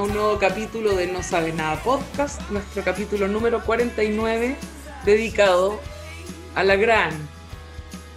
[0.00, 4.56] a un nuevo capítulo de No Sabes Nada Podcast, nuestro capítulo número 49,
[5.04, 5.78] dedicado
[6.54, 7.12] a la gran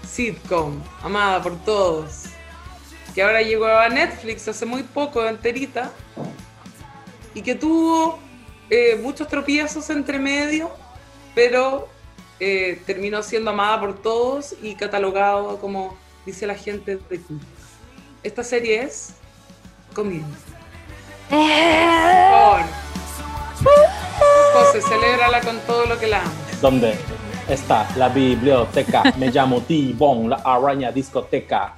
[0.10, 2.28] sitcom, amada por todos,
[3.14, 5.92] que ahora llegó a Netflix hace muy poco, enterita,
[7.34, 8.18] y que tuvo
[8.70, 10.72] eh, muchos tropiezos entre medio,
[11.36, 11.90] pero
[12.40, 17.46] eh, terminó siendo amada por todos y catalogado como, dice la gente, de culto.
[18.24, 19.16] Esta serie es
[19.94, 20.53] Community.
[21.30, 22.62] Por
[24.54, 26.62] José, celébrala con todo lo que la amas.
[26.62, 26.96] ¿Dónde
[27.48, 29.04] está la biblioteca?
[29.18, 31.76] Me llamo T-Bone, la araña discoteca.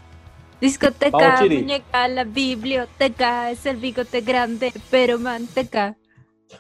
[0.62, 1.60] Discoteca, Vamos, Chiri.
[1.60, 5.96] muñeca, la biblioteca, es el bigote grande, pero manteca.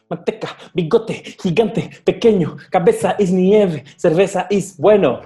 [0.09, 5.21] Manteca, bigote, gigante, pequeño, cabeza es nieve, cerveza es bueno.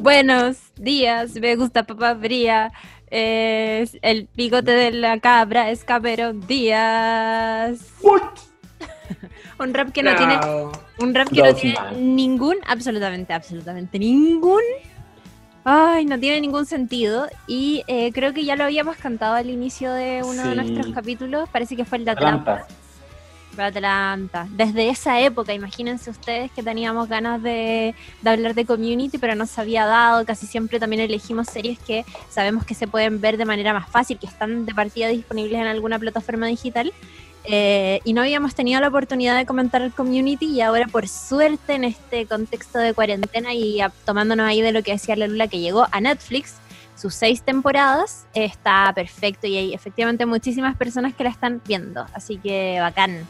[0.00, 2.70] Buenos días, me gusta papá fría.
[3.14, 7.78] Es el bigote de la cabra es Cameron Díaz.
[9.58, 10.40] Un rap que no tiene,
[10.98, 12.16] un rap que no tiene man.
[12.16, 14.62] ningún, absolutamente, absolutamente ningún.
[15.62, 17.28] Ay, no tiene ningún sentido.
[17.46, 21.50] Y eh, creo que ya lo habíamos cantado al inicio de uno de nuestros capítulos.
[21.50, 22.52] Parece que fue el de Atlanta.
[22.54, 22.81] Atlanta.
[23.54, 24.46] Fue Atlanta.
[24.50, 29.44] Desde esa época, imagínense ustedes que teníamos ganas de, de hablar de community, pero no
[29.44, 30.24] se había dado.
[30.24, 34.18] Casi siempre también elegimos series que sabemos que se pueden ver de manera más fácil,
[34.18, 36.94] que están de partida disponibles en alguna plataforma digital.
[37.44, 41.74] Eh, y no habíamos tenido la oportunidad de comentar el community y ahora por suerte
[41.74, 45.48] en este contexto de cuarentena y a- tomándonos ahí de lo que decía la Lula
[45.48, 46.54] que llegó a Netflix,
[46.96, 52.36] sus seis temporadas, está perfecto y hay efectivamente muchísimas personas que la están viendo, así
[52.38, 53.26] que bacán.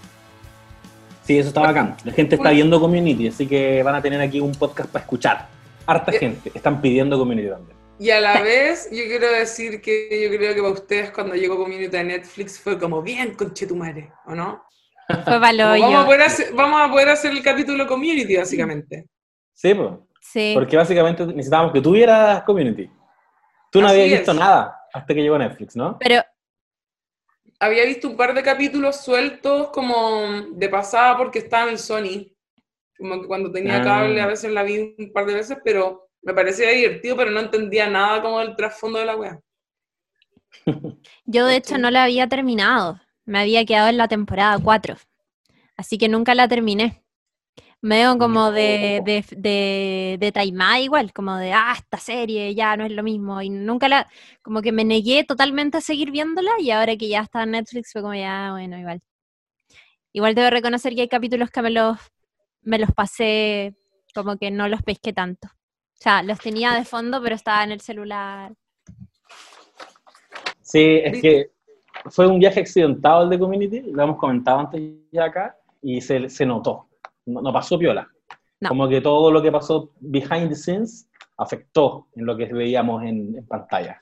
[1.33, 1.97] Sí, eso está bacán.
[2.05, 5.49] La gente está viendo Community, así que van a tener aquí un podcast para escuchar.
[5.87, 6.19] Harta Eh.
[6.19, 6.53] gente.
[6.55, 7.77] Están pidiendo Community también.
[7.99, 11.57] Y a la vez, yo quiero decir que yo creo que para ustedes cuando llegó
[11.57, 14.63] Community a Netflix fue como bien conchetumare, ¿o no?
[15.25, 15.83] Fue Baloyo.
[15.83, 19.07] vamos, a poder hacer, vamos a poder hacer el capítulo Community, básicamente.
[19.55, 19.91] Sí, pues.
[20.21, 20.53] Sí.
[20.55, 22.89] Porque básicamente necesitábamos que tuvieras Community.
[23.71, 24.39] Tú no Así habías visto es.
[24.39, 25.99] nada hasta que llegó Netflix, ¿no?
[25.99, 26.23] Pero
[27.63, 32.27] Había visto un par de capítulos sueltos como de pasada porque estaba en el Sony.
[32.99, 33.85] Como que cuando tenía Ah.
[33.85, 37.39] cable a veces la vi un par de veces, pero me parecía divertido, pero no
[37.39, 39.41] entendía nada como del trasfondo de la wea.
[41.25, 43.01] yo de hecho no la había terminado.
[43.25, 44.97] Me había quedado en la temporada 4.
[45.77, 47.02] Así que nunca la terminé.
[47.83, 52.93] Medio como de, de, de, de igual, como de, ah, esta serie ya no es
[52.93, 53.43] lo mismo.
[53.43, 54.09] Y nunca la,
[54.41, 57.91] como que me negué totalmente a seguir viéndola y ahora que ya está en Netflix
[57.93, 59.01] fue como ya, bueno, igual.
[60.13, 61.99] Igual debo reconocer que hay capítulos que me los,
[62.61, 63.75] me los pasé,
[64.15, 65.49] como que no los pesqué tanto.
[65.49, 68.53] O sea, los tenía de fondo, pero estaba en el celular.
[70.61, 71.51] Sí, es que
[72.11, 76.29] fue un viaje accidentado el de Community, lo hemos comentado antes ya acá, y se,
[76.29, 76.89] se notó.
[77.27, 78.09] No, no pasó piola.
[78.61, 78.69] No.
[78.69, 83.37] Como que todo lo que pasó behind the scenes afectó en lo que veíamos en,
[83.37, 84.01] en pantalla.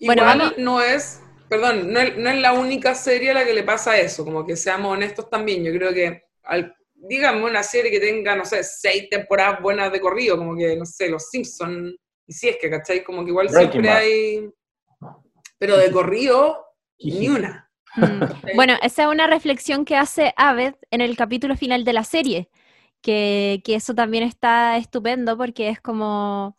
[0.00, 3.44] Bueno, Igual vamos- no es, perdón, no es, no es la única serie a la
[3.44, 5.64] que le pasa eso, como que seamos honestos también.
[5.64, 10.00] Yo creo que, al, díganme una serie que tenga, no sé, seis temporadas buenas de
[10.00, 11.94] corrido, como que, no sé, Los Simpsons,
[12.26, 13.02] y si es que, ¿cachai?
[13.02, 13.98] Como que igual Breaking siempre Bad.
[13.98, 14.50] hay,
[15.58, 16.66] pero de corrido,
[16.98, 17.68] ni una.
[17.96, 18.22] Mm.
[18.54, 22.48] Bueno, esa es una reflexión que hace Aved en el capítulo final de la serie,
[23.02, 26.56] que, que eso también está estupendo porque es como,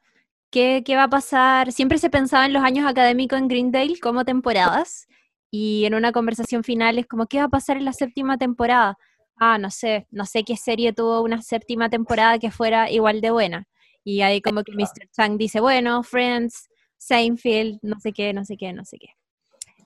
[0.52, 1.72] ¿qué, qué va a pasar?
[1.72, 5.08] Siempre se pensaba en los años académicos en Greendale como temporadas
[5.52, 8.98] y en una conversación final es como, ¿qué va a pasar en la séptima temporada?
[9.38, 13.31] Ah, no sé, no sé qué serie tuvo una séptima temporada que fuera igual de
[13.31, 13.68] buena.
[14.04, 15.10] Y ahí como que Mr.
[15.16, 19.10] Chang dice, bueno, Friends, Seinfeld, no sé qué, no sé qué, no sé qué.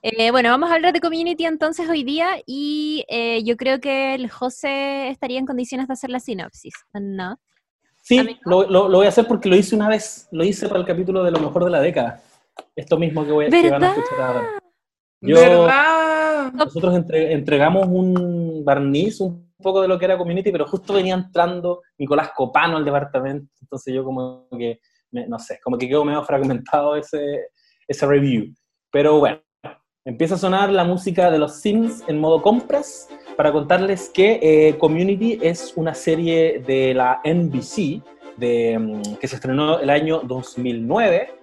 [0.02, 4.14] Eh, bueno, vamos a hablar de community entonces hoy día y eh, yo creo que
[4.16, 7.40] el José estaría en condiciones de hacer la sinopsis, ¿no?
[8.04, 10.80] Sí, lo, lo- lo voy a hacer porque lo hice una vez, lo hice para
[10.80, 12.22] el capítulo de lo mejor de la década.
[12.76, 13.98] Esto mismo que, voy, que van a ¿Verdad?
[14.04, 14.50] escuchar ahora.
[15.22, 16.54] Yo- ¿Verdad?
[16.54, 21.16] Nosotros entre- entregamos un barniz, un poco de lo que era Community, pero justo venía
[21.16, 24.80] entrando Nicolás Copano al departamento, entonces yo como que,
[25.12, 27.48] me- no sé, como que quedó medio fragmentado ese,
[27.88, 28.54] ese review.
[28.92, 29.42] Pero bueno,
[30.08, 34.78] empieza a sonar la música de los Sims en modo compras para contarles que eh,
[34.78, 38.02] Community es una serie de la NBC
[38.38, 41.34] mm, que se estrenó el año 2009,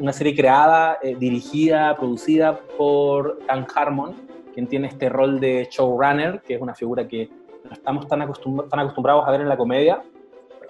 [0.00, 4.14] una, serie creada, eh, dirigida, producida por Dan Harmon,
[4.54, 7.28] quien tiene este rol de showrunner, que es una figura que
[7.64, 10.02] no estamos tan, acostum- tan acostumbrados a ver en la comedia,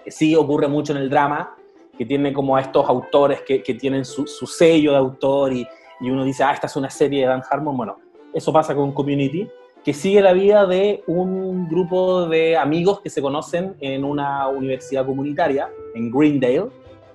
[0.02, 1.54] que sí ocurre mucho en el drama,
[1.96, 5.66] que tiene como a estos autores que, que tienen su, su sello de autor y,
[6.00, 7.76] y uno dice, ah, esta es una serie de Dan Harmon.
[7.76, 7.96] Bueno,
[8.34, 9.48] eso pasa con Community,
[9.84, 15.06] que sigue la vida de un grupo de amigos que se conocen en una universidad
[15.06, 16.66] comunitaria, en Greendale,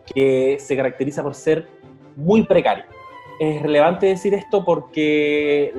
[0.06, 1.68] que se caracteriza por ser
[2.16, 2.86] muy precario.
[3.40, 5.74] Es relevante decir esto porque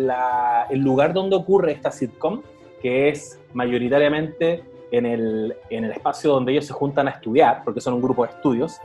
[0.71, 2.43] el lugar donde ocurre esta sitcom,
[2.81, 7.81] que es mayoritariamente en el, en el espacio donde ellos se juntan a estudiar, porque
[7.81, 8.81] son un grupo de estudios,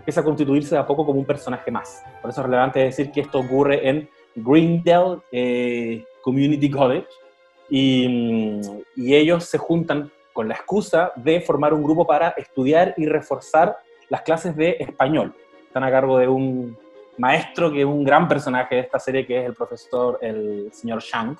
[0.00, 2.02] empieza a constituirse de a poco como un personaje más.
[2.20, 7.06] Por eso es relevante decir que esto ocurre en Greendale eh, Community College
[7.68, 8.60] y,
[8.96, 13.76] y, ellos se juntan con la excusa de formar un grupo para estudiar y reforzar
[14.08, 15.34] las clases de español.
[15.66, 16.76] Están a cargo de un
[17.18, 21.00] maestro que es un gran personaje de esta serie, que es el profesor, el señor
[21.00, 21.36] Shang.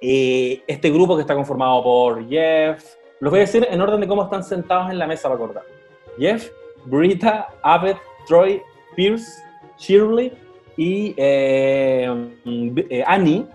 [0.00, 4.06] Eh, este grupo que está conformado por Jeff, los voy a decir en orden de
[4.06, 5.64] cómo están sentados en la mesa para acordar.
[6.18, 6.50] Jeff,
[6.84, 7.96] Brita, Abed,
[8.26, 8.62] Troy,
[8.96, 9.42] Pierce,
[9.78, 10.32] Shirley
[10.76, 13.46] y eh, eh, Annie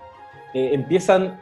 [0.54, 1.40] empiezan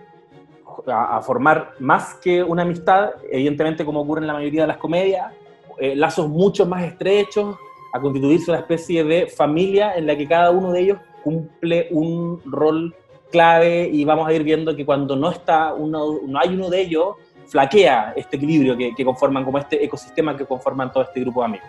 [0.86, 5.32] a, formar más que una amistad, evidentemente como ocurre en la mayoría de las comedias,
[5.80, 7.56] lazos mucho más estrechos,
[7.94, 12.42] a constituirse una especie de familia en la que cada uno de ellos cumple un
[12.46, 12.96] rol
[13.32, 16.82] clave y vamos a ir viendo que cuando no está uno, no hay uno de
[16.82, 17.16] ellos,
[17.48, 21.68] flaquea este equilibrio que, conforman como este ecosistema que conforman todo este grupo de amigos.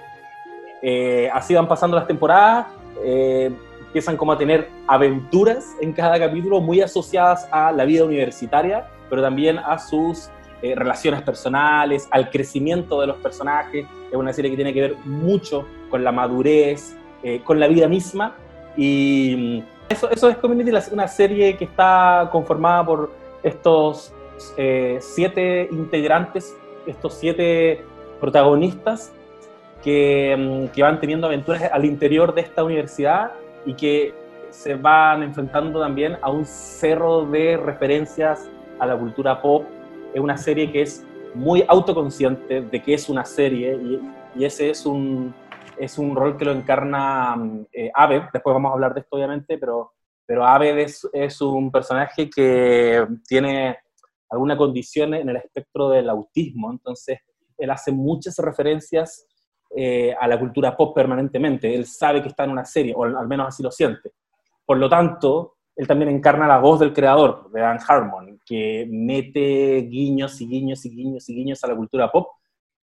[0.83, 2.67] Eh, así van pasando las temporadas,
[3.05, 8.87] eh, empiezan como a tener aventuras en cada capítulo muy asociadas a la vida universitaria,
[9.09, 10.29] pero también a sus
[10.63, 13.87] eh, relaciones personales, al crecimiento de los personajes.
[14.11, 16.95] Es una serie que tiene que ver mucho con la madurez,
[17.45, 18.37] con la vida misma.
[18.77, 23.11] Y eso, eso es Community, una serie que está conformada por
[23.43, 24.13] estos
[24.57, 26.57] eh, siete integrantes,
[26.87, 27.85] estos siete
[28.21, 29.13] protagonistas
[29.83, 33.33] que, mm, que, van teniendo aventuras al interior de esta universidad
[33.65, 34.15] y que
[34.51, 38.49] se van enfrentando también a un cerro de referencias
[38.79, 39.65] a la cultura pop.
[40.15, 44.87] Es una serie que es muy autoconsciente de que es una serie y, ese es
[44.87, 45.35] un,
[45.77, 49.17] es un rol que lo encarna mm, eh, Aved, después vamos a hablar de esto
[49.17, 49.93] obviamente, pero,
[50.25, 53.79] pero Aved es, es un personaje que tiene
[54.31, 57.19] alguna condición en el espectro del autismo, entonces
[57.57, 59.27] él hace muchas referencias
[59.75, 63.29] eh, a la cultura pop permanentemente, él sabe que está en una serie, o al
[63.29, 64.13] menos así lo siente.
[64.65, 69.83] Por lo tanto, él también encarna la voz del creador, de Dan Harmon, que mete
[69.83, 72.29] guiños y guiños y guiños y guiños a la cultura pop,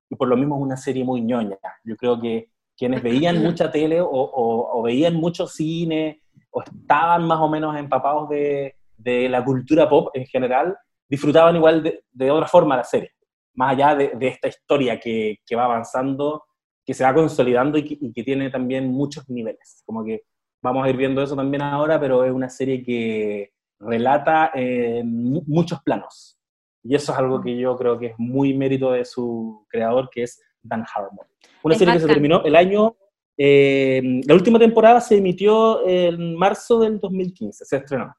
[0.09, 1.57] y por lo mismo es una serie muy ñoña.
[1.83, 6.21] Yo creo que quienes veían mucha tele o, o, veían mucho cine
[6.51, 10.77] o estaban más o menos empapados de, de la cultura pop en general,
[11.09, 13.11] disfrutaban igual de, de otra forma la serie,
[13.53, 16.43] más allá de, de esta historia que, que, va avanzando,
[16.85, 19.83] que se va consolidando y que, y que, tiene también muchos niveles.
[19.85, 20.23] Como que
[20.61, 25.81] vamos a ir viendo eso también ahora, pero es una serie que relata en muchos
[25.83, 26.39] planos.
[26.83, 30.23] Y eso es algo que yo creo que es muy mérito de su creador, que
[30.23, 31.25] es Dan Harmon.
[31.63, 32.95] Una serie que se terminó el año
[33.37, 38.15] eh, la última temporada se emitió en marzo del 2015, se estrenó.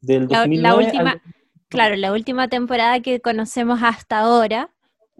[0.00, 1.22] Del 2009 la, última,
[1.72, 4.68] Claro, la última temporada que conocemos hasta ahora.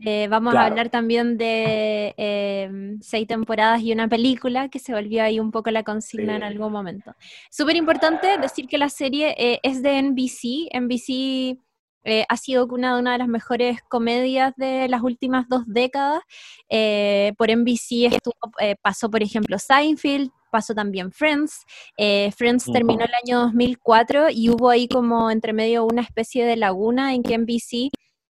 [0.04, 5.22] Eh, vamos a hablar también de eh, seis temporadas y una película que se volvió
[5.22, 7.14] ahí un poco la consigna en algún momento.
[7.50, 10.68] Súper importante decir que la serie eh, es de NBC.
[10.78, 11.58] NBC
[12.28, 16.20] ha sido una, una de las mejores comedias de las últimas dos décadas.
[17.38, 18.34] por NBC estuvo,
[18.82, 21.64] pasó, por ejemplo, Seinfeld, pasó también Friends.
[21.96, 26.56] Eh, Friends terminó el año 2004 y hubo ahí como entre medio una especie de
[26.56, 27.90] laguna en que NBC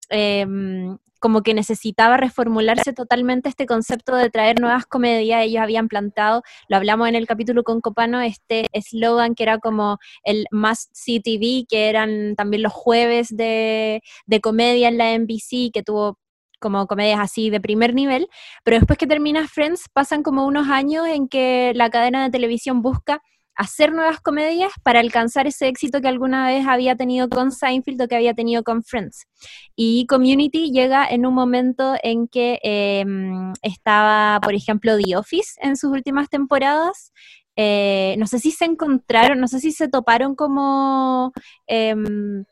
[0.08, 5.42] em, como que necesitaba reformularse totalmente este concepto de traer nuevas comedias.
[5.44, 9.98] Ellos habían plantado, lo hablamos en el capítulo con Copano, este eslogan que era como
[10.24, 15.72] el Must See TV, que eran también los jueves de, de comedia en la NBC,
[15.72, 16.18] que tuvo
[16.58, 18.28] como comedias así de primer nivel,
[18.64, 22.82] pero después que termina Friends pasan como unos años en que la cadena de televisión
[22.82, 23.22] busca
[23.56, 28.08] hacer nuevas comedias para alcanzar ese éxito que alguna vez había tenido con Seinfeld o
[28.08, 29.26] que había tenido con Friends.
[29.74, 35.76] Y Community llega en un momento en que em, estaba, por ejemplo, The Office en
[35.76, 37.12] sus últimas temporadas.
[37.56, 41.32] Eh, no sé si se encontraron, no sé si se toparon como...
[41.66, 42.44] Em,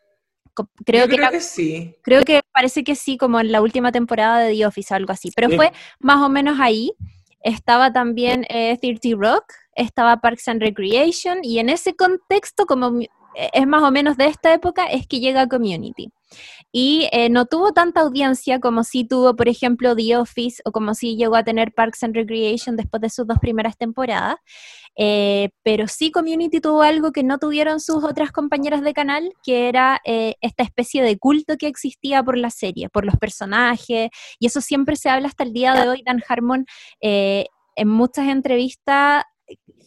[0.84, 1.96] creo, que, sí.
[2.02, 5.12] Creo que parece que sí, como en la última temporada de The Office o algo
[5.12, 5.30] así.
[5.34, 6.92] Pero fue más o menos ahí.
[7.42, 9.44] Estaba también eh, 30 Rock,
[9.74, 13.00] estaba Parks and Recreation, y en ese contexto, como
[13.34, 16.10] es más o menos de esta época, es que llega Community.
[16.72, 20.94] Y eh, no tuvo tanta audiencia como si tuvo, por ejemplo, The Office o como
[20.94, 24.36] si llegó a tener Parks and Recreation después de sus dos primeras temporadas.
[24.96, 29.68] Eh, pero sí Community tuvo algo que no tuvieron sus otras compañeras de canal, que
[29.68, 34.46] era eh, esta especie de culto que existía por la serie, por los personajes, y
[34.46, 36.02] eso siempre se habla hasta el día de hoy.
[36.04, 36.66] Dan Harmon
[37.00, 39.24] en muchas entrevistas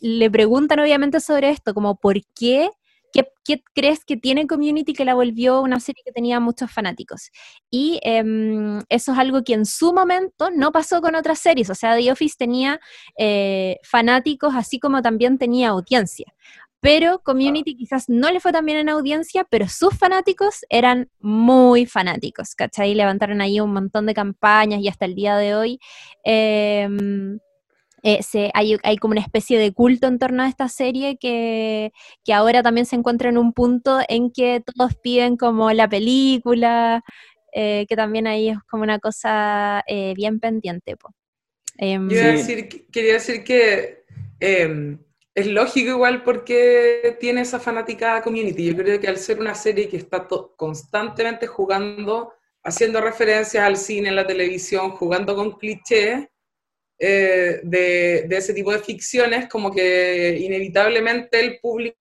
[0.01, 2.69] le preguntan obviamente sobre esto, como por qué
[3.13, 7.31] ¿Qué, crees que tiene Community que la volvió una serie que tenía muchos fanáticos?
[7.69, 11.69] Y em, eso es algo que en su momento no pasó con otras series.
[11.69, 12.79] O sea, The Office tenía
[13.17, 16.33] eh, fanáticos así como también tenía audiencia.
[16.79, 21.85] Pero Community quizás no le fue tan bien en audiencia, pero sus fanáticos eran muy
[21.87, 22.93] fanáticos, ¿cachai?
[22.93, 25.79] Levantaron ahí un montón de campañas y hasta el día de hoy.
[26.23, 27.39] Em,
[28.03, 31.91] eh, hay, como una especie de culto en torno a esta serie que,
[32.31, 37.03] ahora también se encuentra en un punto en que todos piden como la película,
[37.53, 40.95] eh, que también ahí es como una cosa eh, bien pendiente.
[41.77, 42.17] Em, Yo
[42.91, 44.03] quería decir que
[44.39, 44.99] em,
[45.33, 48.65] es lógico igual porque tiene esa fanática community.
[48.65, 54.09] Yo creo que al ser una serie que está constantemente jugando, haciendo referencias al cine,
[54.09, 56.27] en la televisión, jugando con clichés,
[56.99, 61.97] eh, de, ese tipo de ficciones, como que inevitablemente el público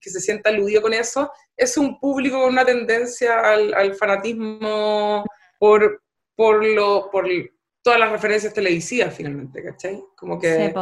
[0.00, 5.24] que se sienta aludido con eso es un público con una tendencia al, fanatismo
[5.58, 6.02] por,
[6.34, 7.28] por, lo, por
[7.82, 10.02] todas las referencias televisivas finalmente, ¿cachai?
[10.16, 10.74] Como que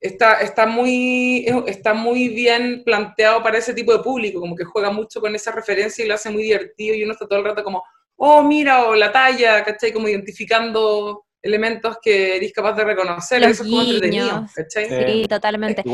[0.00, 4.90] está, está, muy, está muy bien planteado para ese tipo de público, como que juega
[4.90, 7.62] mucho con esa referencia y lo hace muy divertido y uno está todo el rato
[7.62, 7.84] como,
[8.16, 9.92] oh, mira, o la talla, ¿cachai?
[9.92, 15.84] Como identificando elementos que eres capaz de reconocer, eso es como entretenido, Sí, totalmente.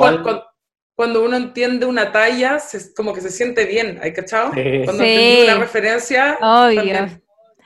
[0.95, 2.59] Cuando, uno entiende una talla,
[2.95, 4.51] como que se siente bien, ¿hay cachado?
[4.53, 7.21] Cuando entiende una referencia, Obvio.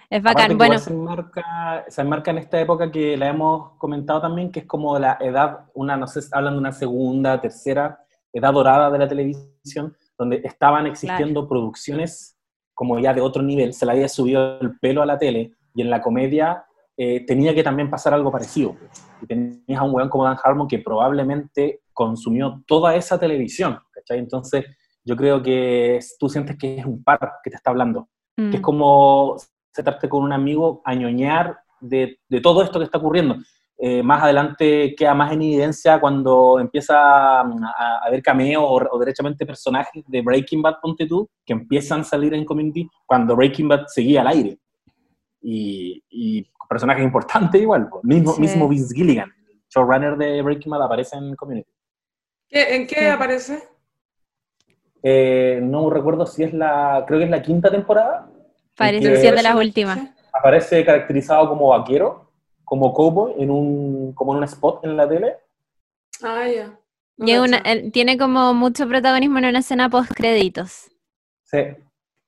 [0.08, 0.78] Es bacán, bueno.
[0.78, 4.96] Se enmarca, se enmarca en esta época que la hemos comentado también, que es como
[4.98, 7.98] la edad, una, no sé, hablan de una segunda, tercera
[8.32, 12.36] edad dorada de la televisión, donde estaban existiendo producciones
[12.74, 15.82] como ya de otro nivel, se le había subido el pelo a la tele, y
[15.82, 16.64] en la comedia
[16.96, 18.76] eh, tenía que también pasar algo parecido.
[19.20, 24.18] Y tenías a un weón como Dan Harmon que probablemente consumió toda esa televisión, ¿cachai?
[24.18, 24.64] Entonces,
[25.04, 28.60] yo creo que tú sientes que es un par que te está hablando, que es
[28.60, 28.62] mm.
[28.62, 29.36] como
[29.72, 33.36] sentarte con un amigo a ñoñar de, de todo esto que está ocurriendo.
[33.76, 39.44] Eh, más adelante queda más en evidencia cuando empieza a, haber cameo o, o, derechamente
[39.44, 43.86] personajes de Breaking Bad, ponte tú, que empiezan a salir en Community cuando Breaking Bad
[43.88, 44.58] seguía al aire.
[45.46, 47.90] Y, y personajes importantes igual.
[48.02, 49.30] Mismo, mismo Vince Gilligan,
[49.68, 51.70] showrunner de Breaking Bad, aparece en Community.
[52.50, 53.62] ¿En qué aparece?
[55.02, 58.30] Eh, no recuerdo si es la, creo que es la quinta temporada.
[58.76, 59.98] Parece ser de las últimas.
[60.32, 62.30] Aparece caracterizado como vaquero,
[62.64, 65.36] como cowboy, en un, como en un spot en la tele.
[66.22, 66.78] Ah, ya.
[67.92, 70.90] tiene como mucho protagonismo en una escena post créditos.
[71.42, 71.58] Sí.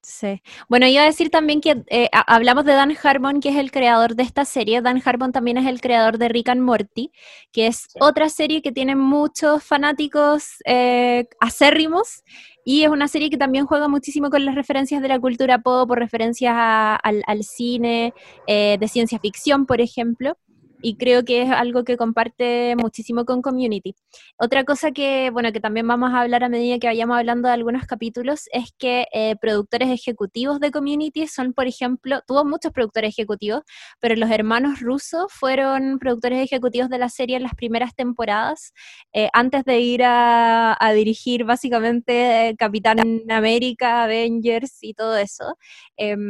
[0.08, 0.40] Sí.
[0.68, 4.14] Bueno, iba a decir también que eh, hablamos de Dan Harmon, que es el creador
[4.14, 4.80] de esta serie.
[4.80, 7.10] Dan Harmon también es el creador de Rick and Morty,
[7.50, 12.22] que es otra serie que tiene muchos fanáticos eh, acérrimos
[12.64, 15.88] y es una serie que también juega muchísimo con las referencias de la cultura pop,
[15.88, 18.14] por referencias al, cine,
[18.46, 20.38] eh, de ciencia ficción, por ejemplo
[20.82, 23.94] y creo que es algo que comparte muchísimo con Community.
[24.38, 27.54] Otra cosa que, bueno, que también vamos a hablar a medida que vayamos hablando de
[27.54, 33.10] algunos capítulos es que eh, productores ejecutivos de Community son, por ejemplo, tuvo muchos productores
[33.10, 33.62] ejecutivos,
[34.00, 38.72] pero los hermanos rusos fueron productores ejecutivos de la serie en las primeras temporadas,
[39.12, 45.56] eh, antes de ir a, dirigir básicamente eh, Capitán América, Avengers y todo eso.
[45.96, 46.20] Em,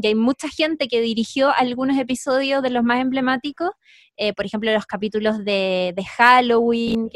[0.00, 3.70] y hay mucha gente que dirigió algunos episodios de los más emblemáticos
[4.16, 7.08] eh, por ejemplo, los capítulos de, Halloween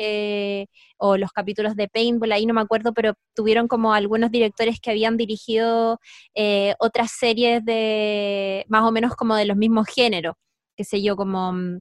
[0.99, 4.91] o los capítulos de Paintball, ahí no me acuerdo, pero tuvieron como algunos directores que
[4.91, 5.99] habían dirigido
[6.35, 10.35] eh, otras series de más o menos como de los mismos géneros,
[10.77, 11.79] qué sé yo, como mm,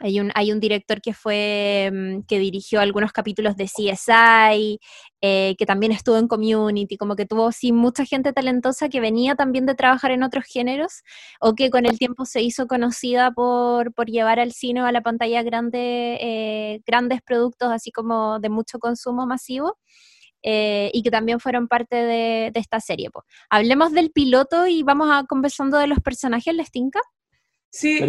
[0.00, 4.78] hay un, hay un director que fue, mm, que dirigió algunos capítulos de CSI,
[5.20, 9.34] eh, que también estuvo en Community, como que tuvo sí mucha gente talentosa que venía
[9.34, 11.02] también de trabajar en otros géneros,
[11.40, 14.92] o que con el tiempo se hizo conocida por, por llevar al cine o a
[14.92, 19.78] la pantalla grande, eh, grandes productos así como de mucho consumo masivo.
[20.44, 23.10] Eh, y que también fueron parte de, de esta serie.
[23.50, 27.00] Hablemos del piloto y vamos a conversando de los personajes, ¿les tinca?
[27.70, 28.00] Sí,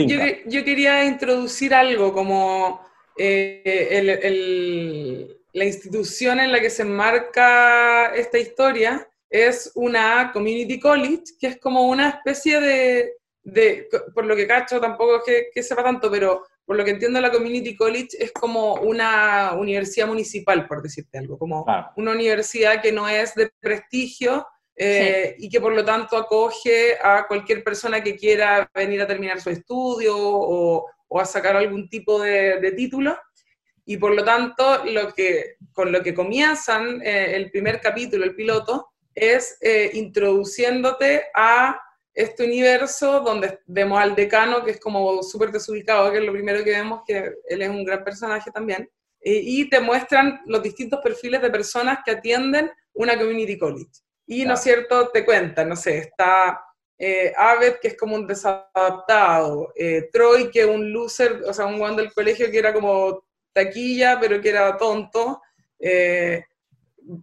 [0.45, 2.81] yo, quería introducir algo como
[3.17, 11.47] eh, la institución en la que se enmarca esta historia, es una community college, que
[11.47, 13.13] es como una especie de,
[13.43, 16.91] de por lo que cacho, tampoco es que, que, sepa tanto, pero por lo que
[16.91, 22.81] entiendo la community college es como una universidad municipal, por decirte algo, como una universidad
[22.81, 24.45] que no es de prestigio,
[24.81, 29.41] eh, y que por lo tanto acoge a cualquier persona que quiera venir a terminar
[29.41, 33.17] su estudio o, o a sacar algún tipo de, de, título.
[33.83, 38.36] Y por lo tanto, lo que, con lo que comienzan eh, el primer capítulo, el
[38.36, 41.77] piloto, es eh, introduciéndote a
[42.13, 46.63] este universo donde vemos al decano, que es como súper desubicado, que es lo primero
[46.63, 48.89] que vemos, que él es un gran personaje también,
[49.21, 53.91] y te muestran los distintos perfiles de personas que atienden una community college.
[54.31, 56.63] Y, ¿no es cierto?, te cuentan, no sé, está
[57.00, 61.65] eh, Abed, que es como un desadaptado, eh, Troy, que es un loser, o sea,
[61.65, 65.41] un guan del colegio que era como taquilla, pero que era tonto,
[65.79, 66.45] eh,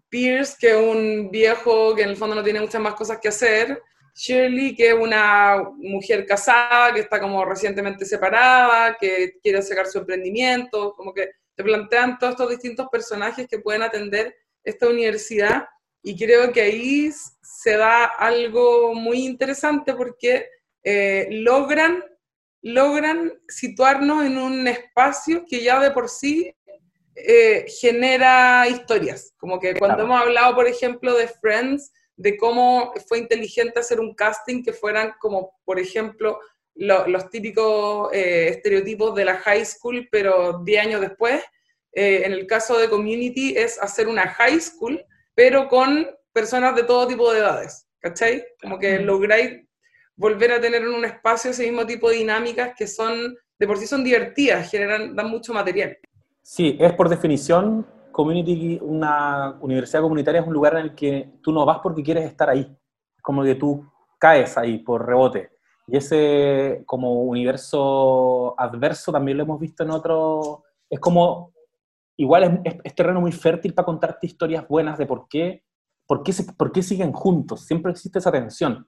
[0.08, 3.28] Pierce, que es un viejo que en el fondo no tiene muchas más cosas que
[3.28, 3.80] hacer,
[4.12, 9.98] Shirley, que es una mujer casada, que está como recientemente separada, que quiere sacar su
[9.98, 14.34] emprendimiento, como que te plantean todos estos distintos personajes que pueden atender
[14.64, 15.68] esta universidad
[16.06, 17.10] y creo que ahí
[17.42, 20.48] se da algo muy interesante porque
[20.84, 22.00] eh, logran,
[22.62, 26.54] logran situarnos en un espacio que ya de por sí
[27.16, 29.34] eh, genera historias.
[29.36, 34.14] Como que cuando hemos hablado, por ejemplo, de Friends, de cómo fue inteligente hacer un
[34.14, 36.38] casting que fueran como, por ejemplo,
[36.76, 41.42] los típicos eh, estereotipos de la high school, pero 10 años después.
[41.90, 45.04] en el caso de Community es hacer una high school,
[45.36, 48.42] pero con personas de todo tipo de edades, ¿cachai?
[48.60, 49.68] Como que lográis
[50.16, 53.76] volver a tener en un espacio ese mismo tipo de dinámicas que son, de por
[53.76, 55.98] sí son divertidas, generan, dan mucho material.
[56.40, 61.52] Sí, es por definición, community, una universidad comunitaria es un lugar en el que tú
[61.52, 62.74] no vas porque quieres estar ahí,
[63.20, 63.86] como que tú
[64.18, 65.50] caes ahí por rebote.
[65.86, 71.52] Y ese como universo adverso también lo hemos visto en otro, es como,
[72.16, 75.64] igual es, es terreno muy fértil para contarte historias buenas de por qué
[76.06, 77.66] ¿por qué, ¿por qué siguen juntos?
[77.66, 78.86] Siempre existe esa tensión.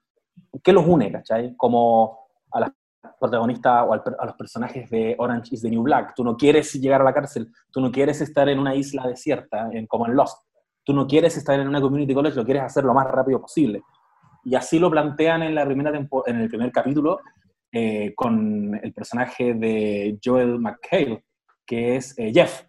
[0.62, 1.54] ¿Qué los une, cachai?
[1.56, 2.70] Como a las
[3.18, 6.14] protagonistas o a los personajes de Orange is the New Black.
[6.14, 9.68] Tú no quieres llegar a la cárcel, tú no quieres estar en una isla desierta,
[9.72, 10.44] en, como en Lost.
[10.84, 13.82] Tú no quieres estar en una community college, lo quieres hacer lo más rápido posible.
[14.44, 17.20] Y así lo plantean en, la primera en el primer capítulo
[17.70, 21.24] eh, con el personaje de Joel McHale,
[21.66, 22.62] que es eh, Jeff,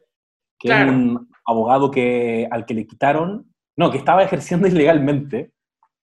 [0.60, 5.54] que es un abogado que, al que le quitaron no, que estaba ejerciendo ilegalmente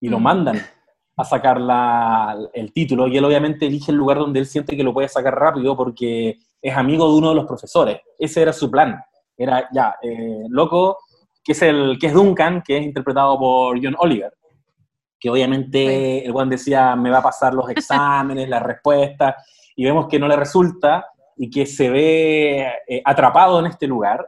[0.01, 0.59] y lo mandan
[1.15, 1.59] a sacar
[2.53, 5.35] el título y él obviamente elige el lugar donde él siente que lo puede sacar
[5.35, 7.99] rápido porque es amigo de uno de los profesores.
[8.17, 8.99] Ese era su plan.
[9.37, 10.97] Era, ya, eh, loco,
[11.43, 14.33] que es, el, que es Duncan, que es interpretado por John Oliver,
[15.19, 19.35] que obviamente el Juan decía, me va a pasar los exámenes, las respuestas,
[19.75, 24.27] y vemos que no le resulta y que se ve eh, atrapado en este lugar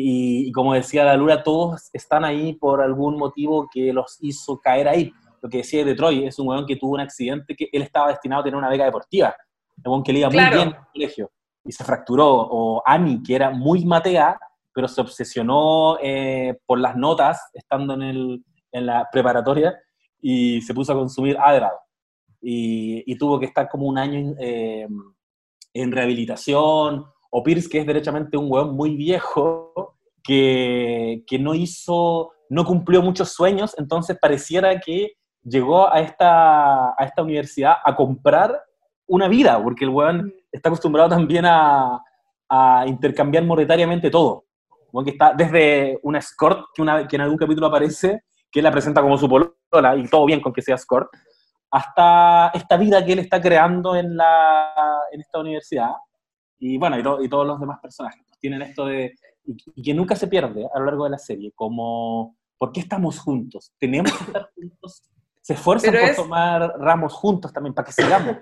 [0.00, 4.86] y, como decía la Lura, todos están ahí por algún motivo que los hizo caer
[4.86, 5.12] ahí.
[5.42, 8.10] Lo que decía de Troy, es un weón que tuvo un accidente que él estaba
[8.10, 9.34] destinado a tener una beca deportiva.
[9.78, 11.30] Un weón que le iba muy bien en el colegio
[11.64, 12.28] y se fracturó.
[12.28, 14.38] O Annie, que era muy matea,
[14.72, 19.76] pero se obsesionó eh, por las notas estando en, el, en, la preparatoria
[20.20, 21.76] y se puso a consumir Adderall.
[22.40, 24.86] Y, y tuvo que estar como un año eh,
[25.74, 32.32] en rehabilitación o Pierce, que es derechamente un weón muy viejo, que, que, no hizo,
[32.50, 35.12] no cumplió muchos sueños, entonces pareciera que
[35.42, 38.60] llegó a esta, a esta universidad a comprar
[39.06, 40.32] una vida, porque el weón mm.
[40.52, 42.02] está acostumbrado también a,
[42.48, 44.44] a intercambiar monetariamente todo.
[45.04, 48.72] que está desde una escort, que, una, que en algún capítulo aparece, que él la
[48.72, 51.08] presenta como su polola, y todo bien con que sea escort,
[51.70, 54.72] hasta esta vida que él está creando en, la,
[55.12, 55.90] en esta universidad,
[56.58, 60.26] y bueno, y, todos los demás personajes pues, tienen esto de, y, que nunca se
[60.26, 63.72] pierde a lo largo de la serie, como, ¿por qué estamos juntos?
[63.78, 65.02] Tenemos que estar juntos.
[65.40, 68.36] Se esfuerzan por tomar ramos juntos también, para que sigamos.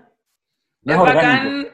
[0.84, 1.68] es, bacán,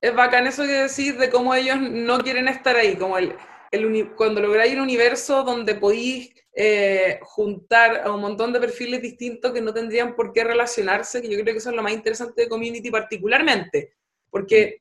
[0.00, 3.34] es bacán eso que decís de cómo ellos no quieren estar ahí, como el,
[3.70, 9.52] el cuando lográis un universo donde podéis eh, juntar a un montón de perfiles distintos
[9.52, 12.42] que no tendrían por qué relacionarse, que yo creo que eso es lo más interesante
[12.42, 13.92] de Community particularmente,
[14.30, 14.80] porque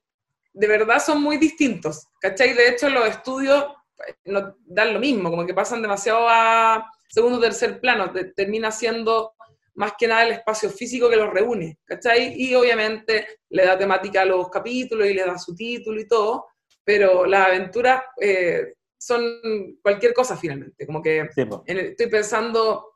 [0.56, 2.54] de verdad son muy distintos, ¿cachai?
[2.54, 3.66] De hecho, los estudios
[4.08, 8.72] eh, no, dan lo mismo, como que pasan demasiado a segundo o tercer plano, termina
[8.72, 9.34] siendo
[9.76, 12.34] más que nada el espacio físico que los reúne, ¿cachai?
[12.42, 16.48] Y obviamente le da temática a los capítulos y le da su título y todo,
[16.84, 19.22] pero las aventuras eh, son
[19.82, 21.30] cualquier cosa finalmente, como que
[21.66, 22.96] estoy pensando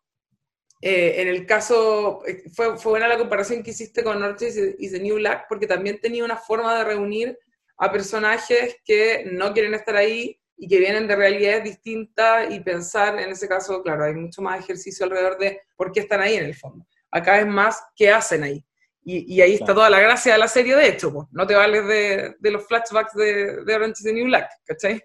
[0.82, 2.22] Eh, en el caso,
[2.56, 6.00] fue, fue buena la comparación que hiciste con Orange y The New Black, porque también
[6.00, 7.38] tenía una forma de reunir
[7.80, 13.18] a personajes que no quieren estar ahí y que vienen de realidades distintas y pensar,
[13.18, 16.46] en ese caso, claro, hay mucho más ejercicio alrededor de por qué están ahí en
[16.46, 16.86] el fondo.
[17.10, 18.64] Acá es más qué hacen ahí.
[19.02, 21.26] Y, ahí está toda la gracia de la serie, de hecho, pues.
[21.32, 25.02] no te vales de, de los flashbacks de, de Orange is the New Black, ¿cachai?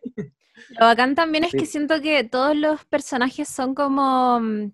[0.78, 4.72] Lo bacán también es que siento que todos los personajes son como, mm,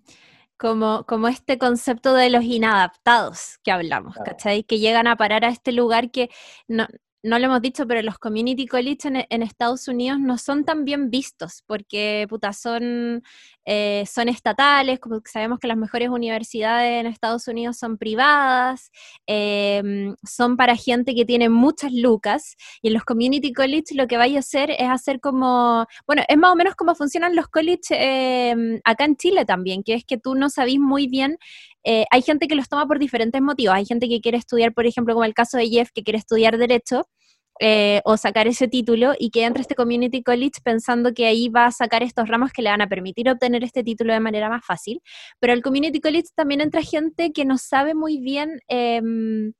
[0.57, 4.63] como, como este concepto de los inadaptados que hablamos, ¿cachai?
[4.63, 6.29] Que llegan a parar a este lugar que
[6.67, 6.87] no,
[7.23, 11.09] no lo hemos dicho, pero los community college en, Estados Unidos no son tan bien
[11.09, 13.23] vistos porque, puta, son,
[13.65, 18.91] eh, son estatales, como sabemos que las mejores universidades en Estados Unidos son privadas,
[19.27, 24.17] em, son para gente que tiene muchas lucas, y en los community college lo que
[24.17, 27.81] vaya a hacer es hacer como, bueno, es más o menos como funcionan los college
[27.91, 31.37] em, acá en Chile también, que es que tú no sabís muy bien
[31.83, 33.75] eh, hay gente que los toma por diferentes motivos.
[33.75, 36.57] Hay gente que quiere estudiar, por ejemplo, como el caso de Jeff, que quiere estudiar
[36.57, 37.07] Derecho
[37.59, 41.49] eh, o sacar ese título y que entra a este Community College pensando que ahí
[41.49, 44.49] va a sacar estos ramos que le van a permitir obtener este título de manera
[44.49, 45.01] más fácil.
[45.39, 48.59] Pero al Community College también entra gente que no sabe muy bien.
[48.67, 49.53] Em,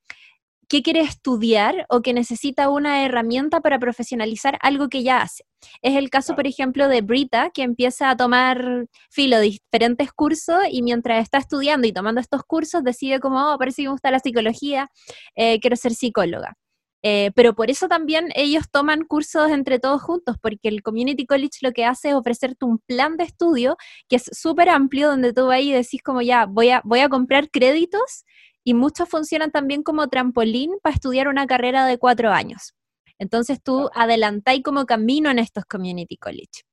[0.72, 5.44] qué quiere estudiar o que necesita una herramienta para profesionalizar algo que ya hace.
[5.82, 10.60] Es el caso, por ejemplo, de Brita, que empieza a tomar filo de diferentes cursos
[10.72, 14.12] y mientras está estudiando y tomando estos cursos decide como, oh, parece que me gusta
[14.12, 14.90] la psicología,
[15.36, 16.56] eh, quiero ser psicóloga.
[17.04, 21.60] Eh, pero por eso también ellos toman cursos entre todos juntos, porque el Community College
[21.62, 23.76] lo que hace es ofrecerte un plan de estudio
[24.08, 27.10] que es súper amplio, donde tú vas y decís como ya, voy a, voy a
[27.10, 28.26] comprar créditos
[28.64, 32.74] y muchos funcionan también como trampolín para estudiar una carrera de cuatro años.
[33.18, 36.64] Entonces tú adelantáis como camino en estos community college.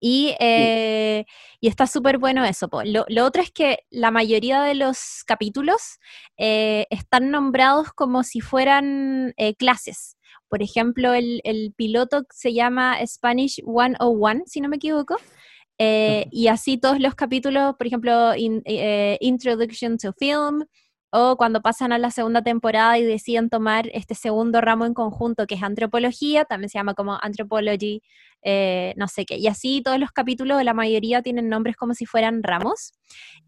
[0.00, 1.24] Y, eh,
[1.60, 2.68] y está súper bueno eso.
[2.84, 5.98] Lo, lo, otro es que la mayoría de los capítulos
[6.36, 10.16] eh, están nombrados como si fueran eh, clases.
[10.48, 15.16] Por ejemplo, el, el, piloto se llama Spanish 101, si no me equivoco.
[15.78, 20.64] y así todos los capítulos, por ejemplo, Introduction to Film,
[21.16, 25.46] o cuando pasan a la segunda temporada y deciden tomar este segundo ramo en conjunto,
[25.46, 28.02] que es antropología, también se llama como anthropology,
[28.42, 29.36] eh, no sé qué.
[29.36, 32.94] Y así todos los capítulos, la mayoría tienen nombres como si fueran ramos.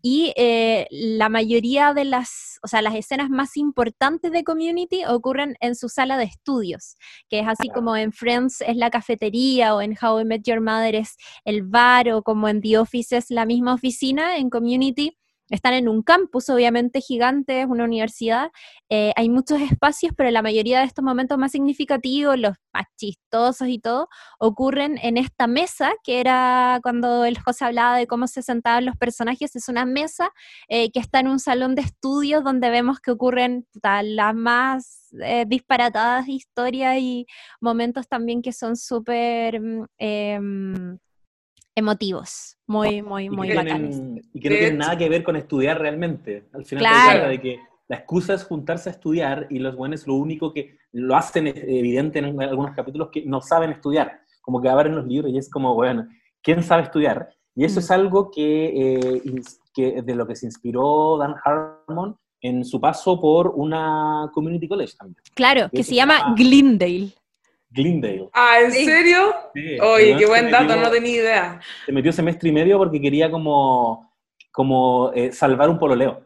[0.00, 5.57] Y eh, la mayoría de las, o sea, las escenas más importantes de Community ocurren
[5.59, 6.96] en su sala de estudios,
[7.29, 10.61] que es así como en Friends es la cafetería o en How I Met Your
[10.61, 15.16] Mother es el bar o como en The Office es la misma oficina, en Community
[15.50, 18.50] están en un campus, obviamente gigante, es una universidad.
[18.88, 23.68] Eh, hay muchos espacios, pero la mayoría de estos momentos más significativos, los más chistosos
[23.68, 28.42] y todo, ocurren en esta mesa, que era cuando el José hablaba de cómo se
[28.42, 29.54] sentaban los personajes.
[29.54, 30.30] Es una mesa
[30.68, 35.44] eh, que está en un salón de estudios donde vemos que ocurren las más eh,
[35.46, 37.26] disparatadas historias y
[37.61, 39.61] momentos también que son súper
[39.98, 40.98] em,
[41.76, 44.00] emotivos, muy, muy, muy bacanes.
[44.32, 46.48] Y que no tienen nada que ver con estudiar realmente.
[46.52, 50.06] Al final se trata de que la excusa es juntarse a estudiar y los buenos
[50.06, 54.20] lo único que lo hacen evidente en algunos capítulos que no saben estudiar.
[54.40, 56.08] Como que abren los libros y es como, bueno,
[56.42, 57.28] ¿quién sabe estudiar?
[57.54, 57.92] Y eso es mm.
[57.92, 59.22] algo que, eh,
[59.74, 64.94] que, de lo que se inspiró Dan Harmon en su paso por una community college
[64.98, 65.22] también.
[65.34, 67.12] Claro, que, se llama Glendale.
[67.76, 68.28] Glendale.
[68.32, 69.34] Ah, ¿en serio?
[69.82, 71.60] Oye, qué buen dato, no tenía idea.
[71.84, 74.12] Se metió semestre y medio porque quería como,
[74.50, 76.24] como eh, salvar un pololeo.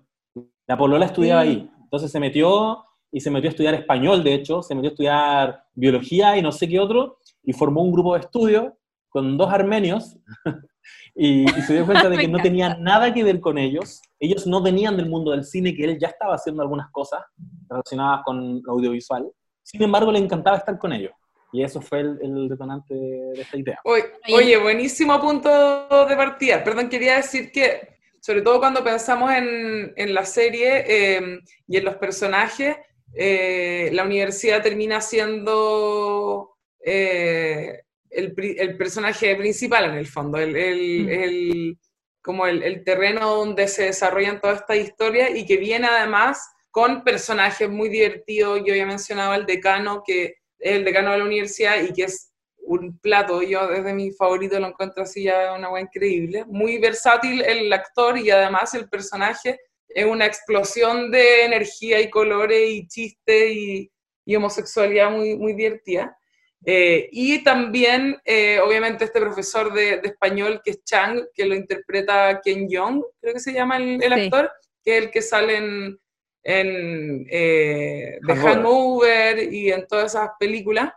[0.67, 1.69] La polola estudiaba ahí.
[1.83, 5.65] Entonces se metió y se metió a estudiar español, de hecho, se metió a estudiar
[5.75, 8.77] biología y no sé qué otro, y formó un grupo de estudio
[9.09, 10.17] con dos armenios,
[11.17, 14.01] y, se dio cuenta de que no tenía nada que ver con ellos.
[14.21, 17.21] Ellos no venían del mundo del cine, que él ya estaba haciendo algunas cosas
[17.69, 19.29] relacionadas con audiovisual.
[19.63, 21.13] Sin embargo, le encantaba estar con ellos.
[21.53, 23.81] Y eso fue el, detonante de esta idea.
[23.85, 26.63] Oye, buenísimo punto de partida.
[26.63, 31.97] Perdón, quería decir que, sobre todo cuando pensamos en, la serie em, y en los
[31.97, 32.77] personajes,
[33.15, 41.79] eh, la universidad termina siendo eh, el, personaje principal en el fondo, el, mm.
[42.23, 47.69] como el, terreno donde se desarrollan toda esta historia y que viene además con personajes
[47.69, 48.63] muy divertidos.
[48.65, 52.31] Yo había mencionado al decano que el decano de la universidad y que es
[52.63, 57.43] un plato, yo desde mi favorito lo encuentro así ya una buena increíble, muy versátil
[57.43, 59.59] el actor y además el personaje.
[59.89, 63.91] Es una explosión de energía y colores y chiste y,
[64.37, 66.17] homosexualidad muy, muy divertida.
[66.65, 72.41] Eh, y también, eh, obviamente, este profesor de, español que es Chang, que lo interpreta
[72.41, 74.53] Ken Jeong, creo que se llama el, actor,
[74.85, 75.99] que es el que sale en,
[76.43, 80.93] en eh, The Hangover y en todas esas películas,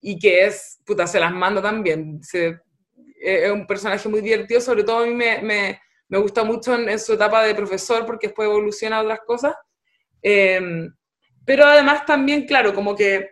[0.00, 2.20] y que es, puta, se las manda también.
[3.20, 6.98] es un personaje muy divertido, sobre todo a mí me, me, me gusta mucho en,
[6.98, 9.54] su etapa de profesor porque después evoluciona a otras cosas.
[10.22, 13.30] pero además también, claro, como que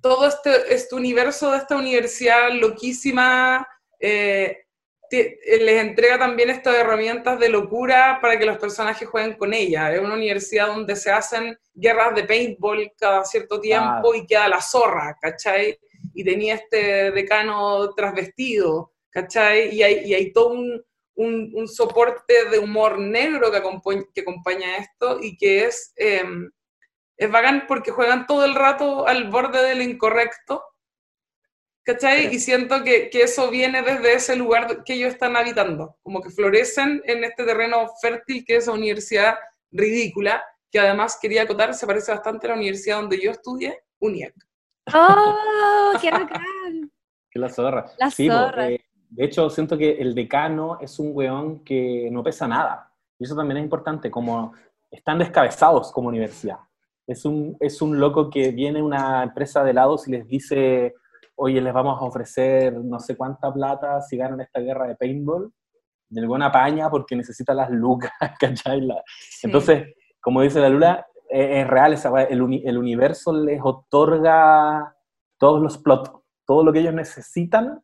[0.00, 3.66] todo este, este universo de esta universidad loquísima
[3.98, 4.65] eh,
[5.10, 9.92] les entrega también estas herramientas de locura para que los personajes jueguen con ella.
[9.92, 14.60] Es una universidad donde se hacen guerras de paintball cada cierto tiempo y queda la
[14.60, 15.78] zorra, ¿cachai?
[16.14, 19.74] Y tenía este decano trasvestido, ¿cachai?
[19.74, 20.82] Y hay, y hay todo un,
[21.14, 25.92] un, soporte de humor negro que, acompaña, que acompaña esto y que es...
[25.96, 26.50] Em,
[27.16, 30.62] es bacán porque juegan todo el rato al borde del incorrecto,
[31.86, 32.34] ¿cachai?
[32.34, 36.30] Y siento que, que, eso viene desde ese lugar que ellos están habitando, como que
[36.30, 39.36] florecen en este terreno fértil que es la universidad
[39.70, 44.34] ridícula, que además quería acotar, se parece bastante a la universidad donde yo estudié, UNIAC.
[44.92, 46.42] ¡Oh, qué bacán!
[47.30, 47.92] Que la zorra.
[47.98, 48.70] La zorra.
[48.70, 52.90] Eh, de hecho, siento que el decano es un weón que no pesa nada.
[53.18, 54.54] Y eso también es importante, como
[54.90, 56.58] están descabezados como universidad.
[57.06, 60.94] Es un, es un loco que viene una empresa de helados y les dice,
[61.36, 65.52] oye, les vamos a ofrecer no sé cuánta plata si ganan esta guerra de paintball.
[66.08, 68.86] De alguna paña porque necesita las lucas, ¿cachai?
[69.42, 74.94] Entonces, como dice la Lula, e, es, real, esa, el, el universo les otorga
[75.38, 76.10] todos los plots,
[76.46, 77.82] todo lo que ellos necesitan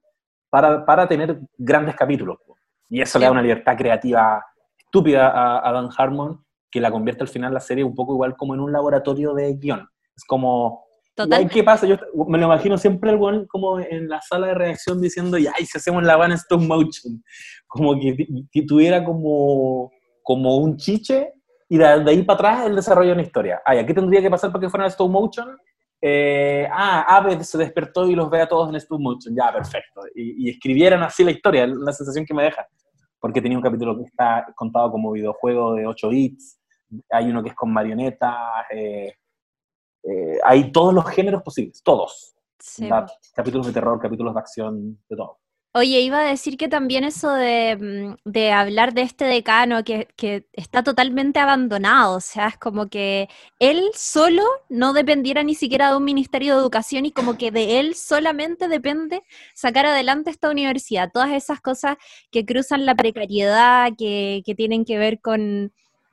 [0.50, 2.38] para, para tener grandes capítulos.
[2.88, 4.44] Y eso le da una libertad creativa
[4.78, 8.36] estúpida a, a Dan Harmon, que la convierte al final la serie un poco igual
[8.36, 9.88] como en un laboratorio de guion.
[10.14, 11.48] Es como, Total.
[11.50, 11.86] ¿qué pasa?
[11.86, 11.96] Yo
[12.26, 15.66] me lo imagino siempre el buen como en la sala de reacción diciendo, ya, y
[15.66, 17.22] si hacemos la van stop motion.
[17.66, 19.90] Como que, tuviera como,
[20.22, 21.32] como un chiche
[21.68, 23.60] y de, ahí para atrás el desarrollo de una historia.
[23.64, 25.56] Ay, ¿qué tendría que pasar para que fuera stop motion?
[26.00, 29.34] Eh, ah, Ave se despertó y los ve a todos en stop motion.
[29.36, 30.00] Ya, perfecto.
[30.14, 32.66] Y, y escribieran así la historia, la sensación que me deja.
[33.20, 36.58] Porque tenía un capítulo que está contado como videojuego de 8 bits,
[37.10, 38.34] hay uno que es con marionetas,
[38.70, 39.14] eh,
[40.04, 42.34] eh, hay todos los géneros posibles, todos.
[43.34, 45.38] Capítulos de terror, capítulos de acción, de todo.
[45.74, 50.46] Oye, iba a decir que también eso de, mm, hablar de este decano que, que,
[50.52, 55.96] está totalmente abandonado, o sea, es como que él solo no dependiera ni siquiera de
[55.96, 59.22] un ministerio de educación y como que de él solamente depende
[59.54, 61.10] sacar adelante esta universidad.
[61.10, 61.96] Todas esas cosas
[62.30, 65.72] que cruzan la precariedad, que, que tienen que ver con,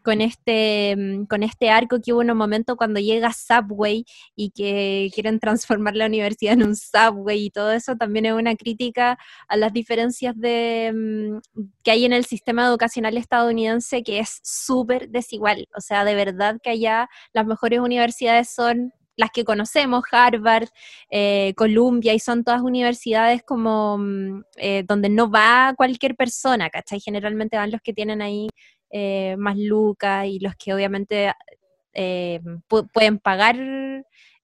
[0.09, 4.49] con este, mm, con este arco que hubo en un momento cuando llega Subway y
[4.49, 9.19] que quieren transformar la universidad en un Subway y todo eso también es una crítica
[9.47, 15.09] a las diferencias de, mm, que hay en el sistema educacional estadounidense que es súper
[15.09, 15.67] desigual.
[15.77, 20.69] O sea, de verdad que allá las mejores universidades son las que conocemos, Harvard,
[21.11, 26.99] eh, Columbia, y son todas universidades como mm, eh, donde no va cualquier persona, ¿cachai?
[26.99, 28.47] Generalmente van los que tienen ahí
[28.91, 31.31] eh, más lucas y los que obviamente
[31.93, 32.39] eh,
[32.93, 33.57] pueden pagar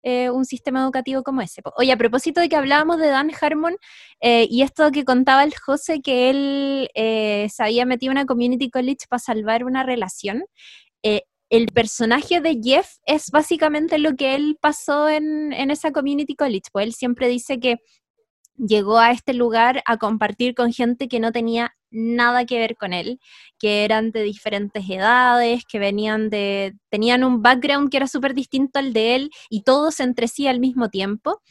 [0.03, 1.61] eh, un sistema educativo como ese.
[1.77, 3.75] Oye, a propósito de que hablábamos de Dan Harmon
[4.21, 9.07] y esto que contaba el José, que él se había metido en una community college
[9.09, 10.45] para salvar una relación.
[11.03, 16.69] el personaje de Jeff es básicamente lo que él pasó en, en esa community college,
[16.71, 17.77] pues él siempre dice que
[18.57, 22.93] llegó a este lugar a compartir con gente que no tenía nada que ver con
[22.93, 23.19] él,
[23.59, 28.79] que eran de diferentes edades, que venían de, tenían un background que era súper distinto
[28.79, 31.41] al de él y todos entre sí al mismo tiempo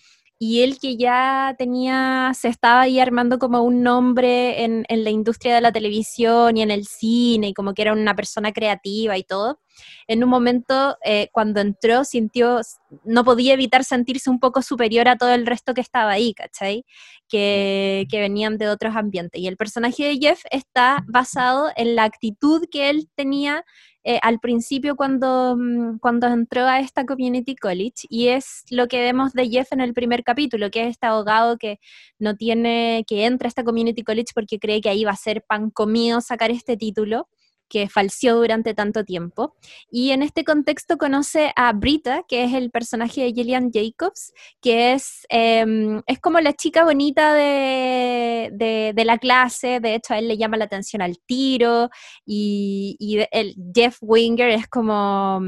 [0.45, 5.09] y él que ya tenía, se estaba ahí armando como un nombre en, en, la
[5.09, 9.17] industria de la televisión y en el cine, y como que era una persona creativa
[9.17, 9.59] y todo,
[10.07, 12.61] en un momento eh, cuando entró sintió,
[13.05, 16.85] no podía evitar sentirse un poco superior a todo el resto que estaba ahí, ¿cachai?
[17.27, 19.41] Que, que venían de otros ambientes.
[19.41, 23.65] Y el personaje de Jeff está basado en la actitud que él tenía
[24.05, 29.01] eh, al principio cuando, mm, cuando entró a esta community college y es lo que
[29.01, 31.81] vemos de Jeff en el primer capítulo, que es este abogado que
[32.19, 35.43] no tiene, que entra a esta community college porque cree que ahí va a ser
[35.43, 37.29] pan comido sacar este título
[37.69, 39.57] que falseó durante tanto tiempo.
[39.91, 44.93] Y en este contexto conoce a Brita, que es el personaje de Gillian Jacobs, que
[44.93, 48.51] es, em, es como la chica bonita de,
[48.95, 51.91] de, la clase, de hecho a él le llama la atención al tiro,
[52.25, 52.97] y,
[53.31, 55.41] el Jeff Winger es como...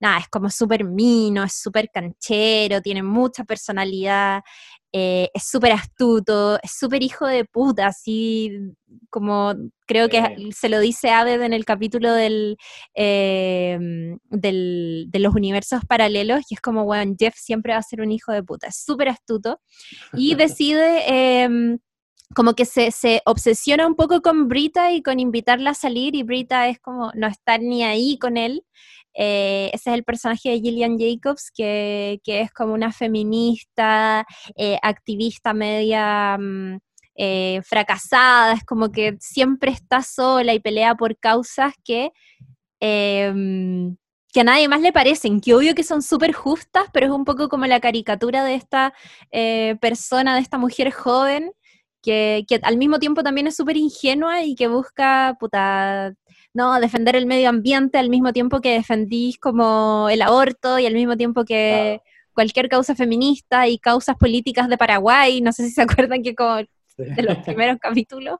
[0.00, 4.42] Nada, es como súper mino, es súper canchero, tiene mucha personalidad,
[4.96, 8.52] eh, es súper astuto, es súper hijo de puta, así
[9.10, 9.52] como
[9.86, 12.56] creo que se lo dice Aved en el capítulo del,
[12.94, 18.02] em, del, de los universos paralelos, y es como, bueno, Jeff siempre va a ser
[18.02, 19.60] un hijo de puta, es súper astuto,
[20.12, 21.42] y decide...
[21.42, 21.78] Em,
[22.34, 26.24] como que se, se, obsesiona un poco con Brita y con invitarla a salir y
[26.24, 28.64] Brita es como no está ni ahí con él.
[29.14, 34.78] Eh, ese es el personaje de Gillian Jacobs, que, que es como una feminista, eh,
[34.82, 36.78] activista media mm,
[37.16, 42.10] eh, fracasada, es como que siempre está sola y pelea por causas que,
[42.80, 43.96] em,
[44.32, 47.24] que a nadie más le parecen, que obvio que son súper justas, pero es un
[47.24, 48.94] poco como la caricatura de esta
[49.80, 51.52] persona, de esta mujer joven
[52.04, 56.12] que, al mismo tiempo también es súper ingenua y que busca, puta,
[56.54, 60.94] no, defender el medio ambiente al mismo tiempo que defendís como el aborto y al
[60.94, 62.00] mismo tiempo que
[62.32, 66.56] cualquier causa feminista y causas políticas de Paraguay, no sé si se acuerdan que como
[66.96, 68.38] de los primeros capítulos.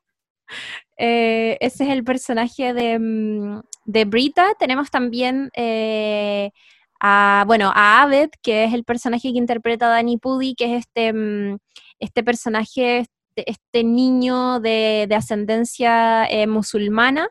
[0.96, 4.54] Eh, ese es el personaje de, mm, de Brita.
[4.58, 6.52] Tenemos también eh,
[7.00, 10.86] a, bueno, a Abed, que es el personaje que interpreta a Danny Pudi, que es
[10.86, 11.58] este, mm,
[11.98, 17.28] este personaje este, este, niño de, ascendencia eh, musulmana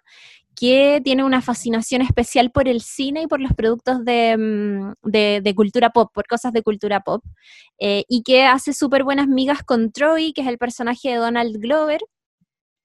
[0.56, 5.90] que tiene una fascinación especial por el cine y por los productos de, mm, cultura
[5.92, 7.24] pop, por cosas de cultura pop,
[7.80, 11.58] eh, y que hace súper buenas migas con Troy, que es el personaje de Donald
[11.58, 12.02] Glover,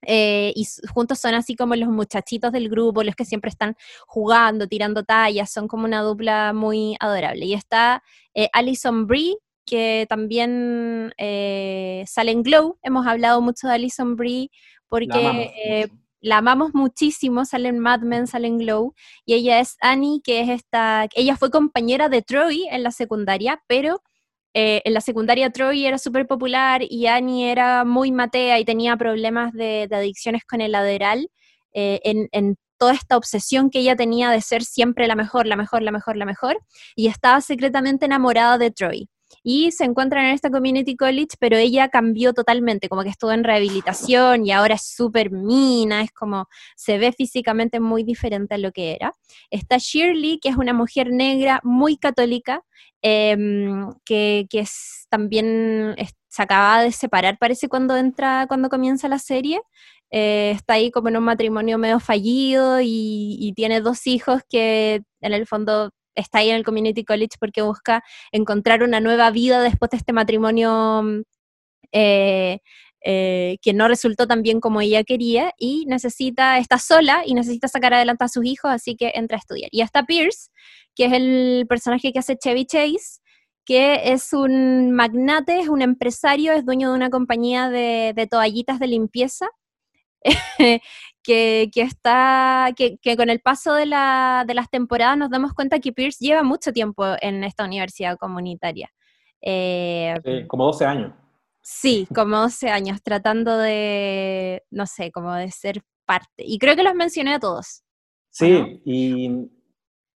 [0.02, 3.76] eh, y juntos son así como los muchachitos del grupo, los que siempre están
[4.06, 7.46] jugando, tirando tallas, son como una dupla muy adorable.
[7.46, 8.02] Y está
[8.52, 9.36] Alison Brie,
[9.68, 12.78] que también eh, sale en Glow.
[12.82, 14.50] Hemos hablado mucho de Alison Brie
[14.88, 15.88] porque eh,
[16.20, 20.48] la amamos, muchísimo, sale en Mad Men, sale Glow, y ella es Annie, que es
[20.48, 24.02] esta, ella fue compañera de Troy en la secundaria, pero
[24.54, 28.96] eh, en la secundaria Troy era súper popular y Annie era muy matea y tenía
[28.96, 31.30] problemas de, adicciones con el lateral
[31.72, 35.82] en, en toda esta obsesión que ella tenía de ser siempre la mejor, la mejor,
[35.82, 36.58] la mejor, la mejor,
[36.96, 39.08] y estaba secretamente enamorada de Troy
[39.42, 43.44] y se encuentran en esta community college, pero ella cambió totalmente, como que estuvo en
[43.44, 48.72] rehabilitación y ahora es súper mina, es como se ve físicamente muy diferente a lo
[48.72, 49.12] que era.
[49.50, 52.62] Está Shirley, que es una mujer negra muy católica,
[53.02, 55.94] em, que, es, también
[56.28, 59.60] se acaba de separar, parece cuando entra, cuando comienza la serie.
[60.10, 65.32] Eh, está ahí como en un matrimonio medio fallido y tiene dos hijos que en
[65.34, 68.02] el fondo está ahí en el Community College porque busca
[68.32, 71.22] encontrar una nueva vida después de este matrimonio mm,
[71.92, 72.58] eh,
[73.04, 77.68] eh, que no resultó tan bien como ella quería y necesita, está sola y necesita
[77.68, 79.70] sacar adelante a sus hijos, así que entra a estudiar.
[79.72, 80.50] Y está Pierce,
[80.94, 83.20] que es el personaje que hace Chevy Chase,
[83.64, 88.88] que es un magnate, es un empresario, es dueño de una compañía de toallitas de
[88.88, 89.46] limpieza.
[91.28, 95.92] que, está, que, con el paso de, la, de, las temporadas nos damos cuenta que
[95.92, 98.90] Pierce lleva mucho tiempo en esta universidad comunitaria.
[99.42, 100.14] Eh,
[100.46, 101.12] como 12 años.
[101.60, 106.44] Sí, como 12 años, tratando de, no sé, como de ser parte.
[106.46, 107.82] Y creo que los mencioné a todos.
[108.30, 109.50] Sí, y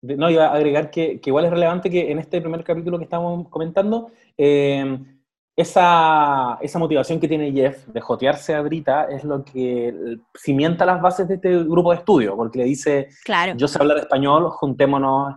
[0.02, 3.48] no, iba a agregar que, igual es relevante que en este primer capítulo que estamos
[3.48, 4.96] comentando, eh,
[5.60, 11.00] esa, esa, motivación que tiene Jeff de jotearse a Brita es lo que cimienta las
[11.00, 13.54] bases de este grupo de estudio, porque le dice, claro.
[13.56, 15.34] yo sé hablar español, juntémonos.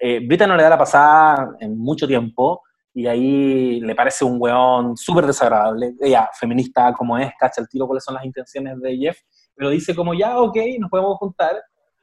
[0.00, 4.38] Eh, Brita no le da la pasada en mucho tiempo y ahí le parece un
[4.40, 5.94] weón súper desagradable.
[6.00, 9.18] Ella, feminista como es, cacha el tiro cuáles son las intenciones de Jeff,
[9.54, 11.62] pero dice como ya, ok, nos podemos juntar.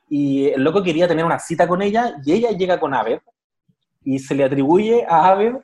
[0.09, 3.19] Y el loco quería tener una cita con ella y ella llega con Aved
[4.03, 5.55] y se le atribuye a Aved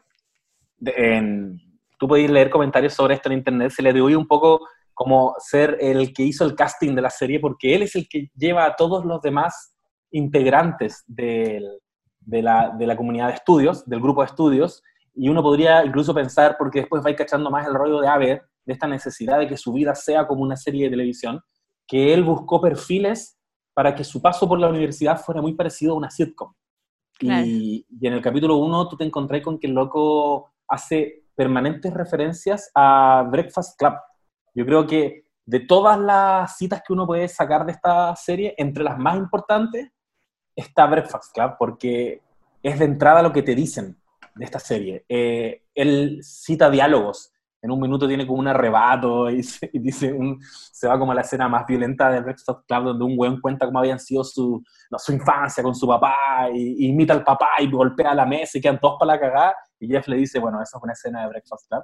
[0.81, 1.59] en
[2.01, 5.77] tú podéis leer comentarios sobre esto en internet, se le atribuye un poco como ser
[5.79, 8.75] el que hizo el casting de la serie, porque él es el que lleva a
[8.75, 9.75] todos los demás
[10.09, 11.61] integrantes de,
[12.25, 14.81] la, de la comunidad de estudios, del grupo de estudios,
[15.13, 18.73] y uno podría incluso pensar, porque después va cachando más el rollo de Aver, de
[18.73, 21.39] esta necesidad de que su vida sea como una serie de televisión,
[21.85, 23.37] que él buscó perfiles
[23.75, 26.51] para que su paso por la universidad fuera muy parecido a una sitcom.
[27.19, 31.93] Y, y, en el capítulo 1 tú te encontrás con que el loco hace permanentes
[31.93, 33.93] referencias a Breakfast Club.
[34.53, 38.83] Yo creo que de todas las citas que uno puede sacar de esta serie, entre
[38.83, 39.91] las más importantes
[40.55, 42.21] está Breakfast Club, porque
[42.61, 43.97] es de entrada lo que te dicen
[44.35, 45.05] de esta serie.
[45.09, 47.31] Eh, él cita diálogos.
[47.63, 49.41] En un minuto tiene como un arrebato y,
[49.73, 50.17] dice
[50.71, 53.65] se va como a la escena más violenta de Breakfast Club, donde un weón cuenta
[53.65, 54.63] cómo habían sido su,
[54.97, 58.79] su infancia con su papá, y, imita al papá y golpea la mesa y quedan
[58.79, 59.55] todos para la cagada.
[59.81, 61.83] Y Jeff le dice, bueno, eso es una escena de Breakfast Club.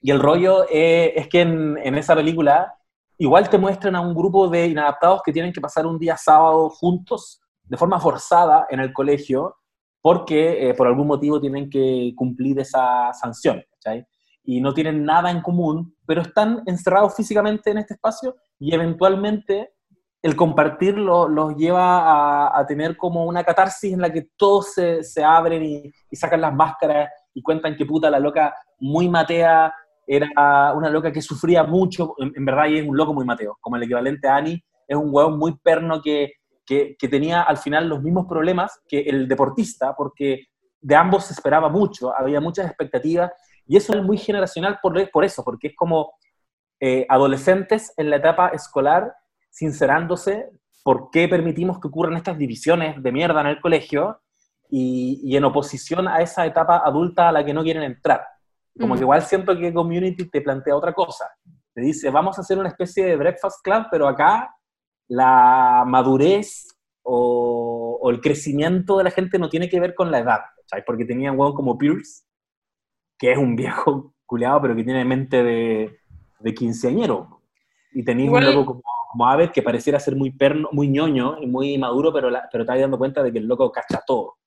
[0.00, 2.72] Y el rollo eh, es que en, esa película
[3.18, 6.70] igual te muestran a un grupo de inadaptados que tienen que pasar un día sábado
[6.70, 9.56] juntos de forma forzada en el colegio
[10.00, 13.62] porque eh, por algún motivo tienen que cumplir esa sanción.
[14.44, 19.73] Y no tienen nada en común, pero están encerrados físicamente en este espacio y eventualmente
[20.24, 25.22] el compartirlo los lleva a, tener como una catarsis en la que todos se, se
[25.22, 29.70] abren y, sacan las máscaras y cuentan que puta la loca muy matea
[30.06, 33.76] era una loca que sufría mucho, en, verdad y es un loco muy mateo, como
[33.76, 36.32] el equivalente a Annie, es un hueón muy perno que,
[36.64, 40.46] que, que, tenía al final los mismos problemas que el deportista, porque
[40.80, 43.30] de ambos se esperaba mucho, había muchas expectativas,
[43.66, 46.14] y eso es muy generacional por, por eso, porque es como
[46.80, 49.12] eh, adolescentes en la etapa escolar
[49.54, 50.50] sincerándose
[50.82, 54.20] por qué permitimos que ocurran estas divisiones de mierda en el colegio
[54.68, 58.26] y, en oposición a esa etapa adulta a la que no quieren entrar.
[58.78, 61.26] Como que igual siento que Community te plantea otra cosa.
[61.72, 64.52] Te dice, vamos a hacer una especie de Breakfast Club, pero acá
[65.06, 66.66] la madurez
[67.04, 70.84] o, el crecimiento de la gente no tiene que ver con la edad, ¿sabes?
[70.84, 72.24] Porque tenía un hueón como Pierce,
[73.16, 76.00] que es un viejo culeado, pero que tiene mente de,
[76.40, 77.40] de quinceañero.
[77.92, 78.82] Y tenía un loco como
[79.14, 82.64] como Aves, que pareciera ser muy perno, muy ñoño y muy maduro, pero, la, pero
[82.64, 84.38] está dando cuenta de que el loco cacha todo.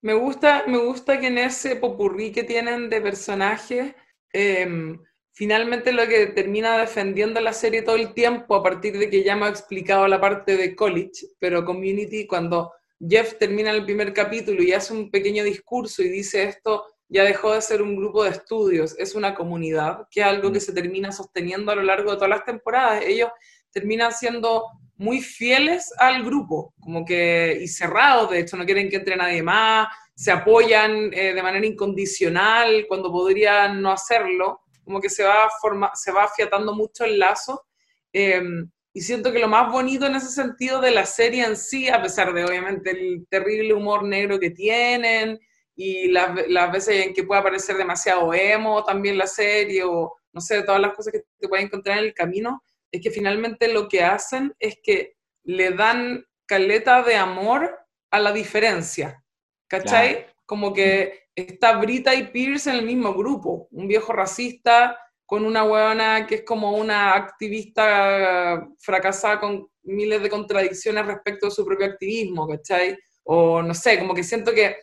[0.00, 3.94] Me gusta, me gusta que en ese popurrí que tienen de personajes,
[4.32, 4.98] em,
[5.32, 9.36] finalmente lo que termina defendiendo la serie todo el tiempo, a partir de que ya
[9.36, 14.62] me ha explicado la parte de college, pero Community, cuando Jeff termina el primer capítulo
[14.62, 18.30] y hace un pequeño discurso y dice esto, ya dejó de ser un grupo de
[18.30, 20.62] estudios, es una comunidad, que es algo que mm.
[20.62, 23.04] se termina sosteniendo a lo largo de todas las temporadas.
[23.04, 23.28] Ellos
[23.72, 24.64] terminan siendo
[24.96, 29.42] muy fieles al grupo, como que, y cerrados, de hecho, no quieren que entre nadie
[29.42, 35.50] más, se apoyan eh, de manera incondicional cuando podrían no hacerlo, como que se va,
[35.60, 37.66] forma, se va afiatando mucho el lazo.
[38.12, 41.88] Em, y siento que lo más bonito en ese sentido de la serie en sí,
[41.90, 45.38] a pesar de obviamente el terrible humor negro que tienen
[45.74, 50.40] y las, las veces en que puede aparecer demasiado emo también la serie o no
[50.40, 53.88] sé, todas las cosas que te pueden encontrar en el camino, es que finalmente lo
[53.88, 57.78] que hacen es que le dan caleta de amor
[58.10, 59.22] a la diferencia,
[59.68, 60.26] ¿cachai?
[60.44, 65.64] Como que está Brita y Pierce en el mismo grupo, un viejo racista con una
[65.64, 71.86] huevona que es como una activista fracasada con miles de contradicciones respecto a su propio
[71.86, 72.96] activismo, ¿cachai?
[73.24, 74.76] O no sé, como que siento que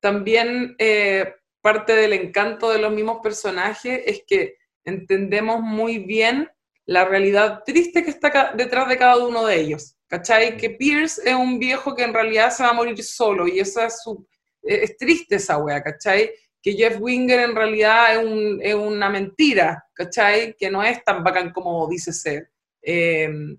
[0.00, 6.48] también eh, parte del encanto de los mismos personajes es que entendemos muy bien
[6.90, 9.94] la realidad triste que está detrás de cada uno de ellos.
[10.08, 10.56] ¿Cachai?
[10.56, 13.86] Que Pierce es un viejo que en realidad se va a morir solo y esa
[13.86, 14.26] es, su,
[14.60, 16.32] e-, es triste esa wea, ¿cachai?
[16.60, 20.56] Que Jeff Winger en realidad es, un, es una mentira, ¿cachai?
[20.58, 22.50] Que no es tan bacán como dice ser.
[22.82, 23.56] Em,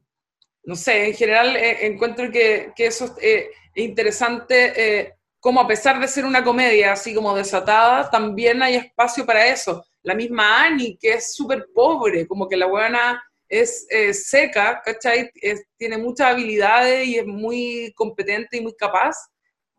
[0.66, 5.68] no sé, en general eh, encuentro que, que eso eh, es interesante, eh, como a
[5.68, 10.66] pesar de ser una comedia así como desatada, también hay espacio para eso la misma
[10.66, 15.30] Annie, que es súper pobre, como que la buena es seca, ¿cachai?
[15.78, 19.16] tiene muchas habilidades y es muy competente y muy capaz,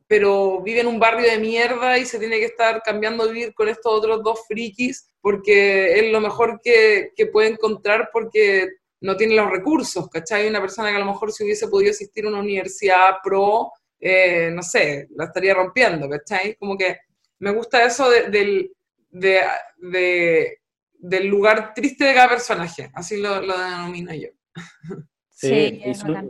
[0.06, 3.54] pero vive en un barrio de mierda y se tiene que estar cambiando de vivir
[3.54, 8.68] con estos otros dos frikis porque es lo mejor que, puede encontrar porque
[9.00, 10.48] no tiene los recursos, ¿cachai?
[10.48, 14.50] Una persona que a lo mejor si hubiese podido asistir a una universidad pro, eh,
[14.52, 16.56] no sé, la estaría rompiendo, ¿cachai?
[16.56, 16.98] Como que
[17.38, 18.70] me gusta eso del
[19.12, 20.58] de,
[20.98, 24.28] del lugar triste de cada personaje, así lo, denomino yo.
[25.34, 25.82] Sí,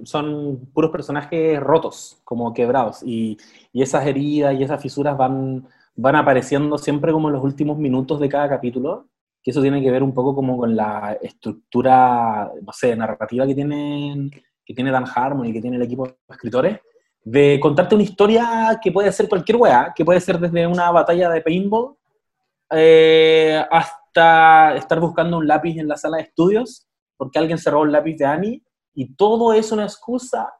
[0.04, 3.36] son, puros personajes rotos, como quebrados, y,
[3.70, 8.18] y, esas heridas y esas fisuras van, van apareciendo siempre como en los últimos minutos
[8.20, 9.10] de cada capítulo,
[9.42, 13.54] que eso tiene que ver un poco como con la estructura, no sé, narrativa que,
[13.54, 14.30] tienen,
[14.64, 16.80] que tiene Dan Harmon y que tiene el equipo de escritores,
[17.24, 21.28] de contarte una historia que puede ser cualquier weá, que puede ser desde una batalla
[21.28, 21.96] de paintball
[22.72, 27.92] eh, hasta estar buscando un lápiz en la sala de estudios, porque alguien cerró el
[27.92, 28.62] lápiz de Annie,
[28.94, 30.52] y todo es una excusa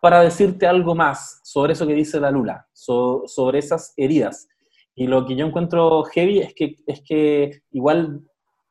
[0.00, 4.48] para decirte algo más sobre eso que dice la Lula, sobre esas heridas.
[4.94, 8.20] Y lo que yo encuentro heavy es que, es que igual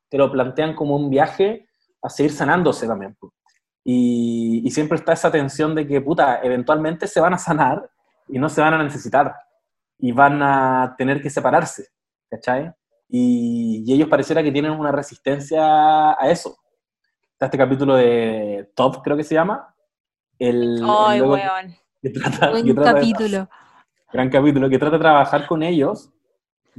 [0.10, 1.68] te lo plantean como un viaje
[2.02, 3.18] a seguir sanándose también.
[3.84, 7.90] Y, y, siempre está esa tensión de que, puta, eventualmente se van a sanar
[8.28, 9.34] y no se van a necesitar
[9.98, 11.88] y van a tener que separarse.
[12.32, 12.74] ¿Cachai?
[13.10, 16.58] Y, ellos pareciera que tienen una resistencia a eso.
[17.34, 19.76] Está este capítulo de Top, creo que se llama.
[20.40, 21.76] El, ¡Ay, weón!
[22.02, 23.50] Buen capítulo.
[24.12, 26.10] gran capítulo, que trata de trabajar con ellos,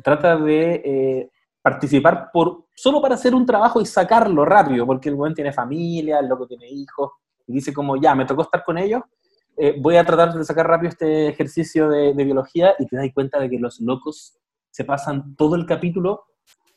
[0.02, 1.30] trata de, eh,
[1.60, 6.18] participar por, solo para hacer un trabajo y sacarlo rápido, porque el buen tiene familia,
[6.18, 7.12] el loco tiene hijos,
[7.46, 9.02] y dice como, ya, me tocó estar con ellos,
[9.56, 13.38] eh, voy a tratar de sacar rápido este ejercicio de, biología y te das cuenta
[13.38, 14.38] de que los locos
[14.72, 16.24] se pasan todo el capítulo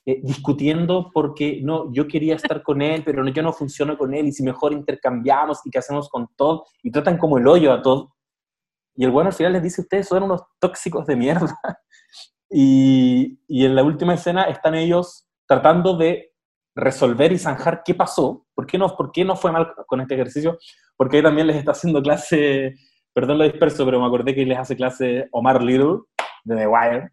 [0.06, 4.14] eh, discutiendo porque no, yo quería estar con él, pero no, yo no funciono con
[4.14, 7.74] él y si mejor intercambiamos y qué hacemos con todo y tratan como el hoyo
[7.74, 8.14] a todo.
[8.96, 11.58] Y el bueno al final les dice, ustedes son unos tóxicos de mierda.
[12.52, 16.36] y, y en la última escena están ellos tratando de
[16.76, 20.14] resolver y zanjar qué pasó, por qué, no, por qué no fue mal con este
[20.14, 20.58] ejercicio,
[20.98, 22.76] porque ahí también les está haciendo clase,
[23.14, 26.02] perdón lo disperso, pero me acordé que les hace clase Omar Little,
[26.44, 27.12] de The Wire,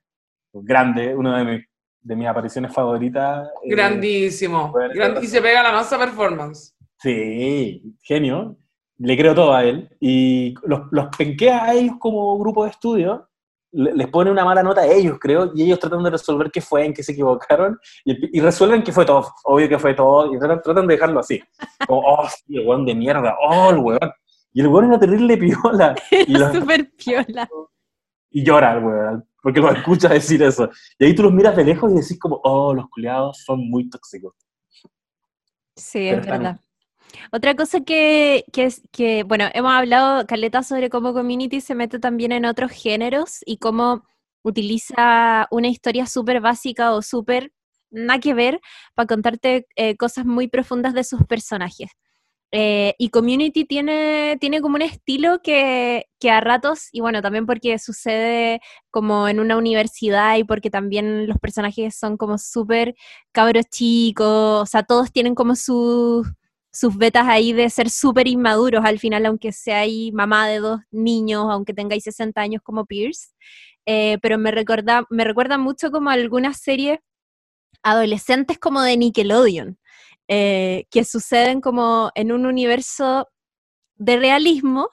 [0.53, 1.67] grande, una de, mis,
[2.01, 3.49] de mis apariciones favoritas.
[3.63, 4.73] Eh, Grandísimo,
[5.21, 6.75] y se pega la masa performance.
[6.99, 8.57] Sí, genio,
[8.99, 13.29] le creo todo a él, y los, los penquea a ellos como grupo de estudio,
[13.73, 16.85] les pone una mala nota a ellos, creo, y ellos tratan de resolver qué fue,
[16.85, 20.87] en qué se equivocaron, y, resuelven que fue todo, obvio que fue todo, y tratan,
[20.87, 21.43] de dejarlo así.
[21.87, 24.13] Como, oh, sí, el weón de mierda, oh, el weón.
[24.53, 25.95] Y el weón era terrible piola.
[26.11, 27.49] Y súper piola.
[28.33, 30.71] Y llora weón, porque lo escucha decir eso.
[30.99, 33.89] Y ahí tú los miras de lejos y decís como, oh, los culiados son muy
[33.89, 34.35] tóxicos.
[35.77, 36.61] Sí, es verdad.
[37.31, 42.33] Otra cosa que, que, que, bueno, hemos hablado, Caleta, sobre cómo Community se mete también
[42.33, 44.05] en otros géneros y cómo
[44.43, 47.53] utiliza una historia súper básica o súper
[47.91, 48.61] nada que ver
[48.95, 51.91] para contarte eh, cosas muy profundas de sus personajes.
[52.55, 57.79] Eh, y Community tiene, tiene como un estilo que, a ratos, y bueno, también porque
[57.79, 62.95] sucede como en una universidad y porque también los personajes son como súper
[63.33, 66.27] cabros chicos, o sea, todos tienen como sus
[66.75, 71.47] sus vetas ahí de ser súper inmaduros al final, aunque seáis mamá de dos niños,
[71.51, 73.29] aunque tengáis 60 años como Pierce.
[73.87, 76.99] Eh, pero me recuerda, me recuerda mucho como algunas series
[77.83, 79.79] adolescentes como de Nickelodeon,
[80.29, 83.29] eh, que suceden como en un universo
[83.97, 84.89] de realismo,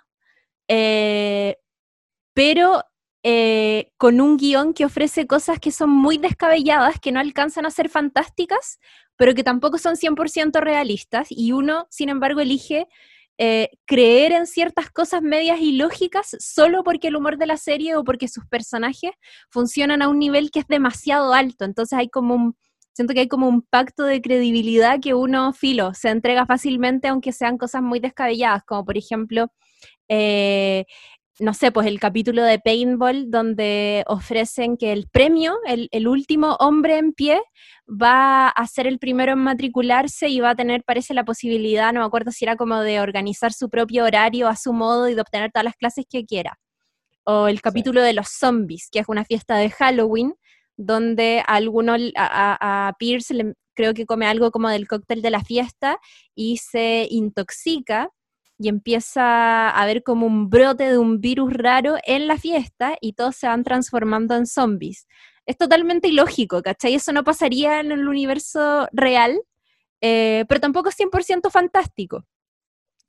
[0.68, 1.58] eh,
[2.34, 2.84] pero
[3.98, 7.90] con un guion que ofrece cosas que son muy descabelladas, que no alcanzan a ser
[7.90, 8.80] fantásticas,
[9.18, 12.88] pero que tampoco son 100% realistas y uno, sin embargo, elige
[13.42, 17.96] eh, creer en ciertas cosas medias y lógicas solo porque el humor de la serie
[17.96, 19.12] o porque sus personajes
[19.50, 21.64] funcionan a un nivel que es demasiado alto.
[21.64, 22.58] Entonces hay como un,
[23.00, 27.32] siento que hay como un pacto de credibilidad que uno, filo, se entrega fácilmente aunque
[27.32, 29.48] sean cosas muy descabelladas, como por ejemplo...
[30.10, 30.84] Eh,
[31.40, 36.98] no sé, pues el capítulo de Paintball donde ofrecen que el premio, el, último hombre
[36.98, 37.40] en pie,
[37.88, 42.02] va a ser el primero en matricularse y va a tener, parece, la posibilidad, no
[42.02, 45.22] me acuerdo si era como de organizar su propio horario a su modo y de
[45.22, 46.60] obtener todas las clases que quiera.
[47.24, 50.34] O el capítulo de los zombies, que es una fiesta de Halloween,
[50.80, 53.36] donde a alguno, a, Pierce
[53.74, 56.00] creo que come algo como del cóctel de la fiesta
[56.34, 58.10] y se intoxica
[58.58, 63.14] y empieza a haber como un brote de un virus raro en la fiesta y
[63.14, 65.06] todos se van transformando en zombies.
[65.46, 66.96] Es totalmente ilógico, ¿cachai?
[66.96, 69.42] Eso no pasaría en el universo real,
[70.00, 72.26] eh, pero tampoco es 100% fantástico.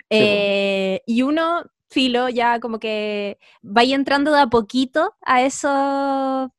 [0.08, 6.52] Eh, y uno, filo, ya como que vaya entrando de a poquito a eso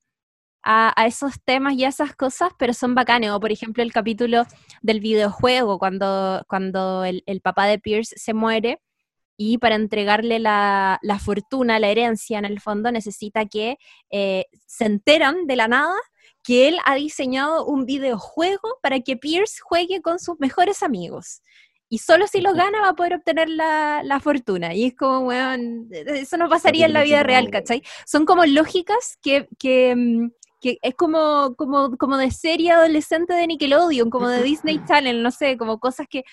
[0.63, 3.31] a, esos temas y a esas cosas, pero son bacanes.
[3.31, 4.45] O por ejemplo el capítulo
[4.81, 8.81] del videojuego, cuando, cuando el, papá de Pierce se muere
[9.37, 13.77] y para entregarle la, fortuna, la herencia en el fondo, necesita que
[14.11, 15.95] eh, se enteran de la nada
[16.43, 21.41] que él ha diseñado un videojuego para que Pierce juegue con sus mejores amigos.
[21.89, 24.73] Y solo si lo gana va a poder obtener la, fortuna.
[24.73, 27.83] Y es como, weón, eso no pasaría en la vida real, ¿cachai?
[28.05, 30.29] Son como lógicas que, que, mm,
[30.61, 35.31] que es como, como, como de serie adolescente de Nickelodeon, como de Disney Channel, no
[35.31, 36.23] sé, como cosas que,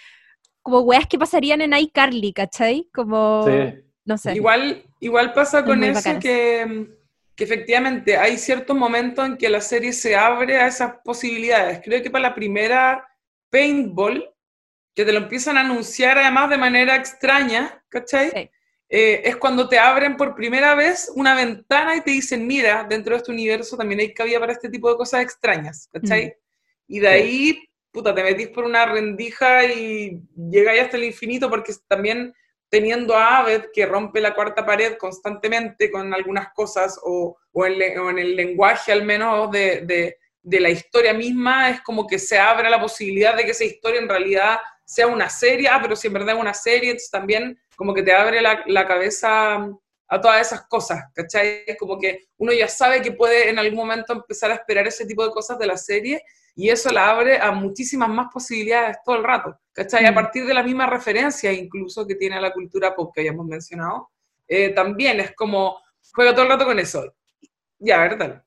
[0.63, 2.89] como weas que pasarían en iCarly, ¿cachai?
[2.93, 3.47] Como,
[4.05, 4.35] no sé.
[4.35, 6.89] Igual, igual pasa con eso que,
[7.35, 11.81] que, efectivamente hay ciertos momentos en que la serie se abre a esas posibilidades.
[11.83, 13.09] Creo que para la primera
[13.51, 14.31] Paintball,
[14.95, 18.31] que te lo empiezan a anunciar además de manera extraña, ¿cachai?
[18.31, 18.51] Sí.
[18.91, 23.15] Eh, es cuando te abren por primera vez una ventana y te dicen, mira, dentro
[23.15, 26.35] de este universo también hay cabida para este tipo de cosas extrañas, ¿cachai?
[26.87, 31.75] Y de ahí, puta, te metís por una rendija y llegáis hasta el infinito porque
[31.87, 32.35] también
[32.71, 38.37] teniendo a Aved que rompe la cuarta pared constantemente con algunas cosas o, en, el
[38.37, 43.37] lenguaje al menos de, de la historia misma, es como que se abre la posibilidad
[43.37, 46.41] de que esa historia en realidad sea una serie, ah, pero si en verdad es
[46.41, 49.55] una serie, entonces también como que te abre la, la cabeza
[50.09, 51.65] a todas esas cosas, ¿cachai?
[51.79, 55.25] Como que uno ya sabe que puede en algún momento empezar a esperar ese tipo
[55.25, 56.21] de cosas de la serie
[56.57, 60.05] y eso la abre a muchísimas más posibilidades todo el rato, ¿cachai?
[60.07, 60.15] A Mm.
[60.17, 64.11] partir de la misma referencia incluso que tiene la cultura pop que habíamos mencionado,
[64.49, 65.79] eh, también es como,
[66.13, 67.15] juega todo el rato con eso.
[67.79, 68.43] Ya, ¿verdad?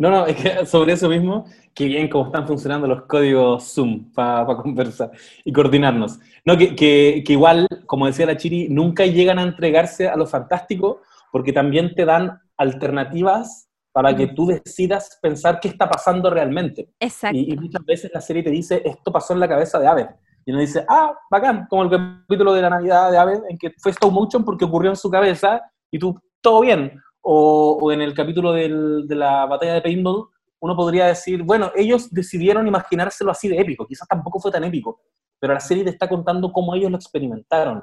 [0.00, 1.44] No, no, es que sobre eso mismo,
[1.74, 5.10] que bien cómo están funcionando los códigos Zoom para conversar
[5.44, 6.18] y coordinarnos.
[6.44, 10.26] No, que, que- que igual, como decía la Chiri, nunca llegan a entregarse a lo
[10.26, 16.88] fantástico porque también te dan alternativas para que tú decidas pensar qué está pasando realmente.
[16.98, 17.36] Exacto.
[17.36, 20.06] Y, y muchas veces la serie te dice, esto pasó en la cabeza de Abed.
[20.46, 23.72] Y uno dice, ah, bacán, como el capítulo de la Navidad de Abed, en que
[23.78, 27.00] fue stop motion porque ocurrió en su cabeza y tú, todo bien.
[27.22, 30.28] O, o en el capítulo del- de la batalla de Paintball,
[30.60, 35.00] uno podría decir, bueno, ellos decidieron imaginárselo así de épico, quizás tampoco fue tan épico,
[35.38, 37.82] pero la serie te está contando cómo ellos lo experimentaron.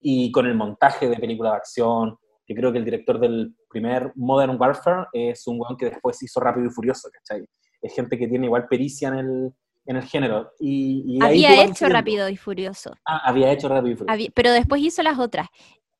[0.00, 2.16] Y con el montaje de película de acción,
[2.46, 6.40] que creo que el director del primer Modern Warfare es un weón que después hizo
[6.40, 7.46] Rápido y Furioso, ¿cachai?
[7.80, 9.52] Es gente que tiene igual pericia en el,
[9.86, 10.50] en el género.
[10.60, 11.88] Y, tú Había hecho.
[11.88, 14.12] Rápido y Furioso, Ah, había hecho Rápido y Furioso.
[14.12, 15.48] había- pero después hizo las otras.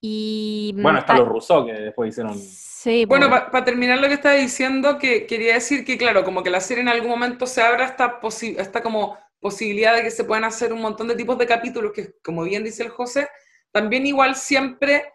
[0.06, 2.38] Y Bueno, mm, está ah, los Rousseau que después hicieron...
[2.38, 3.50] Sí, Bueno, po.
[3.50, 6.82] para terminar lo que estaba diciendo, que quería decir que, claro, como que la serie
[6.82, 10.74] en algún momento se abra esta, posi- esta como posibilidad de que se puedan hacer
[10.74, 13.28] un montón de tipos de capítulos, que como bien dice el José,
[13.72, 15.10] también igual siempre,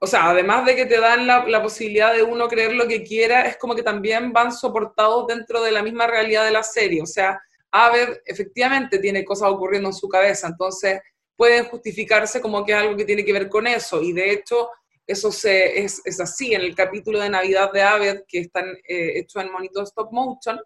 [0.00, 3.02] o sea, además de que te dan la, la posibilidad de uno creer lo que
[3.02, 7.02] quiera, es como que también van soportados dentro de la misma realidad de la serie.
[7.02, 7.38] O sea,
[7.70, 10.98] Aved efectivamente tiene cosas ocurriendo en su cabeza, entonces
[11.40, 14.02] pueden justificarse como que es algo que tiene que ver con eso.
[14.02, 14.68] Y de hecho,
[15.06, 16.52] eso se, es, es así.
[16.52, 20.60] En el capítulo de Navidad de Aved, que están eh, hechos en monitor stop motion,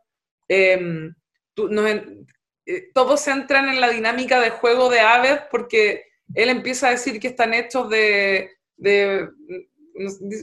[0.49, 0.81] eh,
[1.55, 1.89] tú- nos
[2.67, 7.21] eh, todos entran en la dinámica de juego de Aved porque él empieza a decir
[7.21, 9.29] que están hechos de, de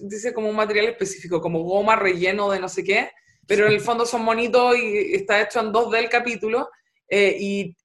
[0.07, 3.09] dice como un material específico, como goma, relleno de no sé qué,
[3.45, 6.69] pero en el fondo son monitos y está hecho en 2D el capítulo,
[7.09, 7.75] eh, y,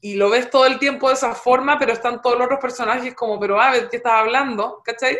[0.00, 3.14] y lo ves todo el tiempo de esa forma, pero están todos los otros personajes
[3.14, 4.80] como, pero a ver, ¿qué estás hablando?
[4.84, 5.18] ¿Cachai?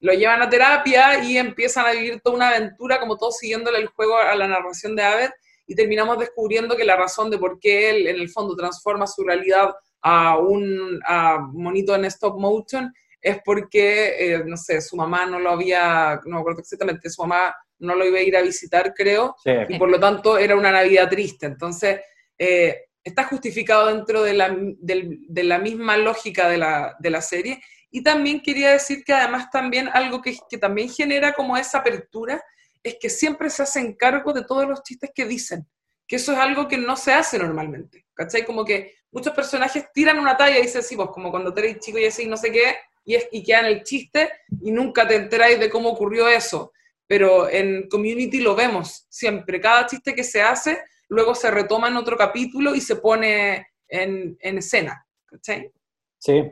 [0.00, 3.88] Lo llevan a terapia y empiezan a vivir toda una aventura, como todos siguiéndole el
[3.88, 5.30] juego a la narración de Aved,
[5.66, 9.24] y terminamos descubriendo que la razón de por qué él, en el fondo, transforma su
[9.24, 15.24] realidad a un a monito en stop motion es porque, eh, no sé, su mamá
[15.24, 18.42] no lo había, no me acuerdo exactamente, su mamá no lo iba a ir a
[18.42, 19.50] visitar, creo, Sí.
[19.70, 21.46] y por lo tanto era una Navidad triste.
[21.46, 22.00] Entonces,
[22.36, 27.62] eh, está justificado dentro de la, de la misma lógica de la, de la serie.
[27.90, 32.42] Y también quería decir que además también algo que, que también genera como esa apertura
[32.82, 35.66] es que siempre se hacen cargo de todos los chistes que dicen,
[36.06, 38.44] que eso es algo que no se hace normalmente, ¿cachai?
[38.44, 41.78] Como que muchos personajes tiran una talla y dicen, sí, pues como cuando tú eres
[41.78, 44.30] chico y así no sé qué, y, es, y quedan el chiste
[44.62, 46.72] y nunca te enteráis de cómo ocurrió eso.
[47.06, 51.96] Pero en Community lo vemos siempre, cada chiste que se hace, luego se retoma en
[51.96, 55.70] otro capítulo y se pone en, en escena, ¿cachai?
[56.18, 56.50] Sí.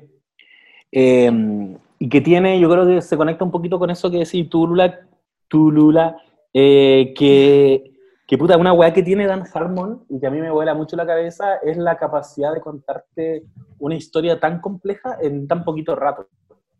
[0.90, 4.48] Eh, y que tiene, yo creo que se conecta un poquito con eso que decís
[4.50, 5.06] tú, Lula,
[5.46, 6.16] tú, Lula,
[6.52, 7.92] eh, que,
[8.26, 10.96] que puta, una weá que tiene Dan Harmon y que a mí me vuela mucho
[10.96, 13.44] la cabeza es la capacidad de contarte
[13.78, 16.26] una historia tan compleja en tan poquito rato,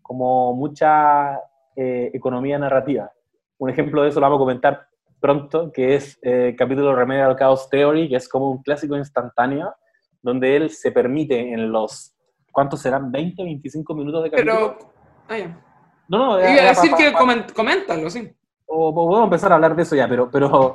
[0.03, 1.39] como mucha
[1.77, 3.13] eh, economía narrativa.
[3.59, 4.89] Un ejemplo de eso lo vamos a comentar
[5.27, 9.73] pronto, que es eh, el capítulo Remedial Chaos Theory, que es como un clásico instantáneo,
[10.21, 12.13] donde él se permite en los,
[12.51, 13.11] ¿cuántos serán?
[13.13, 14.77] ¿20, 25 minutos de capítulo?
[14.79, 14.93] Pero,
[15.29, 15.61] ah, ya.
[16.09, 18.29] no, no, iba era a decir pa- que pa- comen- coméntalo, sí.
[18.67, 20.75] o, o podemos empezar a hablar de eso ya, pero, pero,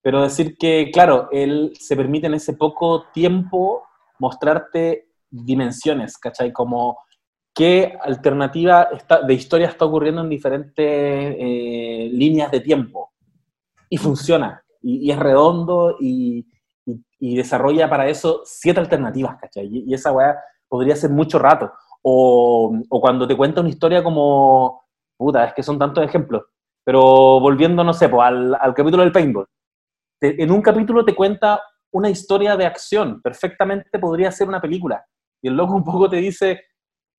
[0.00, 3.82] pero decir que, claro, él se permite en ese poco tiempo
[4.20, 6.52] mostrarte dimensiones, ¿cachai?
[6.52, 6.98] Como
[7.52, 13.07] qué alternativa está- de historia está ocurriendo en diferentes eh, líneas de tiempo.
[13.88, 16.46] Y funciona, y, es redondo, y,
[17.18, 19.68] y- desarrolla para eso siete alternativas, ¿cachai?
[19.70, 20.36] Y, esa weá
[20.68, 21.72] podría ser mucho rato.
[22.02, 24.82] O, o cuando te cuenta una historia como,
[25.16, 26.42] puta, es que son tantos ejemplos,
[26.84, 27.00] pero
[27.40, 29.46] volviendo, no sé, pues, al, al capítulo del paintball.
[30.20, 31.60] En un capítulo te cuenta
[31.92, 35.04] una historia de acción, perfectamente podría ser una película.
[35.42, 36.60] Y el loco un poco te dice,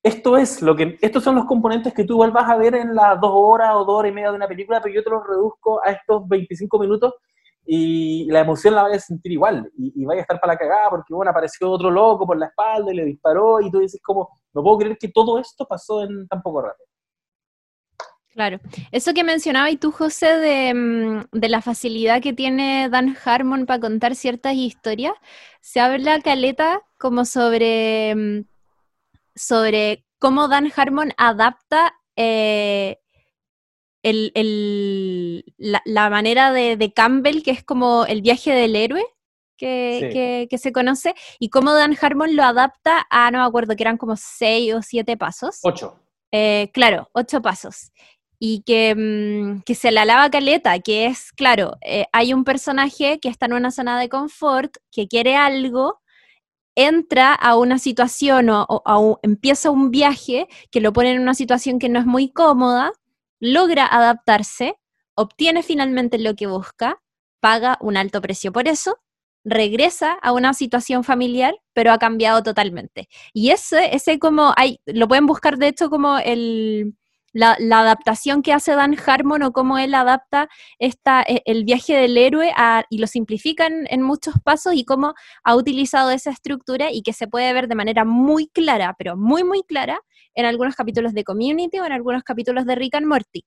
[0.02, 2.96] esto es lo que, estos son los componentes que tú igual vas a ver en
[2.96, 5.26] las dos horas o dos horas y media de una película, pero yo te los
[5.28, 7.14] reduzco a estos 25 minutos
[7.66, 9.70] y la emoción la vas a sentir igual.
[9.78, 12.48] Y, y vaya a estar para la cagada porque, bueno, apareció otro loco por la
[12.48, 16.04] espalda y le disparó y tú dices como, no puedo creer que todo esto pasó
[16.04, 16.84] en tan poco rato.
[18.32, 18.60] Claro.
[18.92, 23.66] Eso que mencionaba y tú, José, de, mm, de la facilidad que tiene Dan Harmon
[23.66, 25.14] para contar ciertas historias,
[25.62, 28.46] se habla caleta como sobre, mm,
[29.36, 33.00] sobre cómo Dan Harmon adapta eh,
[34.04, 39.04] el- el- la, la manera de, de Campbell, que es como el viaje del héroe,
[39.58, 40.10] que, Sí.
[40.14, 43.84] que- que se conoce, y cómo Dan Harmon lo adapta a, no me acuerdo, que
[43.84, 45.60] eran como seis o siete pasos.
[45.64, 46.00] Ocho.
[46.32, 47.92] Eh, claro, ocho pasos.
[48.42, 53.20] Y que, mm, que se la lava caleta, que es, claro, eh, hay un personaje
[53.20, 56.00] que está en una zona de confort, que quiere algo,
[56.80, 61.90] entra a una situación o, empieza un viaje que lo pone en una situación que
[61.90, 62.92] no es muy cómoda,
[63.42, 64.76] logra adaptarse,
[65.14, 67.02] obtiene finalmente lo que busca,
[67.42, 68.98] paga un alto precio por eso,
[69.44, 73.10] regresa a una situación familiar, pero ha cambiado totalmente.
[73.34, 76.96] Y ese, ese como, hay, lo pueden buscar de hecho como el,
[77.34, 80.50] la, la adaptación que hace Dan Harmon o cómo él adapta
[80.80, 84.86] esta, e- el viaje del héroe a- y lo simplifica en, en muchos pasos y
[84.86, 85.14] cómo
[85.44, 89.44] ha utilizado esa estructura y que se puede ver de manera muy clara, pero muy,
[89.44, 90.00] muy clara,
[90.36, 93.46] en algunos capítulos de Community o en algunos capítulos de Rick and Morty.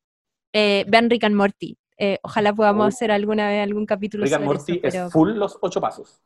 [0.52, 1.76] Eh, vean Rick and Morty.
[1.98, 5.12] Eh, ojalá podamos hacer alguna vez algún capítulo Rick and sobre Morty eso, pero es
[5.12, 6.20] full los ocho pasos.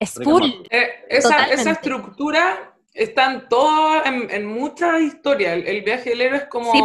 [0.00, 0.40] es Rick full.
[0.42, 0.62] Morty.
[0.70, 5.54] Eh, esa, esa estructura está en todo, en, en muchas historias.
[5.54, 6.80] El, el viaje del héroe es como, Sí,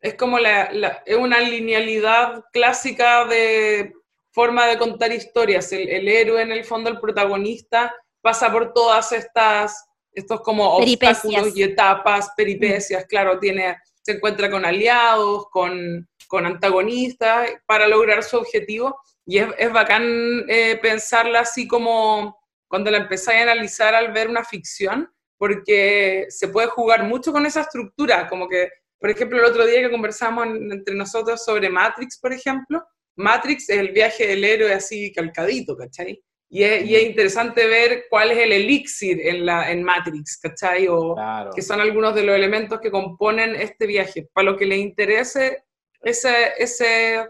[0.00, 3.92] es como la, la- es una linealidad clásica de
[4.32, 5.72] forma de contar historias.
[5.72, 11.24] El, el héroe, en el fondo, el protagonista, pasa por todas estas, estos como Peripecias.
[11.24, 18.22] obstáculos y etapas, peripecias, claro, tiene, se encuentra con aliados, con, con antagonistas para lograr
[18.22, 18.98] su objetivo.
[19.26, 22.39] Y es, es bacán eh, pensarla así como
[22.70, 27.44] cuando la empezáis a analizar al ver una ficción, porque se puede jugar mucho con
[27.46, 28.68] esa estructura, como que,
[29.00, 32.84] por ejemplo, el otro día que conversamos en- entre nosotros sobre Matrix, por ejemplo,
[33.16, 36.22] Matrix es el viaje del héroe así calcadito, ¿cachai?
[36.48, 40.86] Y es, y es interesante ver cuál es el elixir en, la, en Matrix, ¿cachai?
[40.88, 41.50] O, Claro.
[41.54, 44.28] que son algunos de los elementos que componen este viaje.
[44.32, 45.64] Para lo que le interese
[46.02, 47.28] ese, ese,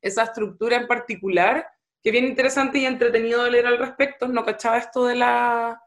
[0.00, 1.66] esa estructura en particular,
[2.02, 5.80] que bien interesante y entretenido de leer al respecto, no cachaba esto de la,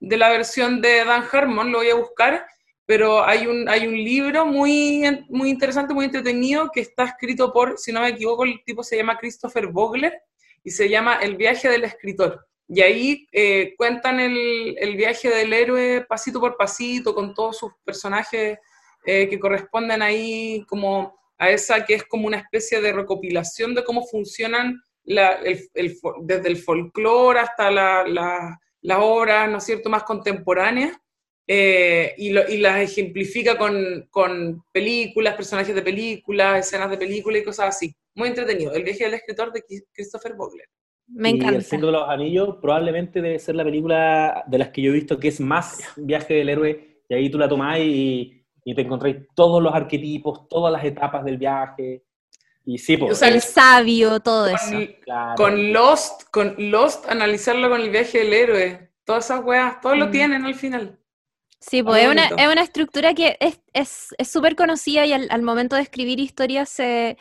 [0.00, 2.46] de la versión de Dan Harmon, lo voy a buscar,
[2.86, 7.78] pero hay un, hay un libro muy, muy interesante, muy entretenido, que está escrito por,
[7.78, 10.20] si no me equivoco, el tipo se llama Christopher Vogler,
[10.62, 12.46] y se llama El viaje del escritor.
[12.66, 17.72] Y ahí eh, cuentan el, el viaje del héroe pasito por pasito, con todos sus
[17.84, 18.58] personajes
[19.04, 23.84] eh, que corresponden ahí como a esa que es como una especie de recopilación de
[23.84, 29.64] cómo funcionan la- el- el desde el folclore hasta la- la- las obras, ¿no es
[29.64, 30.96] cierto?, más contemporáneas,
[31.46, 37.42] eh, y, lo- y las ejemplifica con, con películas, personajes de películas, escenas de películas
[37.42, 37.94] y cosas así.
[38.14, 38.72] Muy entretenido.
[38.72, 40.66] El viaje del escritor de Christopher Vogler.
[41.06, 41.56] Me Y encanta.
[41.56, 44.94] El Señor de los Anillos probablemente debe ser la película de las que yo he
[44.94, 48.80] visto que es más viaje del héroe, y ahí tú la tomás y, y te
[48.82, 52.04] encontráis todos los arquetipos, todas las etapas del viaje.
[52.66, 54.56] Y sí, pues, O sea, el sabio, todo eso.
[54.70, 55.34] Con, claro.
[55.36, 58.90] con Lost, con Lost, analizarlo con el viaje del héroe.
[59.04, 60.10] Todas esas weas, todos lo Mm.
[60.10, 60.98] tienen al final.
[61.60, 65.26] Sí, pues es una, es una estructura que es es- es súper conocida y al,
[65.30, 67.16] al momento de escribir historias se-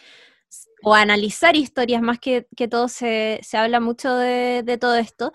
[0.84, 5.32] o analizar historias más que, que todo se, se habla mucho de, de todo esto.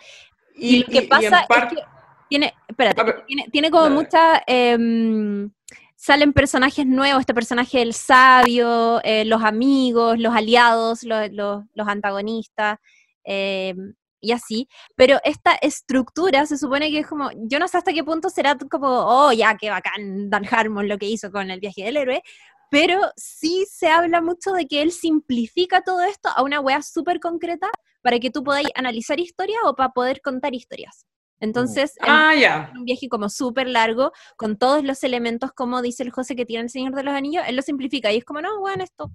[0.54, 1.82] Y, lo que y- y en pasa par- es que
[2.28, 5.50] tiene, espérate, ver, tiene, tiene como mucha, em,
[5.98, 12.78] salen personajes nuevos, este personaje del sabio, eh, los amigos, los aliados, los, antagonistas,
[13.24, 17.92] em, y así, pero esta estructura se supone que es como, yo no sé hasta
[17.92, 21.60] qué punto será como, oh, ya, qué bacán Dan Harmon lo que hizo con el
[21.60, 22.22] viaje del héroe,
[22.70, 27.18] pero sí se habla mucho de que él simplifica todo esto a una wea súper
[27.18, 27.70] concreta
[28.02, 31.07] para que tú podáis analizar historias o para poder contar historias.
[31.40, 32.72] Entonces, en Ah, ya.
[32.74, 36.64] un viaje como súper largo, con todos los elementos, como dice el José que tiene
[36.64, 39.10] el Señor de los Anillos, él lo simplifica y es como, no, bueno, esto.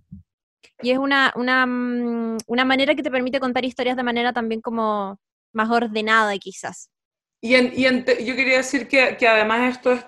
[0.81, 4.61] Y es una, una, mm, una manera que te permite contar historias de manera también
[4.61, 5.19] como
[5.53, 6.89] más ordenada, quizás.
[7.41, 10.05] Y, en- y en te- yo quería decir que, que además esto es,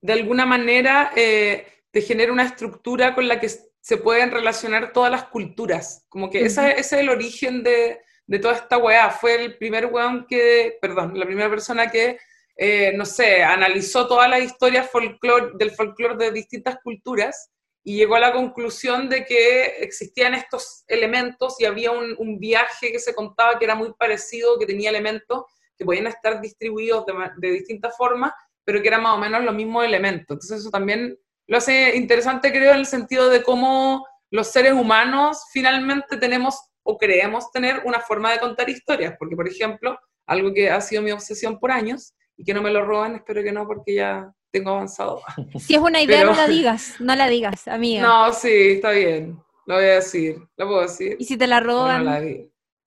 [0.00, 3.48] de alguna manera, eh, te genera una estructura con la que
[3.80, 6.04] se pueden relacionar todas las culturas.
[6.08, 9.10] Como que esa- ese es el origen de, de toda esta weá.
[9.10, 12.18] Fue el primer weón que, perdón, la primera persona que,
[12.56, 17.50] eh, no sé, analizó todas las historias folclor, del folclore de distintas culturas
[17.82, 22.92] y llegó a la conclusión de que existían estos elementos y había un, un viaje
[22.92, 25.44] que se contaba que era muy parecido, que tenía elementos
[25.76, 28.32] que podían estar distribuidos de, de distintas formas,
[28.64, 30.34] pero que eran más o menos los mismos elementos.
[30.34, 35.46] Entonces eso también lo hace interesante, creo, en el sentido de cómo los seres humanos
[35.50, 40.70] finalmente tenemos o creemos tener una forma de contar historias, porque por ejemplo, algo que
[40.70, 43.66] ha sido mi obsesión por años y que no me lo roban, espero que no,
[43.66, 45.20] porque ya tengo avanzado.
[45.58, 48.00] Si es una idea, Pero- no la digas, no la digas, amiga.
[48.02, 51.16] No, sí, está bien, lo voy a decir, lo puedo decir.
[51.18, 52.22] Y si te la o no roban, la.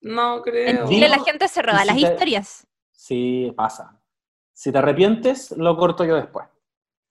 [0.00, 0.88] No En creo.
[0.88, 2.66] Chile la gente se roba las te- historias.
[2.90, 4.00] Sí, pasa.
[4.52, 6.46] Si te arrepientes, lo corto yo después.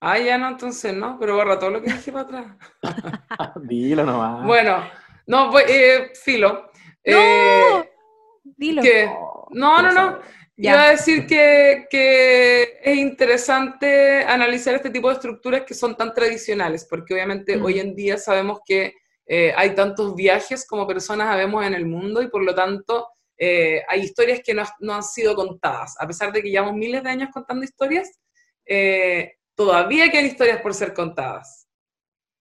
[0.00, 2.46] Ah, ya no, entonces no, pero borra todo lo que dije para atrás.
[3.62, 4.44] Dilo nomás.
[4.46, 4.82] Bueno,
[5.26, 6.70] no, voy, eh, filo.
[7.04, 7.90] Eh,
[8.56, 8.82] Dilo.
[8.82, 9.06] que-
[9.50, 10.18] no, no, no.
[10.56, 10.72] Ya.
[10.72, 16.12] Iba a decir que, que es interesante analizar este tipo de estructuras que son tan
[16.14, 17.64] tradicionales, porque obviamente Mm.
[17.64, 18.94] hoy en día sabemos que
[19.26, 23.82] eh, hay tantos viajes como personas habemos en el mundo y por lo tanto eh,
[23.88, 25.96] hay historias que no, no han sido contadas.
[25.98, 28.20] A pesar de que llevamos miles de años contando historias,
[28.66, 31.66] eh, todavía quedan historias por ser contadas.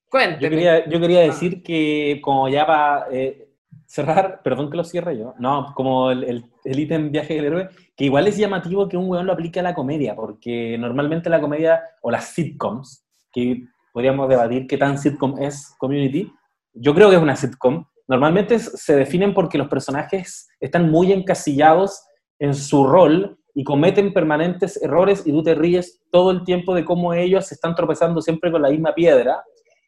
[0.09, 0.41] Cuénteme.
[0.43, 3.47] Yo quería, yo quería decir que, como ya para eh,
[3.91, 7.69] cerrar, perdón que lo cierre yo, no, como el, el, el ítem viaje del héroe,
[7.97, 11.41] que igual es llamativo que un weón lo aplique a la comedia, porque normalmente la
[11.41, 16.31] comedia, o las sitcoms, que podríamos debatir qué tan sitcom es Community,
[16.73, 22.01] yo creo que es una sitcom, normalmente se definen porque los personajes están muy encasillados
[22.39, 26.85] en su rol y cometen permanentes errores y tú te ríes todo el tiempo de
[26.85, 29.43] cómo ellos se están tropezando siempre con la misma piedra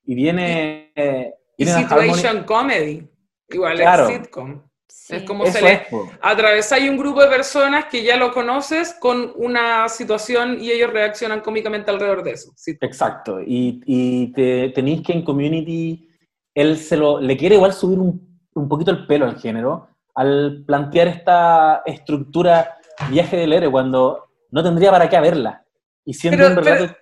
[0.06, 0.92] y viene...
[0.94, 3.08] eh, Y viene situation comedy.
[3.50, 4.08] Igual Claro.
[4.10, 4.62] es sitcom.
[4.88, 5.16] Sí.
[5.16, 5.82] Es como Eso se le, es,
[6.22, 11.42] atravesáis un grupo de personas que ya lo conoces con una situación y ellos reaccionan
[11.42, 12.52] cómicamente alrededor de eso.
[12.56, 12.78] Sí.
[12.80, 13.42] Exacto.
[13.42, 16.08] Y, y te, tenéis que en Community,
[16.54, 20.64] él se lo, le quiere igual subir un, un poquito el pelo al género al
[20.68, 22.78] plantear esta estructura
[23.10, 25.66] viaje del héroe cuando no tendría para qué haberla.
[26.06, 26.96] Y siendo Pero- un relato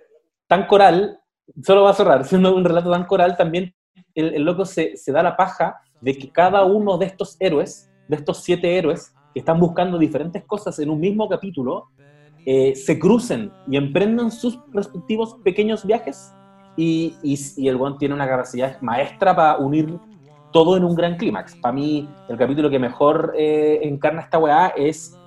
[0.48, 1.20] tan coral,
[1.62, 3.76] solo va a cerrar, siendo un relato tan coral, también
[4.16, 7.90] el, el loco se, se da la paja de que cada uno de estos héroes,
[8.08, 11.90] de estos siete héroes, que están buscando diferentes cosas en un mismo capítulo,
[12.46, 16.34] eh, se crucen y emprendan sus respectivos pequeños viajes
[16.76, 20.00] y, y, y el one tiene una capacidad maestra para unir
[20.52, 21.56] todo en un gran clímax.
[21.58, 25.18] Para mí, el capítulo que mejor eh, encarna esta weá es,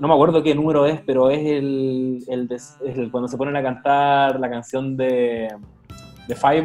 [0.00, 3.54] no me acuerdo qué número es, pero es el, el, es el cuando se ponen
[3.56, 5.48] a cantar la canción de,
[6.26, 6.64] de Five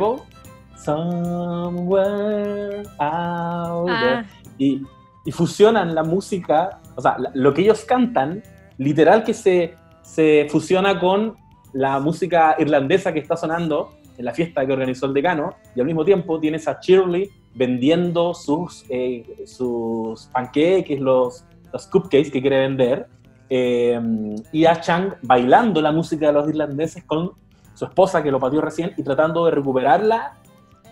[0.83, 4.17] Somewhere out there.
[4.17, 4.25] Ah,
[4.57, 4.81] y,
[5.25, 8.41] y fusionan la música, o sea, lo que ellos cantan,
[8.77, 11.35] literal que se, se fusiona con
[11.73, 15.85] la música irlandesa que está sonando en la fiesta que organizó el decano, y al
[15.85, 22.59] mismo tiempo tienes a Shirley vendiendo sus, eh, sus pancakes, los, los cupcakes que quiere
[22.59, 23.07] vender,
[23.49, 23.99] eh,
[24.51, 27.31] y a Chang bailando la música de los irlandeses con
[27.73, 30.33] su esposa que lo pateó recién y tratando de recuperarla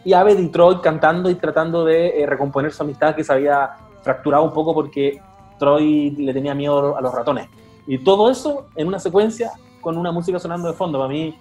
[0.06, 3.72] y Ave Detroit cantando y tratando de eh, recomponer su amistad que se había
[4.03, 5.20] fracturado un poco porque
[5.60, 7.49] Troy le tenía miedo a los ratones.
[7.88, 9.51] Y todo eso en una secuencia
[9.82, 10.99] con una música sonando de fondo.
[10.99, 11.38] Para mí,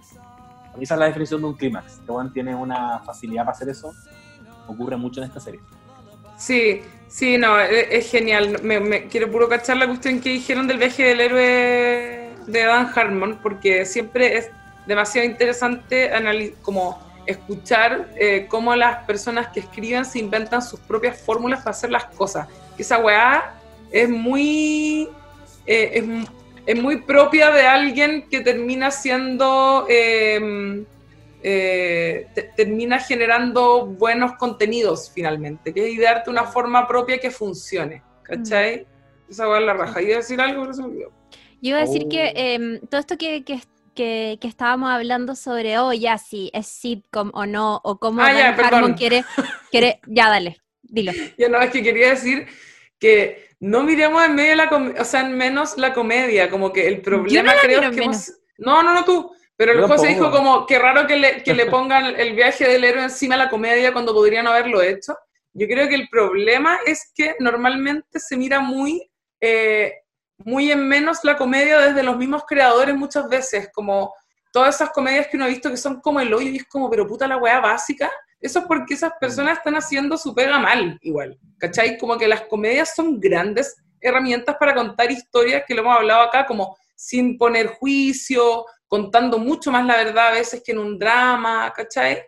[0.81, 2.01] esa es la definición de un clímax.
[2.07, 3.93] Juan tiene una facilidad para hacer eso.
[4.67, 5.61] Ocurre mucho en esta serie.
[6.37, 8.59] Sí, sí, no, es, es genial.
[8.63, 12.91] Me, me- quiero puro cachar la cuestión que dijeron del viaje del héroe de Dan
[12.95, 14.51] Harmon, porque siempre es
[14.87, 16.11] demasiado interesante
[16.63, 21.91] como escuchar eh, cómo las personas que escriben se inventan sus propias fórmulas para hacer
[21.91, 22.49] las cosas.
[22.77, 23.55] Que esa weá
[23.91, 25.09] es muy,
[25.67, 26.27] eh, es, mu-
[26.67, 29.87] es muy propia de alguien que termina siendo...
[29.89, 30.85] eh,
[31.47, 38.03] eh, te- termina generando buenos contenidos finalmente, que es idearte una forma propia que funcione,
[38.23, 38.87] ¿cachai?
[39.29, 40.01] Esa va a la raja.
[40.01, 40.63] ¿Iba a decir algo?
[40.63, 41.13] Pero se me olvidó.
[41.61, 42.09] Yo iba a decir Oh.
[42.09, 43.61] que em, todo esto que, que,
[43.95, 48.33] que- que estábamos hablando sobre, oh, ya, si es sitcom o no, o cómo Ah,
[48.33, 48.95] ya, Harmon perdón.
[48.95, 49.25] quiere,
[49.71, 51.13] quiere, ya, dale, dilo.
[51.39, 52.47] Ya no, es que quería decir
[52.99, 56.73] que no miremos en medio de la comedia, o sea, en menos la comedia, como
[56.73, 59.31] que el problema la creo es que hemos- No, no, no tú.
[59.57, 62.67] Pero Yo el José dijo como que raro que le, que le pongan el viaje
[62.69, 65.17] del héroe encima de la comedia cuando podrían haberlo hecho.
[65.53, 69.09] Yo creo que el problema es que normalmente se mira muy,
[69.41, 69.93] eh,
[70.39, 74.13] muy en menos la comedia desde los mismos creadores muchas veces, como
[74.53, 76.89] todas esas comedias que uno ha visto que son como el hoyo y es como,
[76.91, 78.11] pero puta la weá básica.
[78.41, 81.39] Eso es porque esas personas están haciendo su pega mal, igual.
[81.59, 81.99] ¿Cachai?
[81.99, 86.45] Como que las comedias son grandes herramientas para contar historias, que lo hemos hablado acá,
[86.47, 91.73] como sin poner juicio, contando mucho más la verdad a veces que en un drama,
[91.75, 92.23] ¿cachai?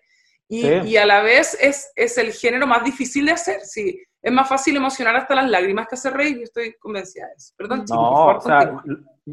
[0.48, 0.68] Y, Sí.
[0.86, 4.02] y a la vez es, es el género más difícil de hacer, sí.
[4.26, 7.54] Es más fácil emocionar hasta las lágrimas que hacer reír, yo estoy convencida de eso.
[7.56, 8.82] Perdón, chicos, No, por favor, o sea,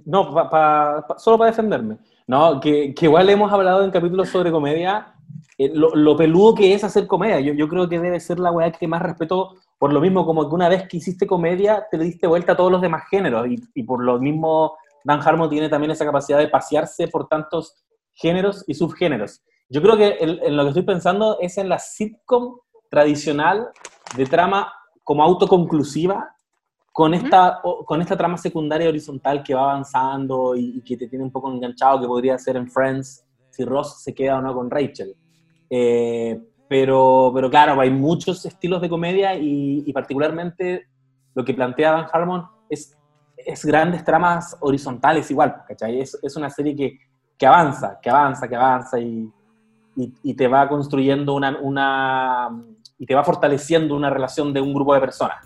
[0.05, 1.97] no, pa- pa- pa- solo para defenderme.
[2.27, 5.15] No, que, que igual hemos hablado en capítulos sobre comedia,
[5.57, 7.39] eh, lo, lo peludo que es hacer comedia.
[7.39, 10.47] Yo, yo creo que debe ser la weá que más respeto, por lo mismo como
[10.47, 13.47] que una vez que hiciste comedia, te le diste vuelta a todos los demás géneros,
[13.47, 17.83] y, y por lo mismo Dan Harmon tiene también esa capacidad de pasearse por tantos
[18.13, 19.41] géneros y subgéneros.
[19.69, 22.59] Yo creo que en lo que estoy pensando es en la sitcom
[22.91, 23.69] tradicional
[24.15, 24.71] de trama
[25.03, 26.35] como autoconclusiva,
[26.91, 31.31] con esta, con esta trama secundaria horizontal que va avanzando y, que te tiene un
[31.31, 35.15] poco enganchado, que podría ser en Friends, si Ross se queda o no con Rachel.
[35.69, 40.87] Eh, pero, pero claro, hay muchos estilos de comedia y, particularmente
[41.33, 42.95] lo que plantea Dan Harmon es,
[43.37, 45.99] es grandes tramas horizontales igual, ¿cachai?
[45.99, 46.99] Es, es una serie que,
[47.37, 49.31] que, avanza, que avanza, que avanza y,
[49.95, 52.49] y, te va construyendo una, una,
[53.03, 55.45] y te va fortaleciendo una relación de un grupo de personas.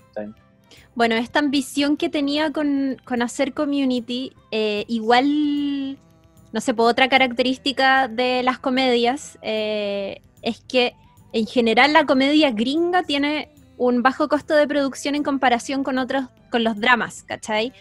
[0.94, 5.98] Bueno, esta ambición que tenía con, con hacer community, eh, igual,
[6.54, 10.94] no sé, por otra característica de las comedias, eh, es que
[11.34, 16.26] en general la comedia gringa tiene un bajo costo de producción en comparación con otros,
[16.52, 17.74] con los dramas, ¿cachai?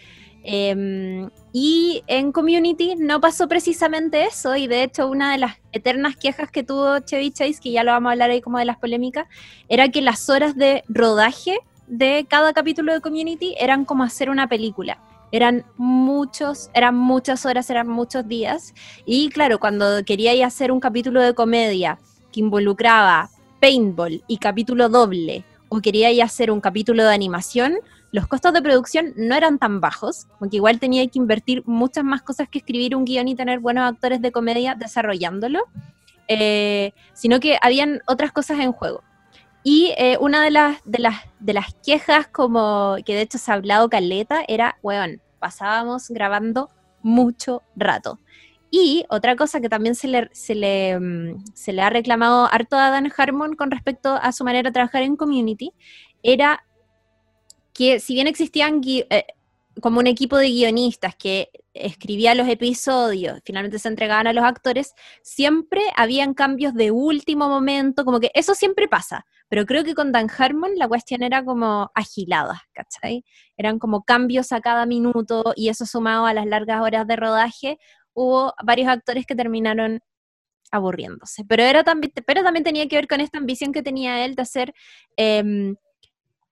[0.49, 6.15] Em, y en Community no pasó precisamente eso, y de hecho una de las eternas
[6.15, 8.77] quejas que tuvo Chevy Chase, que ya lo vamos a hablar ahí como de las
[8.77, 9.27] polémicas,
[9.67, 14.47] era que las horas de rodaje de cada capítulo de Community eran como hacer una
[14.47, 15.03] película.
[15.33, 18.73] Eran muchos, eran muchas horas, eran muchos días.
[19.05, 21.99] Y claro, cuando quería hacer un capítulo de comedia
[22.31, 23.29] que involucraba
[23.59, 27.79] paintball y capítulo doble, o quería hacer un capítulo de animación,
[28.11, 32.21] los costos de producción no eran tan bajos, porque igual tenía que invertir muchas más
[32.21, 35.63] cosas que escribir un guion y tener buenos actores de comedia desarrollándolo,
[36.27, 39.03] eh, sino que habían otras cosas en juego.
[39.63, 43.51] Y eh, una de las, de, las, de las quejas, como que de hecho se
[43.51, 46.69] ha hablado caleta, era, weón, pasábamos grabando
[47.01, 48.19] mucho rato.
[48.69, 52.77] Y otra cosa que también se le, se le, mm, se le ha reclamado harto
[52.77, 55.71] a Dan Harmon con respecto a su manera de trabajar en Community,
[56.23, 56.63] era
[57.77, 59.27] que si bien existían eh,
[59.83, 64.95] como un equipo de guionistas que escribía los episodios, finalmente se entregaban a los actores,
[65.21, 70.11] siempre habían cambios de último momento, como que eso siempre pasa, pero creo que con
[70.11, 73.23] Dan Harmon la cuestión era como agilada, ¿cachai?
[73.57, 77.77] Eran como cambios a cada minuto y eso sumado a las largas horas de rodaje
[78.13, 79.99] hubo varios actores que terminaron
[80.71, 81.45] aburriéndose.
[81.45, 84.41] Pero, era también, pero también tenía que ver con esta ambición que tenía él de
[84.41, 84.73] hacer
[85.15, 85.75] em,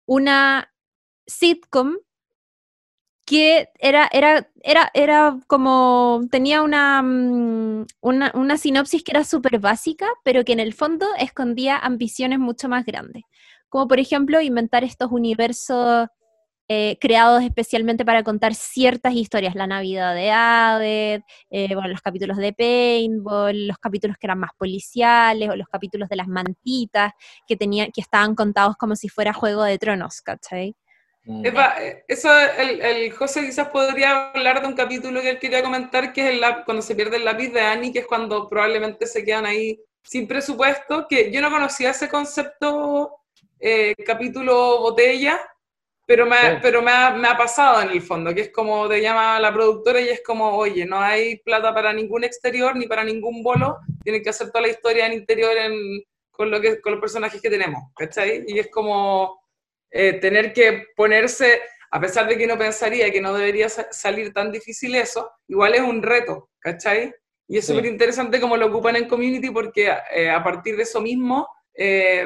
[0.06, 0.70] una
[1.28, 1.98] sitcom
[3.26, 9.60] que era, era, era, era como, tenía una, mm, una, una sinopsis que era súper
[9.60, 13.24] básica, pero que en el fondo escondía ambiciones mucho más grandes.
[13.70, 16.08] Como por ejemplo inventar estos universos
[16.68, 21.22] eh, creados especialmente para contar ciertas historias, la Navidad de Aved,
[21.52, 26.10] eh, bueno, los capítulos de Paintball, los capítulos que eran más policiales, o los capítulos
[26.10, 27.14] de las mantitas,
[27.48, 30.76] que, tenían, que estaban contados como si fuera Juego de Tronos, ¿cachai?
[31.26, 31.46] Mm.
[31.46, 36.22] Eh, eso, el, José quizás podría hablar de un capítulo que él quería comentar, que
[36.22, 39.46] es el, cuando se pierde el lápiz de Annie, que es cuando probablemente se quedan
[39.46, 43.22] ahí sin presupuesto, que yo no conocía ese concepto
[44.06, 45.42] capítulo botella,
[46.06, 49.02] pero, me, pero me ha, me, ha, pasado en el fondo, que es como te
[49.02, 53.04] llama la productora y es como, oye, no hay plata para ningún exterior ni para
[53.04, 56.94] ningún bolo, tienen que hacer toda la historia en interior en, con, lo que, con
[56.94, 58.44] los personajes que tenemos, ¿cachai?
[58.48, 59.45] Y es como
[59.98, 64.52] eh, tener que ponerse, a pesar de que no pensaría que no debería salir tan
[64.52, 67.14] difícil eso, igual es un reto, ¿cachai?
[67.48, 71.00] Y es súper interesante cómo lo ocupan en Community porque eh, a partir de eso
[71.00, 72.26] mismo eh,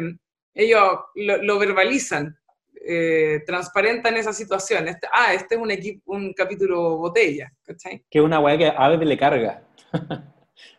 [0.56, 2.36] ellos lo, lo verbalizan,
[2.74, 4.88] eh, transparentan esa situación.
[4.88, 8.04] Este, ah, este es un, equipo, un capítulo botella, ¿cachai?
[8.10, 9.62] Que es una weá que a Aved le carga.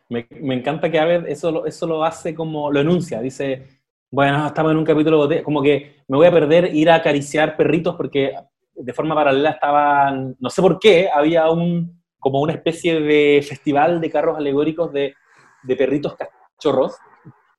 [0.08, 3.79] me, me, encanta que Aved eso, eso lo hace como, lo enuncia, dice,
[4.10, 7.56] bueno, estamos en un capítulo botella, como que me voy a perder ir a acariciar
[7.56, 8.34] perritos porque
[8.74, 14.00] de forma paralela estaban, no sé por qué, había un, como una especie de festival
[14.00, 15.14] de carros alegóricos de,
[15.62, 16.96] de perritos cachorros.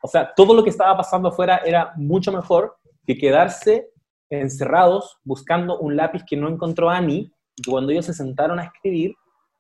[0.02, 3.90] O sea, todo lo que estaba pasando afuera era mucho mejor que quedarse
[4.30, 9.14] encerrados buscando un lápiz que no encontró Annie y cuando ellos se sentaron a escribir,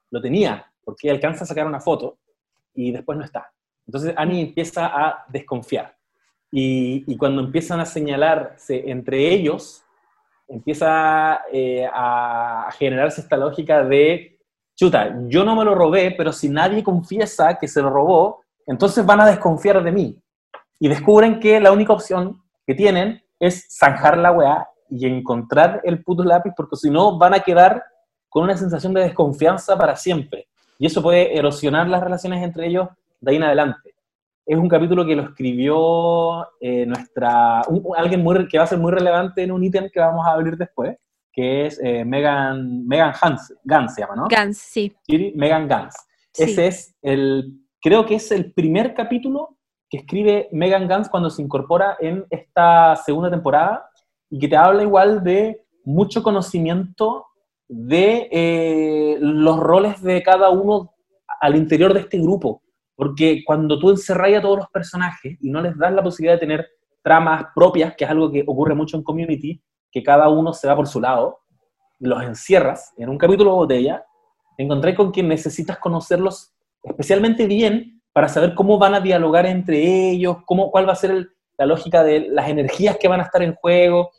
[0.09, 2.17] lo tenía, porque alcanza a sacar una foto
[2.73, 3.51] y después no está.
[3.85, 5.95] Entonces Annie empieza a desconfiar.
[6.51, 9.83] Y, cuando empiezan a señalarse entre ellos,
[10.47, 14.37] empieza eh, a generarse esta lógica de,
[14.75, 19.05] chuta, yo no me lo robé, pero si nadie confiesa que se lo robó, entonces
[19.05, 20.21] van a desconfiar de mí.
[20.79, 26.03] Y descubren que la única opción que tienen es zanjar la weá y encontrar el
[26.03, 27.83] puto lápiz, porque si no van a quedar
[28.27, 30.47] con una sensación de desconfianza para siempre.
[30.77, 32.89] Y eso puede erosionar las relaciones entre ellos
[33.19, 33.93] de ahí en adelante.
[34.51, 37.61] Es un capítulo que lo escribió eh, nuestra,
[37.95, 40.57] alguien muy, que va a ser muy relevante en un ítem que vamos a abrir
[40.57, 40.97] después,
[41.31, 44.27] que es eh, Megan, Megan Hans, Gans se llama, ¿no?
[44.27, 44.93] Gans, sí.
[45.35, 45.95] Megan Gans.
[46.37, 49.57] Ese es el, creo que es el primer capítulo
[49.89, 53.89] que escribe Megan Gans cuando se incorpora en esta segunda temporada
[54.29, 57.25] y que te habla igual de mucho conocimiento
[57.69, 60.93] de eh, los roles de cada uno
[61.39, 62.60] al interior de este grupo.
[63.01, 66.39] Porque cuando tú encerras a todos los personajes y no les das la posibilidad de
[66.39, 66.67] tener
[67.01, 69.59] tramas propias, que es algo que ocurre mucho en Community,
[69.91, 71.39] que cada uno se va por su lado,
[71.97, 74.05] los encierras en un capítulo de botella,
[74.55, 80.37] encontré con quien necesitas conocerlos especialmente bien para saber cómo van a dialogar entre ellos,
[80.45, 81.27] cómo, cuál va a ser
[81.57, 84.11] la lógica de las energías que van a estar en juego,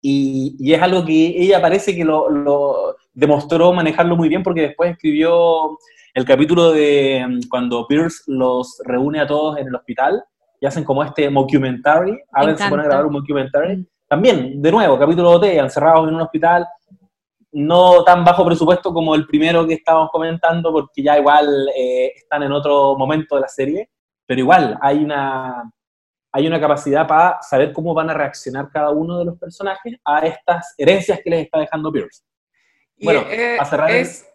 [0.00, 5.76] y, es algo que ella parece que lo, demostró manejarlo muy bien porque después escribió
[6.16, 10.24] el capítulo de mm, cuando Pierce los reúne a todos en el hospital
[10.58, 13.76] y hacen como este mockumentary, a se pone a grabar un mockumentary.
[13.76, 13.86] Mm.
[14.08, 16.66] También, de nuevo, capítulo de encerrados en un hospital,
[17.52, 22.44] no tan bajo presupuesto como el primero que estábamos comentando, porque ya igual eh, están
[22.44, 23.90] en otro momento de la serie,
[24.24, 25.70] pero igual hay una,
[26.32, 30.20] hay una capacidad para saber cómo van a reaccionar cada uno de los personajes a
[30.20, 32.22] estas herencias que les está dejando Pierce.
[33.02, 33.90] Bueno, eh, a cerrar.
[33.90, 34.26] Es...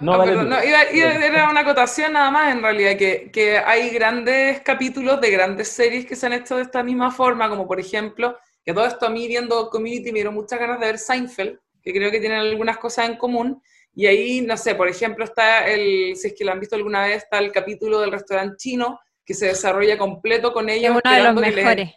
[0.00, 5.30] No, ah, era una acotación nada más en realidad, que, que, hay grandes capítulos de
[5.30, 8.86] grandes series que se han hecho de esta misma forma, como por ejemplo, que todo
[8.86, 12.20] esto a mí viendo Community me dieron muchas ganas de ver Seinfeld, que creo que
[12.20, 13.62] tienen algunas cosas en común,
[13.94, 17.06] y ahí, no sé, por ejemplo, está el, si es que lo han visto alguna
[17.06, 20.96] vez, está el capítulo del restaurante chino, que se desarrolla completo con ellos.
[20.96, 21.90] Es uno de los mejores.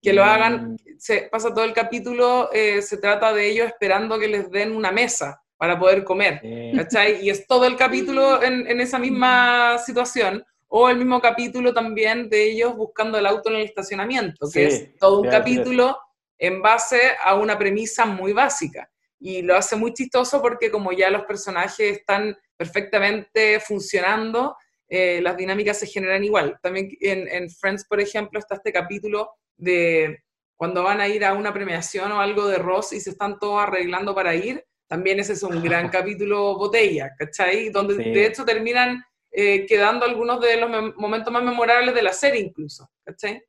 [0.00, 4.28] Que, lo hagan, se pasa todo el capítulo, eh, se trata de ellos esperando que
[4.28, 8.98] les den una mesa para poder comer, Y es todo el capítulo en, en, esa
[8.98, 14.48] misma situación, o el mismo capítulo también de ellos buscando el auto en el estacionamiento,
[14.52, 15.96] que es todo un capítulo
[16.38, 18.90] en base a una premisa muy básica.
[19.20, 24.56] Y lo hace muy chistoso porque como ya los personajes están perfectamente funcionando,
[24.88, 26.58] eh, las dinámicas se generan igual.
[26.62, 30.22] También en, Friends, por ejemplo, está este capítulo de
[30.56, 33.62] cuando van a ir a una premiación o algo de Ross y se están todos
[33.62, 34.64] arreglando para ir.
[34.94, 37.70] También ese es un gran capítulo botella, ¿cachai?
[37.70, 42.40] Donde de hecho terminan eh, quedando algunos de los momentos más memorables de la serie
[42.40, 43.42] incluso, ¿cachai?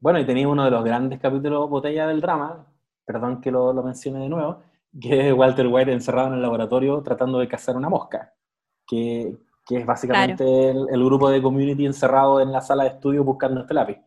[0.00, 2.66] Bueno, y tenéis uno de los grandes capítulos botella del drama,
[3.04, 4.64] perdón que lo, lo mencione de nuevo,
[5.00, 8.34] que es Walter White encerrado en el laboratorio tratando de cazar una mosca,
[8.84, 9.32] que,
[9.64, 13.74] que es básicamente el, grupo de community encerrado en la sala de estudio buscando este
[13.74, 13.98] lápiz.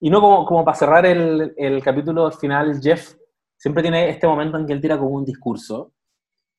[0.00, 3.16] Y no como, como para cerrar el, el capítulo final, Jeff
[3.58, 5.92] siempre tiene este momento en que él tira como un discurso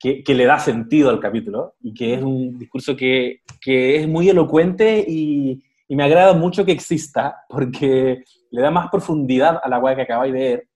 [0.04, 4.30] que, le da sentido al capítulo y que es un discurso que, que es muy
[4.30, 9.95] elocuente y, me agrada mucho que exista porque le da más profundidad a la weá
[9.95, 10.70] que acabáis de ver.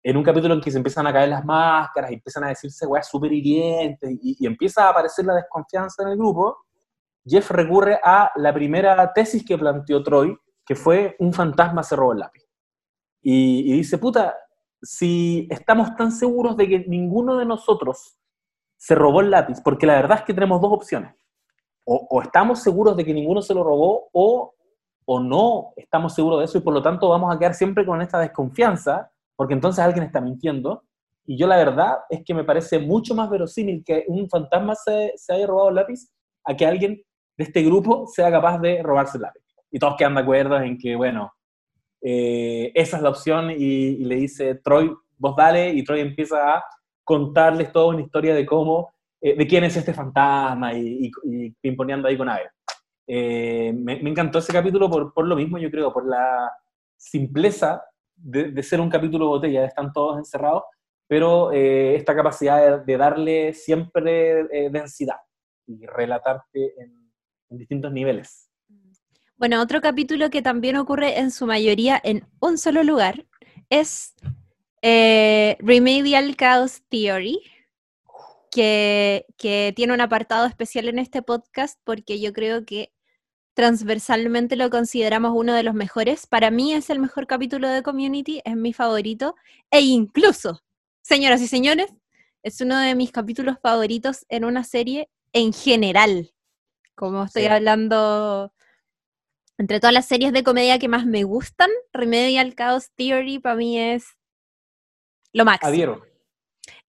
[0.00, 2.86] En un capítulo en que se empiezan a caer las máscaras y empiezan a decirse
[2.86, 6.56] weas súper hirientes y, empieza a aparecer la desconfianza en el grupo,
[7.26, 12.12] Jeff recurre a la primera tesis que planteó Troy, que fue un fantasma se robó
[12.12, 12.44] el lápiz.
[13.20, 14.36] Y, dice, puta,
[14.80, 18.17] si estamos tan seguros de que ninguno de nosotros
[18.78, 21.14] se robó el lápiz, porque la verdad es que tenemos dos opciones.
[21.84, 24.54] O, estamos seguros de que ninguno se lo robó, o,
[25.04, 28.00] o no estamos seguros de eso, y por lo tanto vamos a quedar siempre con
[28.00, 30.84] esta desconfianza, porque entonces alguien está mintiendo.
[31.26, 35.12] Y yo la verdad es que me parece mucho más verosímil que un fantasma se,
[35.16, 36.10] se haya robado el lápiz
[36.44, 37.02] a que alguien
[37.36, 39.42] de este grupo sea capaz de robarse el lápiz.
[39.70, 41.32] Y todos quedan de acuerdo en que, bueno,
[42.00, 46.64] eh, esa es la opción y, le dice, Troy, vos dale, y Troy empieza a
[47.08, 51.54] contarles toda una historia de cómo, eh, de quién es este fantasma y, y,
[52.04, 52.50] ahí con Ave.
[53.06, 56.50] Eh, me, encantó ese capítulo por, por, lo mismo, yo creo, por la
[56.96, 57.82] simpleza
[58.14, 60.64] de, ser un capítulo botella, están todos encerrados,
[61.06, 65.16] pero esta capacidad de, de darle siempre densidad
[65.66, 67.08] y relatarte en
[67.50, 68.50] en distintos niveles.
[69.36, 73.26] Bueno, otro capítulo que también ocurre en su mayoría en un solo lugar
[73.70, 74.14] es
[74.82, 77.40] eh, Remedial Chaos Theory,
[78.50, 82.92] que, que, tiene un apartado especial en este podcast porque yo creo que
[83.54, 86.26] transversalmente lo consideramos uno de los mejores.
[86.26, 89.34] Para mí es el mejor capítulo de Community, es mi favorito,
[89.70, 90.62] e incluso,
[91.02, 91.92] señoras y señores,
[92.42, 96.32] es uno de mis capítulos favoritos en una serie en general.
[96.94, 98.52] Como estoy hablando
[99.58, 103.78] entre todas las series de comedia que más me gustan, Remedial Chaos Theory para mí
[103.78, 104.17] es
[105.38, 105.68] lo máximo.
[105.70, 106.02] Adhiero.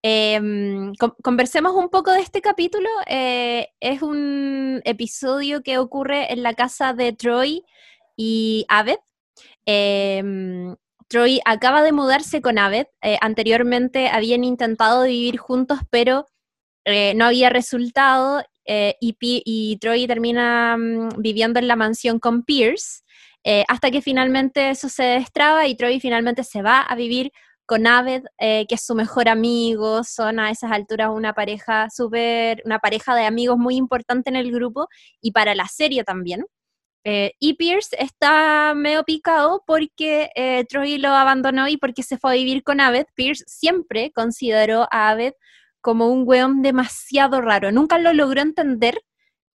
[0.01, 2.89] Em, conversemos un poco de este capítulo.
[3.07, 7.65] Eh, es un episodio que ocurre en la casa de Troy
[8.15, 8.99] y Abed.
[9.65, 10.75] Em,
[11.09, 12.87] Troy acaba de mudarse con Abed.
[13.01, 16.25] Eh, anteriormente habían intentado vivir juntos, pero
[16.85, 23.03] eh, no había resultado eh, y, Troy termina mm, viviendo en la mansión con Pierce,
[23.69, 27.31] hasta que finalmente eso se destraba y Troy finalmente se va a vivir
[27.67, 32.61] con Aved, eh, que es su mejor amigo, son a esas alturas una pareja súper,
[32.65, 34.87] una pareja de amigos muy importante en el grupo
[35.21, 36.45] y para la serie también.
[37.03, 42.31] Eh, y Pierce está medio picado porque eh, Troy lo abandonó y porque se fue
[42.31, 43.05] a vivir con Aved.
[43.15, 45.33] Pierce siempre consideró a Aved
[45.81, 47.71] como un weón demasiado raro.
[47.73, 49.01] Nunca lo logró entender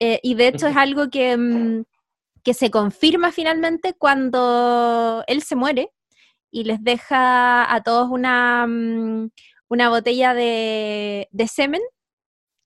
[0.00, 1.84] y de hecho es algo que, mm,
[2.42, 5.92] que se confirma finalmente cuando él se muere
[6.52, 9.30] y les deja a todos una, mm,
[9.68, 11.80] una botella de, semen.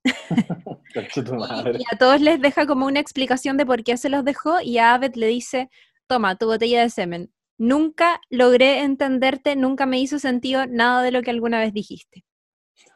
[0.95, 4.79] y, a todos les deja como una explicación de por qué se los dejó y
[4.79, 5.71] a Abed le dice,
[6.07, 7.33] toma, tu botella de semen.
[7.59, 12.25] Nunca logré entenderte, nunca me hizo sentido nada de lo que alguna vez dijiste.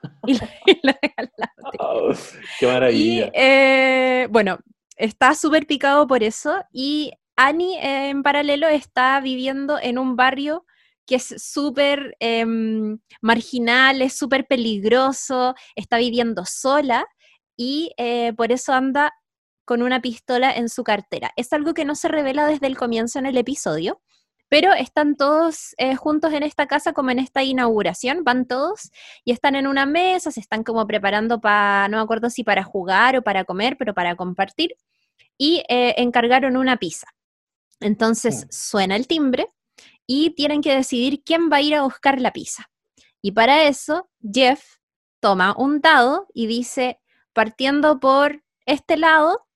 [0.27, 1.33] y lo deja
[1.79, 2.13] oh,
[2.59, 3.27] ¡Qué maravilla!
[3.27, 4.59] Y, eh, bueno,
[4.97, 10.67] está súper picado por eso y Annie en paralelo está viviendo en un barrio
[11.11, 17.05] que es súper em, marginal, es súper peligroso, está viviendo sola
[17.57, 19.13] y eh, por eso anda
[19.65, 21.33] con una pistola en su cartera.
[21.35, 24.01] Es algo que no se revela desde el comienzo en el episodio,
[24.49, 28.93] pero están todos eh, juntos en esta casa como en esta inauguración, van todos
[29.25, 32.63] y están en una mesa, se están como preparando para, no me acuerdo si para
[32.63, 34.77] jugar o para comer, pero para compartir,
[35.37, 37.09] y eh, encargaron una pizza.
[37.81, 39.49] Entonces suena el timbre
[40.07, 42.71] y tienen que decidir quién va a ir a buscar la pizza.
[43.23, 44.63] Y para eso, Jeff
[45.21, 47.01] toma un dado y dice,
[47.33, 49.47] partiendo por este lado,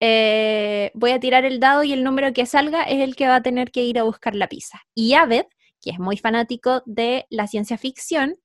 [0.00, 3.36] eh, voy a tirar el dado y el número que salga es el que va
[3.36, 4.80] a tener que ir a buscar la pizza.
[4.94, 5.46] Y Aved,
[5.80, 8.36] que es muy fanático de la ciencia ficción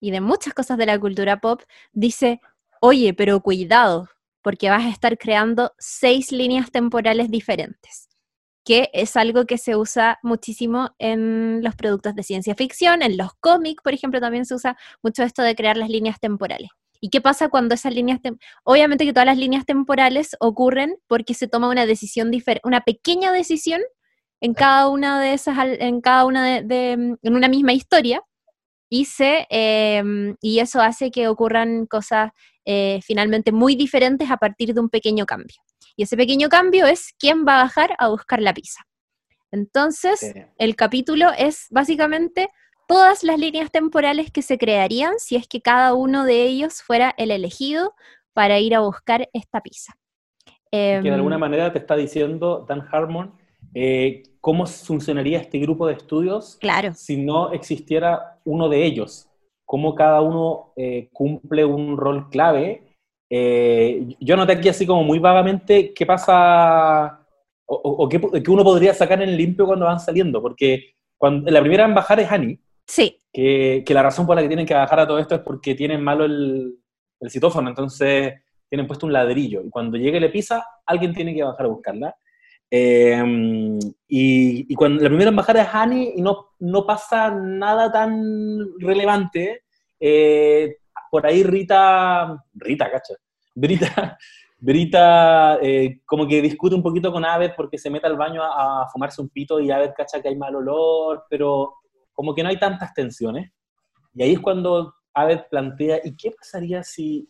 [0.00, 1.62] y de muchas cosas de la cultura pop,
[1.92, 2.40] dice,
[2.80, 4.08] oye, pero cuidado,
[4.42, 8.09] porque vas a estar creando seis líneas temporales diferentes
[8.64, 13.32] que es algo que se usa muchísimo en los productos de ciencia ficción, en los
[13.40, 16.68] cómics, por ejemplo, también se usa mucho esto de crear las líneas temporales.
[17.00, 18.20] ¿Y qué pasa cuando esas líneas,
[18.62, 23.32] obviamente que todas las líneas temporales ocurren porque se toma una decisión diferente, una pequeña
[23.32, 23.80] decisión
[24.42, 28.22] en cada una de esas, en cada una de, en una misma historia,
[28.90, 32.32] y se, em, y eso hace que ocurran cosas
[32.64, 35.56] eh, finalmente muy diferentes a partir de un pequeño cambio.
[35.96, 38.80] Y ese pequeño cambio es quién va a bajar a buscar la pizza.
[39.52, 42.48] Entonces, el capítulo es básicamente
[42.86, 47.14] todas las líneas temporales que se crearían si es que cada uno de ellos fuera
[47.18, 47.94] el elegido
[48.32, 49.94] para ir a buscar esta pizza.
[50.70, 53.32] que de alguna em, manera te está diciendo Dan Harmon
[53.74, 56.92] eh, cómo funcionaría este grupo de estudios claro.
[56.94, 59.28] si no existiera uno de ellos,
[59.64, 62.89] cómo cada uno eh, cumple un rol clave
[63.30, 67.24] eh, yo noté aquí así como muy vagamente qué pasa
[67.64, 71.94] o, qué, uno podría sacar en limpio cuando van saliendo, porque cuando, la primera en
[71.94, 72.58] bajar es Annie.
[72.84, 73.16] Sí.
[73.32, 75.76] Que, que, la razón por la que tienen que bajar a todo esto es porque
[75.76, 76.74] tienen malo el,
[77.20, 78.34] el citófono, entonces
[78.68, 79.62] tienen puesto un ladrillo.
[79.64, 82.16] Y cuando llegue le pisa, alguien tiene que bajar a buscarla.
[82.68, 83.22] Eh,
[84.08, 88.78] y, y, cuando la primera en bajar es Annie y no, no pasa nada tan
[88.78, 89.62] relevante,
[89.98, 90.76] eh,
[91.10, 93.14] por ahí Rita, Rita, cacha,
[93.54, 94.18] Brita,
[94.58, 98.86] Brita eh, como que discute un poquito con Aved porque se mete al baño a,
[98.92, 101.74] fumarse un pito y Aved cacha que hay mal olor, pero
[102.12, 103.50] como que no hay tantas tensiones.
[104.14, 107.28] Y ahí es cuando Aved plantea, ¿y qué pasaría si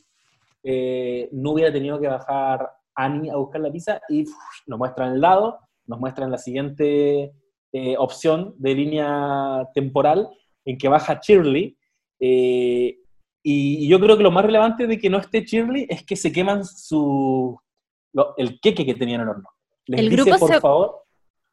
[0.63, 4.01] eh, no hubiera tenido que bajar Annie a buscar la pizza?
[4.09, 4.25] Y
[4.67, 7.33] nos muestran el lado, nos muestran la siguiente
[7.73, 10.29] eh, opción de línea temporal
[10.65, 11.77] en que baja Shirley,
[12.19, 12.99] eh,
[13.43, 16.33] y, yo creo que lo más relevante de que no esté Shirley es que se
[16.33, 17.59] queman su
[18.37, 19.49] el queque que tenían en el horno.
[19.87, 21.05] Les el dice, grupo por favor.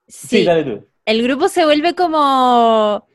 [0.07, 0.87] Sí, dale tú.
[1.05, 3.07] El grupo se vuelve como,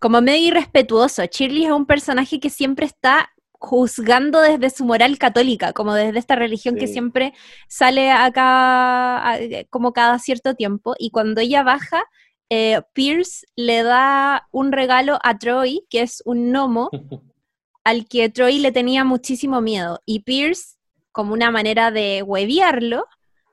[0.00, 1.22] como medio irrespetuoso.
[1.24, 6.36] Shirley es un personaje que siempre está juzgando desde su moral católica, como desde esta
[6.36, 7.32] religión que siempre
[7.68, 9.38] sale acá
[9.70, 10.94] como cada cierto tiempo.
[10.98, 12.04] Y cuando ella baja,
[12.50, 16.90] eh, Pierce le da un regalo a Troy, que es un gnomo,
[17.86, 20.02] al que Troy le tenía muchísimo miedo.
[20.04, 20.76] Y Pierce,
[21.12, 23.06] como una manera de hueviarlo,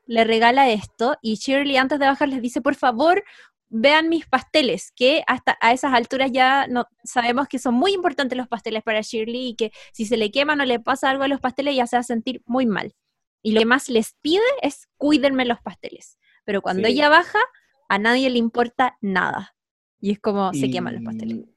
[0.07, 3.23] le regala esto y Shirley antes de bajar les dice, por favor,
[3.69, 8.35] vean mis pasteles, que hasta a esas alturas ya no, sabemos que son muy importantes
[8.35, 11.27] los pasteles para Shirley y que si se le queman o le pasa algo a
[11.27, 12.95] los pasteles ya se va a sentir muy mal.
[13.43, 16.17] Y lo que más les pide es cuídenme los pasteles.
[16.43, 17.39] Pero cuando ella baja,
[17.87, 19.55] a nadie le importa nada.
[20.01, 21.52] Y es como se queman los pasteles.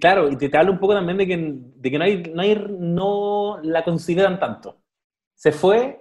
[0.00, 2.66] Claro, y te, habla un poco también de que, de que no, hay, no, hay,
[2.78, 4.78] no la consideran tanto.
[5.34, 6.00] Se fue,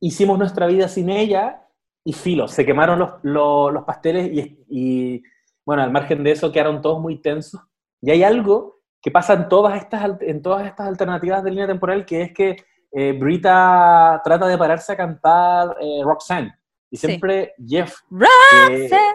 [0.00, 1.62] hicimos nuestra vida sin ella
[2.04, 5.22] y filo, se quemaron los, los, pasteles y, y,
[5.64, 7.60] bueno, al margen de eso quedaron todos muy tensos
[8.00, 12.04] Y hay algo que pasa en todas estas, en todas estas alternativas de línea temporal,
[12.04, 12.56] que es que
[12.92, 16.56] eh, Brita trata de pararse a cantar eh, Roxanne.
[16.90, 17.98] Y siempre Jeff...
[18.10, 19.12] Roxanne.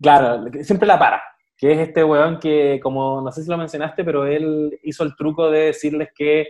[0.00, 1.22] Claro, siempre la para.
[1.62, 5.14] Que es este weón que, como no sé si lo mencionaste, pero él hizo el
[5.14, 6.48] truco de decirles que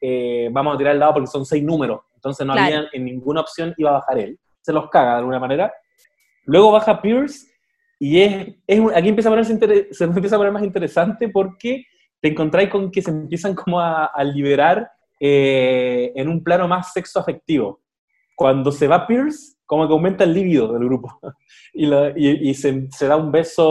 [0.00, 2.00] eh, vamos a tirar el lado porque son seis números.
[2.14, 4.40] Entonces no había en ninguna opción iba a bajar él.
[4.62, 5.70] Se los caga de alguna manera.
[6.46, 7.46] Luego baja Pierce
[7.98, 8.54] y es,
[8.94, 11.84] aquí empieza a, ponerse se empieza a poner más interesante porque
[12.22, 17.20] te encontráis con que se empiezan como a, liberar eh, en un plano más sexo
[17.20, 17.82] afectivo.
[18.34, 21.18] Cuando se va Pierce, como que aumenta el líbido del grupo
[21.72, 23.66] y, y, se, se, da un beso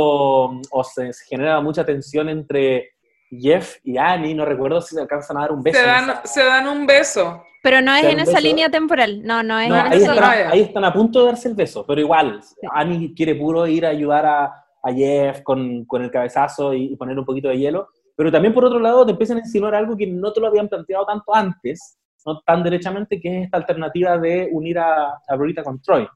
[0.72, 2.91] o se, genera mucha tensión entre
[3.30, 5.80] Jeff y Annie, no recuerdo si se alcanzan a dar un beso.
[5.80, 7.44] Se dan, se dan un beso.
[7.64, 10.61] Pero no es en esa línea temporal, no, no es en ahí, esa están, ahí
[10.61, 12.41] están a punto de darse el beso, pero igual,
[12.74, 14.44] Annie quiere puro ir a ayudar a,
[14.84, 17.88] a Jeff con, con, el cabezazo y, poner un poquito de hielo,
[18.18, 20.68] pero también por otro lado te empiezan a insinuar algo que no te lo habían
[20.68, 25.64] planteado tanto antes, no tan derechamente, que es esta alternativa de unir a, a Brita
[25.64, 26.08] con Troy.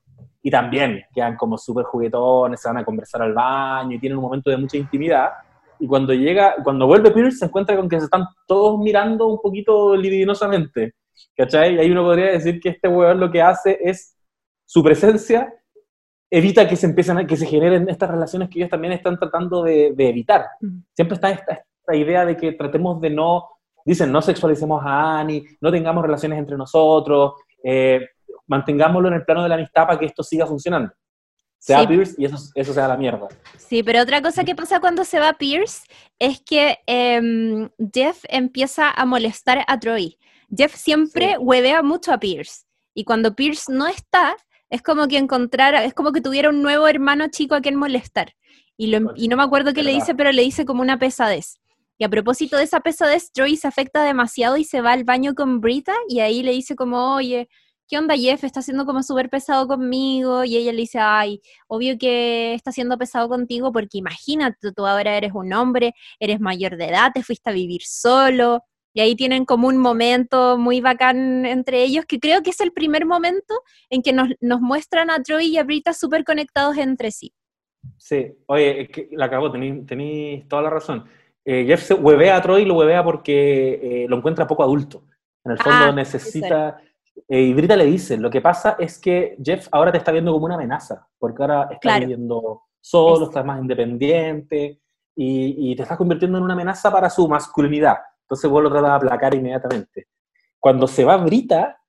[0.41, 4.23] Y también quedan como súper juguetones, se van a conversar al baño y tienen un
[4.23, 5.29] momento de mucha intimidad.
[5.79, 9.41] Y cuando llega, cuando vuelve Pierce se encuentra con que se están todos mirando un
[9.41, 10.93] poquito libidinosamente.
[11.35, 11.75] ¿Cachai?
[11.75, 14.15] Y ahí uno podría decir que este weón lo que hace es
[14.65, 15.53] su presencia
[16.29, 19.63] evita que se empiecen a, que se generen estas relaciones que ellos también están tratando
[19.63, 20.45] de, evitar.
[20.93, 23.47] Siempre está esta, esta, idea de que tratemos de no,
[23.87, 28.09] dicen, no sexualicemos a Annie, no tengamos relaciones entre nosotros, eh,
[28.45, 30.91] mantengámoslo en el plano de la amistad para que esto siga funcionando.
[31.57, 33.27] Se va Pierce y eso, eso se da la mierda.
[33.57, 35.83] Sí, pero otra cosa que pasa cuando se va Pierce
[36.19, 40.17] es que em, Jeff empieza a molestar a Troy.
[40.55, 42.65] Jeff siempre huevea mucho a Pierce.
[42.93, 44.35] Y cuando Pierce no está,
[44.69, 48.33] es como que encontrara, es como que tuviera un nuevo hermano chico a quien molestar.
[48.75, 51.59] Y, y no me acuerdo qué le dice, pero le dice como una pesadez.
[51.97, 55.33] Y a propósito de esa pesadez, Troy se afecta demasiado y se va al baño
[55.33, 57.49] con Brita y ahí le dice como, oye,
[57.87, 58.43] ¿qué onda Jeff?
[58.43, 60.43] Está siendo como súper pesado conmigo.
[60.43, 65.17] Y ella le dice, ay, obvio que está siendo pesado contigo porque imagínate, tú ahora
[65.17, 68.63] eres un hombre, eres mayor de edad, te fuiste a vivir solo.
[68.93, 72.73] Y ahí tienen como un momento muy bacán entre ellos, que creo que es el
[72.73, 74.29] primer momento en que nos,
[74.61, 77.31] muestran a Troy y a Brita súper conectados entre sí.
[77.97, 81.05] Sí, oye, es que la acabo, tenéis toda la razón.
[81.49, 85.05] Eh, Jeff se huevea a Troy y lo huevea porque eh, lo encuentra poco adulto.
[85.45, 86.77] En el fondo ah, necesita...
[87.29, 90.33] Eh, y Brita le dice, lo que pasa es que Jeff ahora te está viendo
[90.33, 94.81] como una amenaza, porque ahora estás viviendo solo, estás más independiente
[95.15, 97.95] y, y, te estás convirtiendo en una amenaza para su masculinidad.
[98.23, 100.09] Entonces vos lo tratas de aplacar inmediatamente.
[100.59, 101.81] Cuando se va Brita,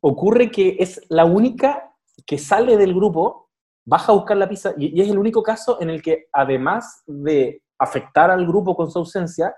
[0.00, 1.92] ocurre que es la única
[2.24, 3.50] que sale del grupo,
[3.84, 7.62] baja a buscar la pizza, y, es el único caso en el que, además de
[7.82, 9.54] afectar al grupo con su ausencia,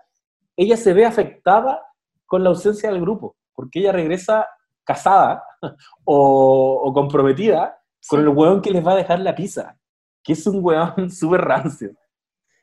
[0.56, 1.82] ella se ve afectada
[2.26, 4.46] con la ausencia del grupo, porque ella regresa
[4.84, 5.44] casada
[6.04, 7.78] o, comprometida
[8.08, 9.76] con el hueón que les va a dejar la pizza,
[10.22, 11.90] que es un hueón súper rancio.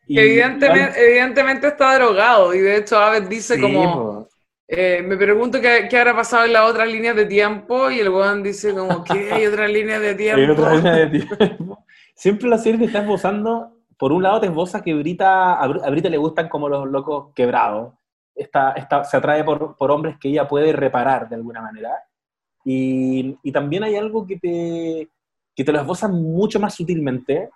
[0.08, 4.28] Evidentemente, evidentemente está drogado y de hecho Aves dice como,
[4.68, 8.10] eh, me pregunto qué, qué, habrá pasado en las otras líneas de tiempo y el
[8.10, 10.42] weón dice como, ¿qué hay otra línea de tiempo?
[10.42, 11.86] Hay otra línea de tiempo.
[12.16, 16.18] Siempre la serie está esbozando, por un lado te esboza que Brita, a Brita le
[16.18, 17.94] gustan como los locos quebrados,
[18.34, 21.92] está, está, se atrae por, por, hombres que ella puede reparar de alguna manera.
[22.66, 25.08] Y, y también hay algo que te,
[25.56, 27.52] que te lo esboza mucho más sutilmente,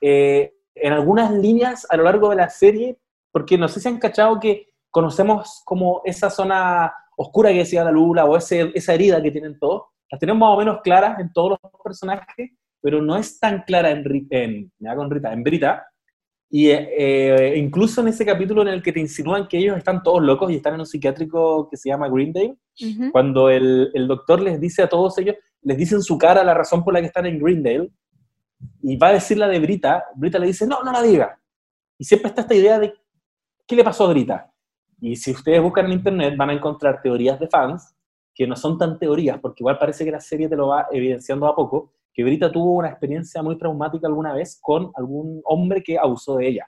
[0.00, 2.98] eh, en algunas líneas a lo largo de la serie,
[3.30, 7.92] porque no sé si han cachado que conocemos como esa zona oscura que decía la
[7.92, 11.32] Lula o ese, esa herida que tienen todos, las tenemos más o menos claras en
[11.32, 12.50] todos los personajes,
[12.82, 15.86] pero no es tan clara en, en, con Rita, en Brita.
[16.50, 20.22] Y eh, incluso en ese capítulo en el que te insinúan que ellos están todos
[20.22, 22.58] locos y están en un psiquiátrico que se llama Greendale,
[23.10, 26.52] cuando el, el, doctor les dice a todos ellos, les dice en su cara la
[26.52, 27.90] razón por la que están en Greendale,
[28.82, 31.38] y va a decir la de Brita, Brita le dice, no, no la diga.
[31.98, 32.92] Y siempre está esta idea de,
[33.66, 34.52] ¿qué le pasó a Brita?
[35.00, 37.94] Y si ustedes buscan en internet van a encontrar teorías de fans,
[38.34, 41.46] que no son tan teorías, porque igual parece que la serie te lo va evidenciando
[41.46, 45.98] a poco, que Brita tuvo una experiencia muy traumática alguna vez con algún hombre que
[45.98, 46.66] abusó de ella.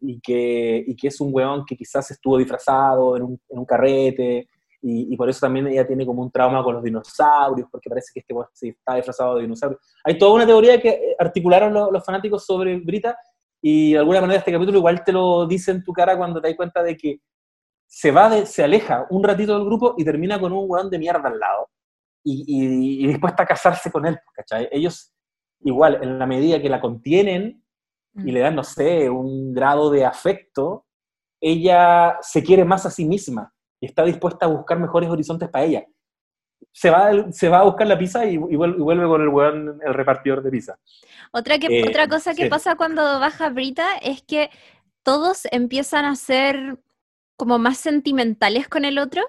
[0.00, 3.64] Y que, y que es un weón que quizás estuvo disfrazado en un, en un
[3.64, 4.48] carrete,
[4.88, 8.20] y, por eso también ella tiene como un trauma con los dinosaurios, porque parece que
[8.20, 9.80] este sí, está disfrazado de dinosaurio.
[10.04, 13.18] Hay toda una teoría que articularon los, fanáticos sobre Brita,
[13.60, 16.48] y de alguna manera este capítulo igual te lo dice en tu cara cuando te
[16.48, 17.20] das cuenta de que
[17.84, 21.28] se va, se aleja un ratito del grupo y termina con un weón de mierda
[21.28, 21.68] al lado,
[22.28, 24.68] y, y, y dispuesta a casarse con él, ¿cachai?
[24.72, 25.12] Ellos,
[25.60, 27.62] igual, en la medida que la contienen,
[28.18, 28.34] y Mm.
[28.34, 30.86] le dan, no sé, un grado de afecto,
[31.38, 35.66] ella se quiere más a sí misma y está dispuesta a buscar mejores horizontes para
[35.66, 35.84] ella.
[36.72, 39.78] Se va, se va a buscar la pizza y, y vuel- y vuelve con el
[39.86, 40.78] el repartidor de pizza.
[41.30, 42.48] Otra, que, Eh, otra cosa que sí.
[42.48, 44.48] pasa cuando baja Brita es que
[45.02, 46.78] todos empiezan a ser
[47.36, 49.22] como más sentimentales con el otro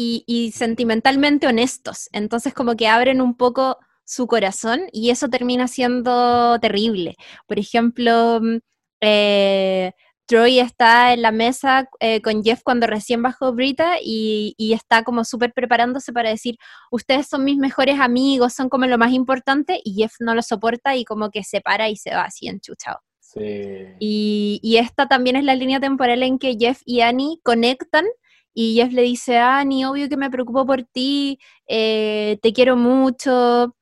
[0.00, 2.08] y, y sentimentalmente honestos.
[2.12, 7.16] Entonces como que abren un poco su corazón y eso termina siendo terrible.
[7.48, 8.58] Por ejemplo, mm,
[9.00, 9.92] eh,
[10.26, 15.02] Troy está en la mesa eh, con Jeff cuando recién bajó Brita y, y está
[15.02, 16.58] como súper preparándose para decir,
[16.92, 20.94] ustedes son mis mejores amigos, son como lo más importante, y Jeff no lo soporta
[20.94, 23.00] y como que se para y se va así enchuchado.
[23.18, 23.40] Sí.
[23.98, 28.04] Y, y esta también es la línea temporal en que Jeff y Annie conectan
[28.60, 33.76] y Jeff le dice, Annie, obvio que me preocupo por ti, eh, te quiero mucho,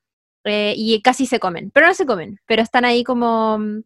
[0.45, 3.59] eh, y casi se comen, pero no se comen, pero están ahí como...
[3.59, 3.83] mm,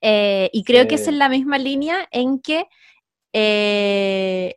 [0.00, 2.66] eh, y creo que es en la misma línea en que...
[3.32, 4.54] eh,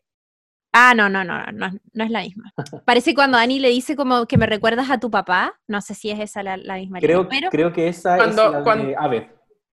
[0.73, 2.53] ah, no, no, no, no, no es la misma.
[2.85, 6.11] Parece cuando Annie le dice como que me recuerdas a tu papá, no sé si
[6.11, 7.49] es esa la, la misma Creo, línea, pero...
[7.49, 9.23] creo que esa Cuando- es la cuando- de Aved.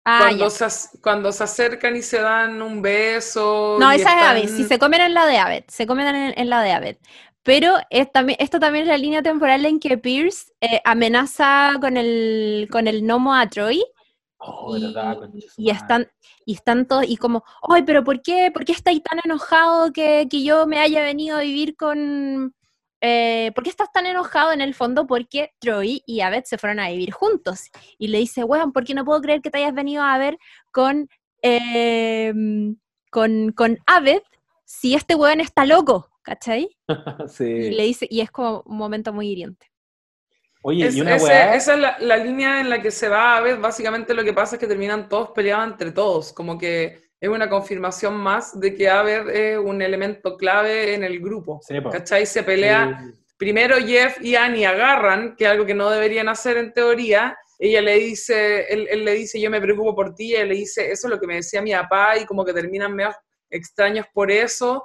[0.09, 0.67] Ah, cuando, se,
[1.01, 3.77] cuando se acercan y se dan un beso.
[3.81, 4.49] No, esa es están- Aved.
[4.49, 6.97] Si se comen en la de Aved, se comen en, en la de Aved.
[7.43, 11.97] Pero es también, esto también es la línea temporal en que Pierce eh, amenaza con
[11.97, 13.85] el, con el gnomo a Troy
[14.39, 15.19] Oh, y, verdad,
[15.57, 16.09] y están
[16.45, 18.51] y están todos y como, ay, pero ¿por qué?
[18.53, 22.55] ¿Por qué estáis tan enojado que, que yo me haya venido a vivir con...
[23.07, 25.07] eh, ¿Por qué estás tan enojado en el fondo?
[25.07, 27.71] Porque Troy y Aved se fueron a vivir juntos.
[27.99, 30.39] Y le dice, weón, ¿por qué no puedo creer que te hayas venido a ver
[30.73, 31.09] con,
[31.43, 32.33] eh,
[33.11, 34.23] con, con Aved
[34.65, 36.11] si este weón está loco?
[36.23, 36.77] ¿Cachai?
[37.39, 39.71] Y le dice, y es como un momento muy hiriente.
[40.63, 41.55] Oye, Es- y una ese- weá.
[41.55, 43.59] esa es la, la línea en la que se va a ver.
[43.61, 46.33] Básicamente lo que pasa es que terminan todos peleados entre todos.
[46.33, 51.21] Como que es una confirmación más de que Aved es un elemento clave en el
[51.21, 51.61] grupo.
[51.67, 51.75] Sí.
[51.91, 52.27] ¿Cachai?
[52.27, 53.01] Se pelea.
[53.01, 53.21] Sí.
[53.39, 57.37] Primero Jeff y Annie agarran, que es algo que no deberían hacer en teoría.
[57.59, 60.35] Ella le dice, él, él le dice, yo me preocupo por ti.
[60.35, 62.95] Ella le dice, eso es lo que me decía mi papá, y como que terminan
[62.95, 63.15] medio
[63.51, 64.85] extraños por eso.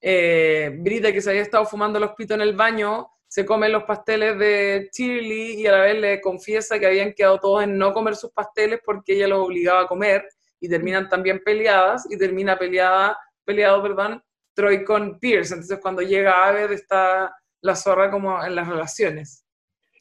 [0.00, 3.84] Eh, Brita, que se había estado fumando los pitos en el baño, se come los
[3.84, 7.92] pasteles de Shirley y a la vez le confiesa que habían quedado todos en no
[7.92, 10.24] comer sus pasteles porque ella los obligaba a comer
[10.62, 14.22] y terminan también peleadas y termina peleada, peleado, perdón,
[14.54, 15.52] Troy con Pierce.
[15.54, 19.44] Entonces cuando llega Aved está la zorra como en las relaciones.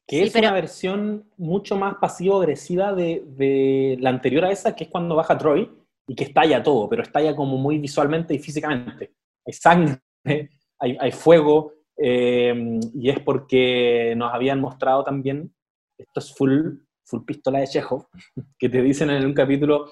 [0.07, 4.75] Que Sí, es pero- una versión mucho más pasivo-agresiva de, de la anterior a esa,
[4.75, 5.69] que es cuando baja Troy
[6.07, 9.13] y que estalla todo, pero estalla como muy visualmente y físicamente.
[9.45, 9.99] Hay sangre,
[10.79, 15.53] hay, hay fuego, eh, y es porque nos habían mostrado también,
[15.97, 18.07] esto es full, full pistola de Chekhov,
[18.59, 19.91] que te dicen en un capítulo,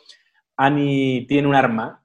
[0.59, 2.03] Annie tiene un arma.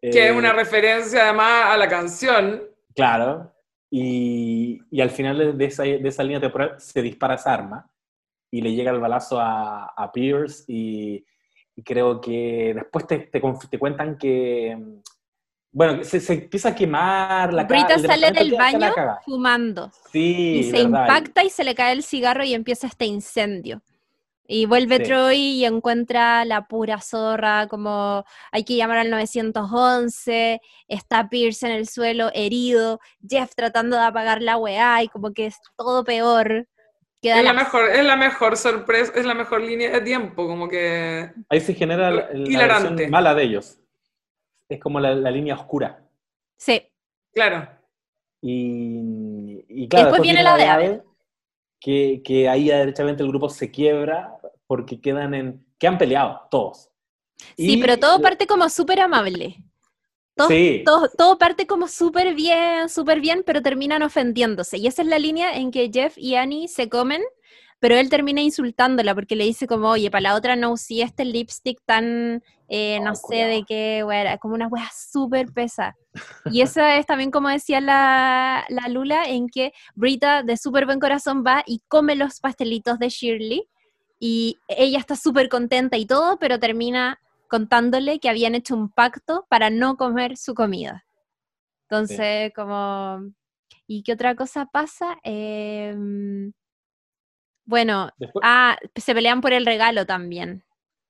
[0.00, 2.62] Que eh, es una referencia además a la canción.
[2.94, 3.52] Claro,
[3.90, 7.90] y, y al final de- esa, de esa línea temporal se dispara esa arma
[8.50, 11.24] y le llega el balazo a, a Pierce y,
[11.74, 14.76] y creo que después te, te, te cuentan que,
[15.72, 18.92] bueno, se, se empieza a quemar la Brita sale del baño
[19.24, 19.90] fumando.
[20.12, 23.82] Sí, y se verdad, impacta y se le cae el cigarro y empieza este incendio.
[24.50, 25.02] Y vuelve Sí.
[25.04, 31.72] Troy y encuentra la pura zorra, como hay que llamar al 911, está Pierce en
[31.72, 32.98] el suelo herido,
[33.28, 36.66] Jeff tratando de apagar la weá y como que es todo peor.
[37.20, 40.46] Queda Es la la- mejor, es la mejor sorpresa, es la mejor línea de tiempo,
[40.46, 43.78] como que Ahí se genera la, la versión mala de ellos.
[44.68, 46.02] Es como la, la línea oscura.
[46.56, 46.82] Sí,
[47.34, 47.68] claro.
[48.40, 51.02] Y, y claro, después viene la de Ave,
[51.80, 54.37] que, que ahí derechamente el grupo se quiebra
[54.68, 55.66] porque quedan en.
[55.78, 56.90] que han peleado, todos.
[57.56, 59.56] sí, Y- pero todo parte como súper amable.
[60.36, 60.82] Todo, Sí.
[60.84, 64.78] todo, todo parte como súper bien, súper bien, pero terminan ofendiéndose.
[64.78, 67.22] Y esa es la línea en que Jeff y Annie se comen,
[67.80, 71.24] pero él termina insultándola porque le dice como, oye, para la otra no usé este
[71.24, 75.96] lipstick tan, eh, no Ay, sé de qué, wea, como una wea súper pesa.
[76.52, 81.00] Y esa es también como decía la, la Lula, en que Brita de súper buen
[81.00, 83.68] corazón va y come los pastelitos de Shirley
[84.20, 89.46] y ella está súper contenta y todo, pero termina contándole que habían hecho un pacto
[89.48, 91.04] para no comer su comida.
[91.88, 93.20] Entonces, como...
[93.86, 95.16] ¿Y qué otra cosa pasa?
[95.22, 96.52] Em,
[97.64, 100.62] bueno, Después- ah, se pelean por el regalo también.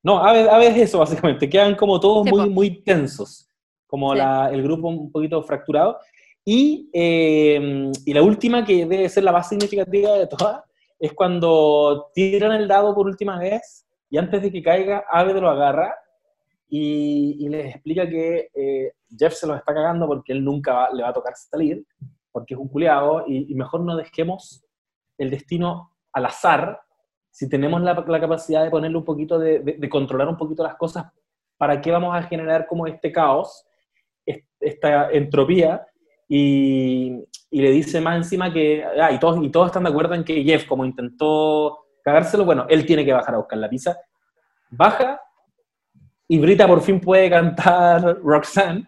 [0.03, 1.49] No, a veces, a veces eso, básicamente.
[1.51, 2.51] Quedan como todos Sí, muy, po.
[2.51, 3.49] muy tensos.
[3.87, 4.19] Como Sí.
[4.19, 5.99] la- el grupo un poquito fracturado.
[6.45, 10.63] Y, eh, y la última, que debe ser la más significativa de todas,
[10.99, 15.49] es cuando tiran el dado por última vez y antes de que caiga, Aved lo
[15.51, 15.95] agarra
[16.69, 21.03] y, les explica que eh, Jeff se los está cagando porque él nunca va- le
[21.03, 21.85] va a tocar salir,
[22.31, 24.63] porque es un culiado, y, mejor no dejemos
[25.17, 26.81] el destino al azar
[27.31, 31.07] si tenemos la, capacidad de ponerle un poquito, de, de- controlar un poquito las cosas,
[31.57, 33.65] ¿para qué vamos a generar como este caos,
[34.27, 35.87] es- esta entropía?
[36.29, 40.15] Y, y le dice más encima que, ah, y todos, y todos están de acuerdo
[40.15, 43.97] en que Jeff, como intentó cagárselo, bueno, él tiene que bajar a buscar la pizza.
[44.71, 45.21] Baja
[46.29, 48.87] y Brita por fin puede cantar Roxanne.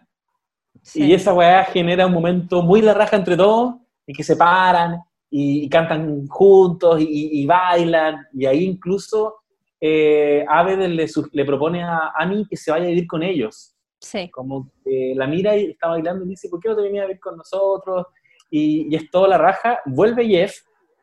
[0.83, 1.05] Sí.
[1.05, 4.99] Y esa weá genera un momento muy la raja entre todos, y que se paran
[5.29, 8.27] y, y cantan juntos y, bailan.
[8.33, 9.35] Y ahí incluso
[9.79, 13.75] eh, Abed le, le propone a Annie que se vaya a vivir con ellos.
[14.01, 14.29] Sí.
[14.31, 17.07] Como que la mira y está bailando y dice, ¿por qué no te venías a
[17.07, 18.07] vivir con nosotros?
[18.49, 19.79] Y, y es toda la raja.
[19.85, 20.55] Vuelve Jeff,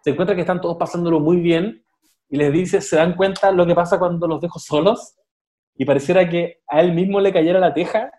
[0.03, 1.85] se encuentra que están todos pasándolo muy bien
[2.29, 5.16] y les dice, ¿se dan cuenta lo que pasa cuando los dejo solos?
[5.77, 8.11] Y pareciera que a él mismo le cayera la teja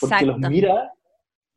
[0.00, 0.92] porque los mira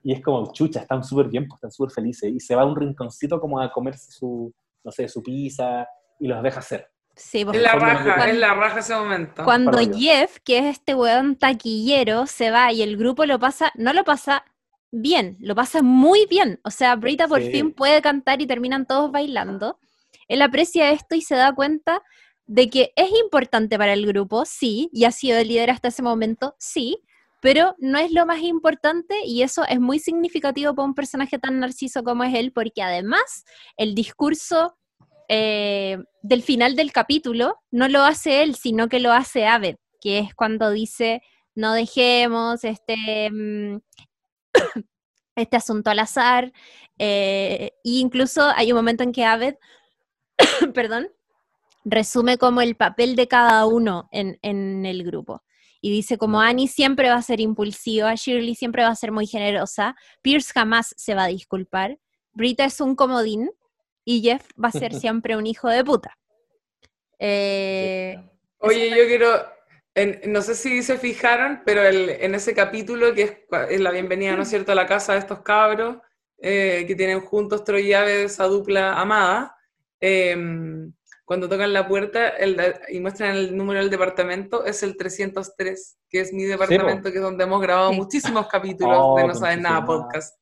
[0.04, 2.32] y es como, chucha, están súper bien, pues están súper felices.
[2.32, 4.52] Y se va a un rinconcito como a comerse su,
[4.84, 5.88] no sé, su pizza
[6.20, 6.91] y los deja hacer.
[7.16, 9.44] Sí, porque Es la Cuando- raja, es la raja ese momento.
[9.44, 9.94] Cuando Para.
[9.94, 14.04] Jeff, que es este weón taquillero, se va y el grupo lo pasa, no lo
[14.04, 14.44] pasa
[14.92, 16.60] bien, lo pasa muy bien.
[16.64, 17.52] O sea, Brita por Sí.
[17.52, 19.80] fin puede cantar y terminan todos bailando.
[20.28, 22.02] Él aprecia esto y se da cuenta
[22.48, 26.02] de que es importante para el grupo, sí, y ha sido el líder hasta ese
[26.02, 27.02] momento, sí,
[27.42, 31.60] pero no es lo más importante y eso es muy significativo para un personaje tan
[31.60, 33.46] narciso como es él, porque además
[33.78, 34.78] el discurso
[35.34, 40.20] eh, del final del capítulo no lo hace él, sino que lo hace Aved, que
[40.20, 41.22] es cuando dice
[41.56, 43.78] no dejemos este, mm,
[45.38, 46.52] este asunto al azar.
[46.98, 49.56] eh, e incluso hay un momento en que Aved,
[50.74, 51.08] perdón,
[51.86, 55.44] resume como el papel de cada uno en, en el grupo.
[55.80, 59.28] Y dice como Annie siempre va a ser impulsiva, Shirley siempre va a ser muy
[59.28, 62.00] generosa, Pierce jamás se va a disculpar,
[62.34, 63.50] Brita es un comodín
[64.06, 66.18] y Jeff va a ser siempre un hijo de puta.
[67.20, 68.18] Eh,
[68.60, 69.28] Oye, yo quiero,
[69.96, 74.36] en- no sé si se fijaron, pero el- en ese capítulo que es, la bienvenida,
[74.36, 75.98] ¿no es cierto?, a la casa de estos cabros
[76.44, 79.56] eh, que tienen juntos Troy y Ave, esa dupla amada,
[80.00, 80.92] em,
[81.24, 82.58] cuando tocan la puerta el
[82.90, 87.24] y muestran el número del departamento, es el 303, que es mi departamento, que es
[87.24, 87.96] donde hemos grabado Sí.
[87.98, 90.36] muchísimos capítulos Oh, de No Saben Nada podcast.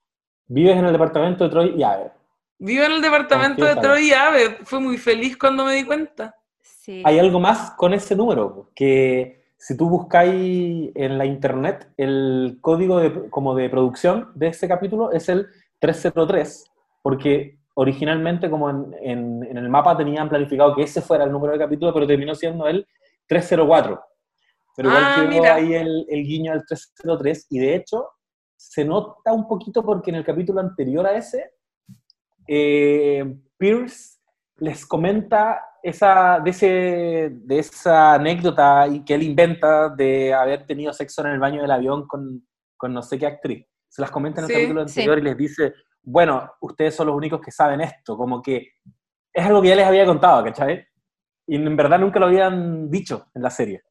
[0.48, 2.12] Vives en el departamento de Troy y a ver,
[2.60, 3.76] Vivo en el departamento de.
[3.78, 6.36] Troy y Ave, fue muy feliz cuando me di cuenta.
[6.62, 7.02] sí.
[7.06, 13.00] hay algo más con ese número, que si tú buscáis en la internet, el código
[13.00, 15.48] de, como de producción de ese capítulo es el
[15.80, 16.66] 303,
[17.02, 21.54] porque originalmente como en, en- en el mapa tenían planificado que ese fuera el número
[21.54, 22.86] de capítulo, pero terminó siendo el
[23.28, 24.02] 304.
[24.76, 25.56] Pero igual Ah, quedó mira.
[25.56, 28.10] ahí el, el guiño al 303, y de hecho
[28.56, 31.52] se nota un poquito porque en el capítulo anterior a ese,
[32.52, 33.24] eh,
[33.58, 34.18] Pierce
[34.58, 40.92] les comenta esa, de, ese, de esa anécdota y que él inventa de haber tenido
[40.92, 42.46] sexo en el baño del avión con,
[42.76, 43.66] con no sé qué actriz.
[43.88, 45.00] Se las comenta en el Sí, capítulo sí.
[45.02, 48.68] anterior y les dice, bueno, ustedes son los únicos que saben esto, como que
[49.34, 50.86] es algo que ya les había contado, ¿cachai?
[51.48, 53.84] Y en verdad nunca lo habían dicho en la serie.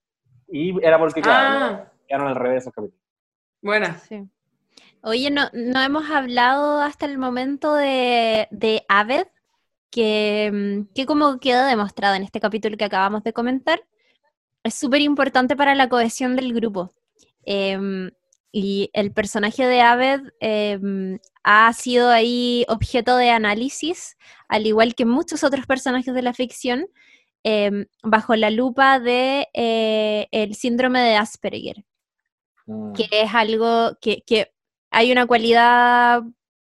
[0.48, 3.00] Y era porque, claro, Ah, quedaron al revés esos capítulos.
[3.62, 3.94] buena.
[3.98, 4.28] Sí.
[5.02, 9.26] Oye, no, no hemos hablado hasta el momento de, de Aved,
[9.90, 13.80] que, mm, que como queda demostrado en este capítulo que acabamos de comentar,
[14.64, 16.92] es súper importante para la cohesión del grupo.
[17.44, 18.10] Em,
[18.52, 24.16] y el personaje de Aved em, ha sido ahí objeto de análisis,
[24.48, 26.86] al igual que muchos otros personajes de la ficción,
[27.44, 31.84] em, bajo la lupa de eh, el síndrome de Asperger
[32.68, 32.92] Mm.
[32.92, 34.52] que es algo que, que
[34.90, 36.22] hay una cualidad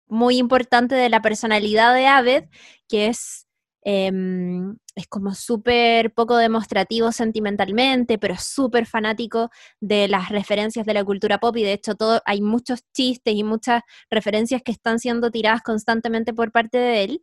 [0.08, 2.46] muy importante de la personalidad de Aved,
[2.88, 3.48] que es,
[3.84, 11.04] em, es como súper poco demostrativo sentimentalmente, pero súper fanático de las referencias de la
[11.06, 15.32] cultura pop y de hecho todo, hay muchos chistes y muchas referencias que están siendo
[15.32, 17.22] tiradas constantemente por parte de él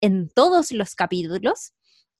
[0.00, 1.72] en todos los capítulos.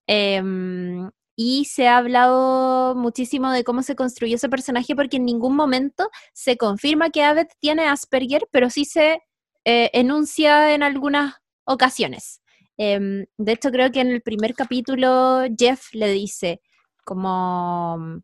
[0.06, 1.10] Em,
[1.40, 6.10] y se ha hablado muchísimo de cómo se construyó ese personaje porque en ningún momento
[6.32, 9.22] se confirma que Aved tiene Asperger, pero sí se
[9.64, 12.42] eh, enuncia en algunas ocasiones.
[12.76, 16.60] Em, de hecho, creo que en el primer capítulo Jeff le dice
[17.04, 18.20] como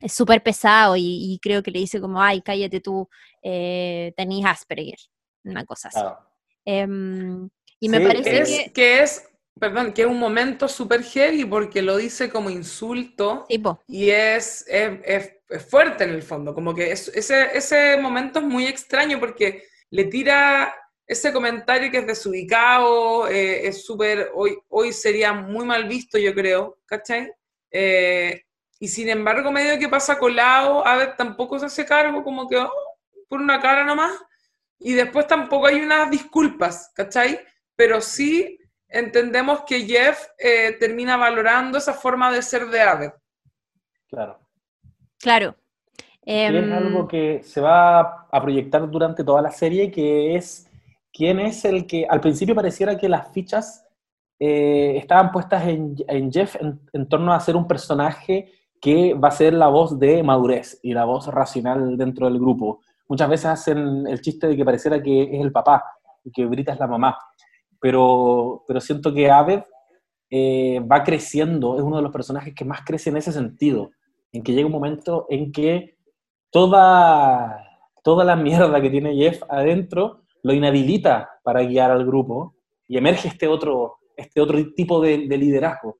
[0.00, 1.02] es súper pesado y,
[1.34, 3.10] y creo que le dice como, ay, cállate tú,
[3.42, 4.98] eh, tenés Asperger,
[5.44, 6.00] una cosa así.
[6.00, 6.18] Claro.
[6.64, 7.46] Em,
[7.78, 8.72] y me Sí, parece Es que...
[8.72, 13.46] que es, perdón, que es un momento súper heavy porque lo dice como insulto
[13.86, 17.18] y es, es, es es fuerte en el fondo, como que ese,
[17.56, 20.74] ese momento es muy extraño porque le tira
[21.06, 26.34] ese comentario que es desubicado, eh, es súper, hoy, hoy sería muy mal visto, yo
[26.34, 27.32] creo, ¿cachai?
[27.70, 28.42] Eh,
[28.78, 32.58] y sin embargo, medio que pasa colado, a ver, tampoco se hace cargo, como que
[32.58, 32.70] oh,
[33.26, 34.12] por una cara nomás,
[34.78, 37.40] y después tampoco hay unas disculpas, ¿cachai?
[37.74, 38.57] Pero sí
[38.88, 43.10] entendemos que Jeff eh, termina valorando esa forma de ser de Abed.
[44.08, 44.38] Claro.
[45.20, 45.56] Claro.
[46.22, 50.68] es algo que se va a proyectar durante toda la serie, que es
[51.12, 53.84] quién es el que al principio pareciera que las fichas
[54.38, 55.96] eh, estaban puestas en,
[56.30, 60.78] Jeff en, torno a ser un personaje que va a ser la voz de madurez
[60.82, 62.80] y la voz racional dentro del grupo.
[63.08, 65.84] Muchas veces hacen el chiste de que pareciera que es el papá
[66.22, 67.18] y que Brita es la mamá,
[67.80, 69.62] pero, pero siento que Aved
[70.30, 73.90] eh, va creciendo, es uno de los personajes que más crece en ese sentido
[74.32, 75.96] en que llega un momento en que
[76.50, 77.64] toda,
[78.02, 82.54] toda la mierda que tiene Jeff adentro lo inhabilita para guiar al grupo
[82.86, 85.98] y emerge este otro, este otro tipo de, liderazgo,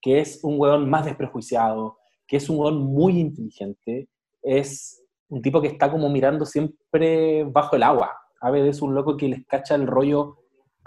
[0.00, 4.08] que es un weón más desprejuiciado, que es un weón muy inteligente,
[4.42, 8.16] es un tipo que está como mirando siempre bajo el agua.
[8.40, 10.37] A veces es un loco que les cacha el rollo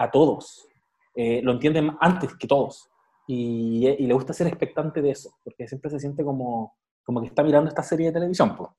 [0.03, 0.67] a todos,
[1.15, 2.89] eh, lo entienden antes que todos.
[3.27, 7.27] Y, y, le gusta ser expectante de eso, porque siempre se siente como, como que
[7.27, 8.55] está mirando esta serie de televisión.
[8.55, 8.69] Pues.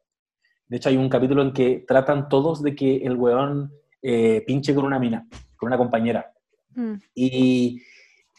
[0.68, 3.72] De hecho, hay un capítulo en que tratan todos de que el weón
[4.02, 5.26] eh, pinche con una mina,
[5.56, 6.32] con una compañera.
[6.74, 6.94] Mm.
[7.14, 7.82] Y,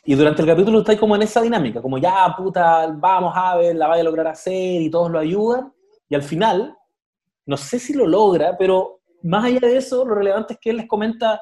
[0.05, 3.75] y, durante el capítulo está como en esa dinámica, como ya, puta, vamos a ver,
[3.75, 5.71] la vaya a lograr hacer y todos lo ayudan.
[6.09, 6.75] Y al final,
[7.45, 10.77] no sé si lo logra, pero más allá de eso, lo relevante es que él
[10.77, 11.39] les comenta,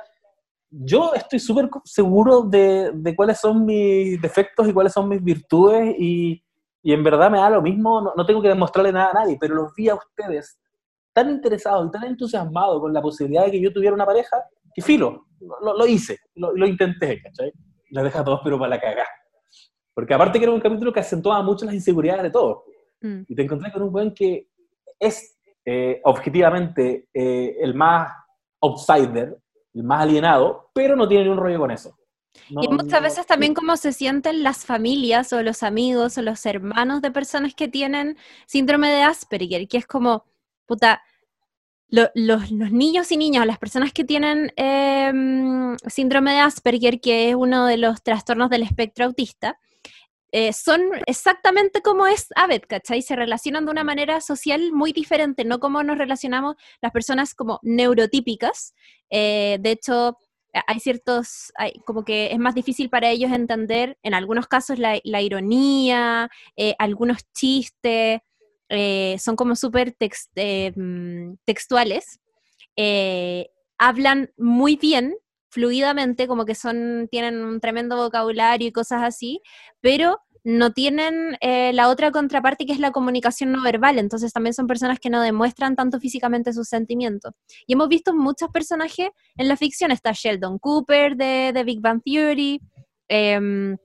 [0.72, 5.93] yo estoy súper seguro de, de, cuáles son mis defectos y cuáles son mis virtudes
[5.99, 6.41] y,
[6.81, 9.53] y en verdad me da lo mismo, no, tengo que demostrarle nada a nadie, pero
[9.53, 10.57] los vi a ustedes
[11.14, 14.38] tan interesados y tan entusiasmados con la posibilidad de que yo tuviera una pareja,
[14.73, 15.27] que filo,
[15.61, 17.52] lo, hice, lo, intenté, ¿cachai?
[17.89, 19.07] La deja a todos pero para la cagada.
[19.93, 22.64] Porque aparte que era un capítulo que acentuaba mucho las inseguridades de todos.
[23.02, 23.23] Mm.
[23.27, 24.48] Y te encontré con un buen que
[24.98, 28.11] es eh, objetivamente eh, el más
[28.61, 29.38] outsider,
[29.73, 31.98] el más alienado, pero no tiene ni un rollo con eso.
[32.49, 37.02] Y muchas veces también cómo se sienten las familias o los amigos o los hermanos
[37.02, 40.26] de personas que tienen síndrome de Asperger, que es como,
[40.65, 41.02] puta,
[41.89, 47.65] los, niños y niñas, las personas que tienen em, síndrome de Asperger, que es uno
[47.65, 49.60] de los trastornos del espectro autista,
[50.31, 53.01] eh, son exactamente como es Abed, ¿cachai?
[53.01, 57.59] Se relacionan de una manera social muy diferente, no como nos relacionamos las personas como
[57.63, 58.73] neurotípicas.
[59.09, 60.17] Eh, de hecho,
[60.67, 61.51] hay ciertos,
[61.85, 67.19] como que es más difícil para ellos entender, en algunos casos, la, ironía, eh, algunos
[67.33, 68.21] chistes,
[69.17, 69.95] son como súper
[70.75, 72.19] mm, textuales.
[73.77, 75.15] hablan muy bien,
[75.52, 79.41] fluidamente, como que son, tienen un tremendo vocabulario y cosas así,
[79.82, 84.56] pero no tienen eh, la otra contraparte que es la comunicación no verbal, entonces también
[84.56, 87.34] son personas que no demuestran tanto físicamente sus sentimientos.
[87.68, 92.02] Y hemos visto muchos personajes en la ficción, está Sheldon Cooper de, de Big Bang
[92.03, 92.60] Theory,
[93.07, 93.78] em,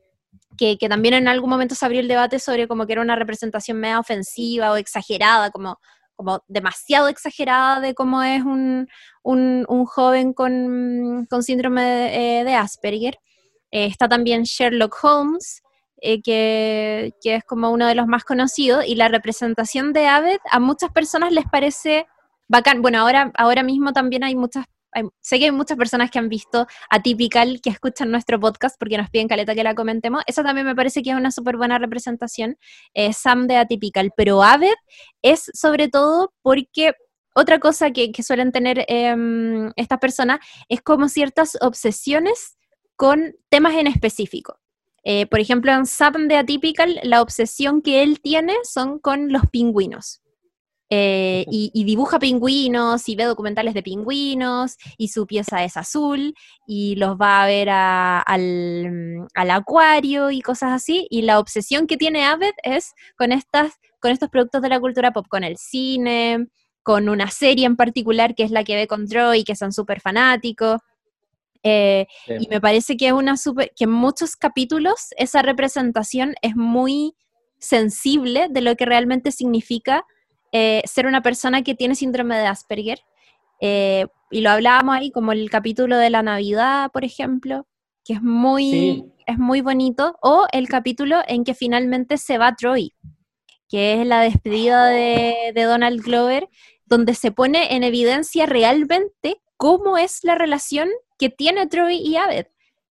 [0.56, 3.78] que, también en algún momento se abrió el debate sobre como que era una representación
[3.78, 5.78] media ofensiva o exagerada, como,
[6.16, 8.88] como demasiado exagerada de cómo es un,
[9.86, 13.18] joven con, síndrome de, eh, Asperger.
[13.70, 15.62] Eh, está también Sherlock Holmes,
[16.00, 20.58] eh, que, es como uno de los más conocidos, y la representación de Aved a
[20.58, 22.06] muchas personas les parece
[22.48, 22.82] bacán.
[22.82, 24.66] Bueno, ahora, ahora mismo también hay muchas,
[25.20, 29.10] sé que hay muchas personas que han visto Atypical, que escuchan nuestro podcast porque nos
[29.10, 30.22] piden caleta que la comentemos.
[30.26, 32.56] Esa también me parece que es una súper buena representación,
[32.94, 34.74] eh, Sam de Atypical, pero Aved
[35.22, 36.92] es sobre todo porque
[37.34, 42.56] otra cosa que, suelen tener em, estas personas es como ciertas obsesiones
[42.96, 44.58] con temas en específico.
[45.04, 49.42] Eh, por ejemplo, en Sam de Atypical, la obsesión que él tiene son con los
[49.50, 50.22] pingüinos.
[50.88, 56.34] Eh, y, dibuja pingüinos y ve documentales de pingüinos y su pieza es azul
[56.66, 61.06] y los va a ver al, acuario y cosas así.
[61.10, 65.12] Y la obsesión que tiene Aved es con, estas, con estos productos de la cultura
[65.12, 66.48] pop, con el cine,
[66.82, 70.00] con una serie en particular que es la que ve con Troy, que son súper
[70.00, 70.80] fanáticos.
[71.62, 76.54] Eh, y me parece que es una super, que en muchos capítulos esa representación es
[76.54, 77.16] muy
[77.58, 80.04] sensible de lo que realmente significa
[80.58, 83.00] eh, ser una persona que tiene síndrome de Asperger.
[83.60, 87.66] Eh, y lo hablábamos ahí, como el capítulo de la Navidad, por ejemplo,
[88.06, 92.94] que es muy, es muy bonito, o el capítulo en que finalmente se va Troy,
[93.68, 96.48] que es la despedida de, de Donald Glover,
[96.86, 100.88] donde se pone en evidencia realmente cómo es la relación
[101.18, 102.46] que tiene Troy y Abed.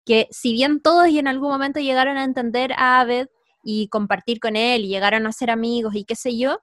[0.05, 3.29] Que si bien todos y en algún momento llegaron a entender a Abed
[3.63, 6.59] y compartir con él y llegaron a ser amigos y qué sé yo,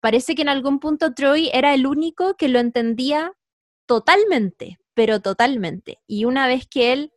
[0.00, 3.32] parece que en algún punto Troy era el único que lo entendía
[3.86, 5.98] totalmente, pero totalmente.
[6.06, 7.12] Y una vez que él,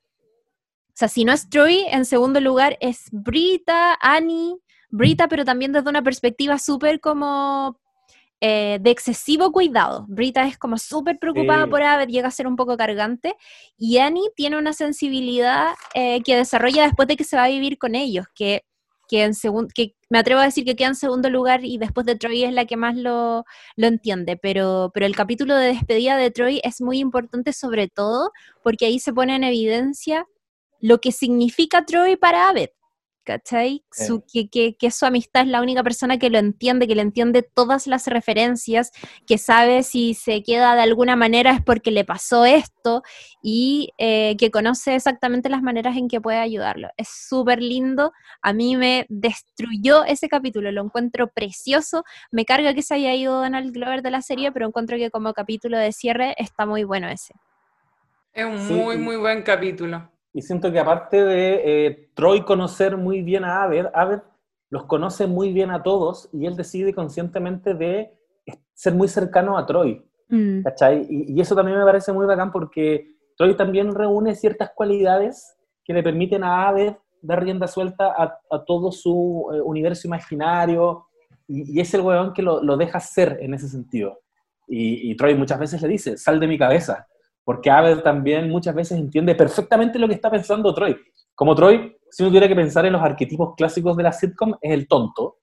[0.89, 4.55] o sea, si no es Troy, en segundo lugar es Brita, Annie,
[4.89, 7.79] Brita, pero también desde una perspectiva súper como
[8.41, 10.05] eh, de excesivo cuidado.
[10.09, 13.35] Brita es como súper preocupada por Abed, llega a ser un poco cargante,
[13.77, 17.77] y Annie tiene una sensibilidad eh, que desarrolla después de que se va a vivir
[17.77, 18.63] con ellos, que
[19.11, 19.33] que, en
[19.75, 22.51] que me atrevo a decir que queda en segundo lugar y después de Troy es
[22.51, 23.45] la que más lo,
[23.77, 28.31] lo entiende, pero, pero el capítulo de despedida de Troy es muy importante sobre todo
[28.61, 30.27] porque ahí se pone en evidencia
[30.81, 32.71] lo que significa Troy para Abed.
[33.23, 33.83] ¿Cachai?
[33.91, 37.43] Su, que, que, su amistad es la única persona que lo entiende, que le entiende
[37.43, 38.91] todas las referencias,
[39.27, 43.03] que sabe si se queda de alguna manera es porque le pasó esto
[43.41, 46.89] y eh, que conoce exactamente las maneras en que puede ayudarlo.
[46.97, 48.11] Es súper lindo,
[48.41, 53.41] a mí me destruyó ese capítulo, lo encuentro precioso, me carga que se haya ido
[53.41, 57.07] Donald Glover de la serie, pero encuentro que como capítulo de cierre está muy bueno
[57.07, 57.33] ese.
[58.33, 60.09] Es un muy, muy buen capítulo.
[60.33, 64.21] Y siento que aparte de eh, Troy conocer muy bien a Aved, Aved
[64.69, 68.13] los conoce muy bien a todos y él decide conscientemente de
[68.73, 70.05] ser muy cercano a Troy.
[70.29, 70.63] Mm.
[70.63, 71.05] ¿Cachai?
[71.09, 76.01] Y, eso también me parece muy bacán porque Troy también reúne ciertas cualidades que le
[76.01, 81.05] permiten a Aved dar rienda suelta a, todo su eh, universo imaginario
[81.47, 84.21] y, es el weón que lo, deja ser en ese sentido.
[84.67, 87.07] Y, y Troy muchas veces le dice, sal de mi cabeza
[87.51, 90.95] porque Abel también muchas veces entiende perfectamente lo que está pensando Troy.
[91.35, 94.71] Como Troy, si uno tuviera que pensar en los arquetipos clásicos de la sitcom, es
[94.71, 95.39] el tonto.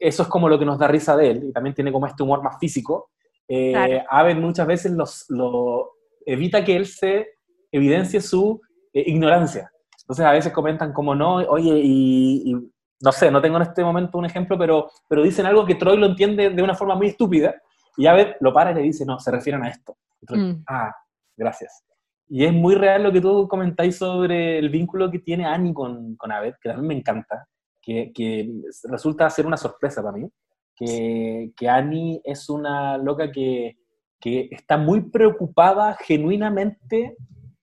[0.00, 2.24] Eso es como lo que nos da risa de él, y también tiene como este
[2.24, 3.10] humor más físico.
[3.46, 5.92] Eh, Abel muchas veces los, lo,
[6.26, 7.28] evita que él se
[7.70, 8.60] evidencie su
[8.92, 9.70] eh, ignorancia.
[10.00, 12.52] Entonces a veces comentan como no, oye, y,
[13.00, 15.98] no sé, no tengo en este momento un ejemplo, pero, pero dicen algo que Troy
[15.98, 17.54] lo entiende de una forma muy estúpida,
[17.96, 19.96] y Abel lo para y le dice, no, se refieren a esto.
[20.28, 20.64] Mm.
[20.66, 20.92] Ah,
[21.36, 21.84] gracias.
[22.28, 26.16] Y es muy real lo que tú comentáis sobre el vínculo que tiene Annie con,
[26.16, 27.46] con Abed, que también me encanta,
[27.82, 28.50] que, que
[28.84, 30.28] resulta ser una sorpresa para mí,
[30.74, 33.76] que, que Annie es una loca que,
[34.18, 37.16] que está muy preocupada genuinamente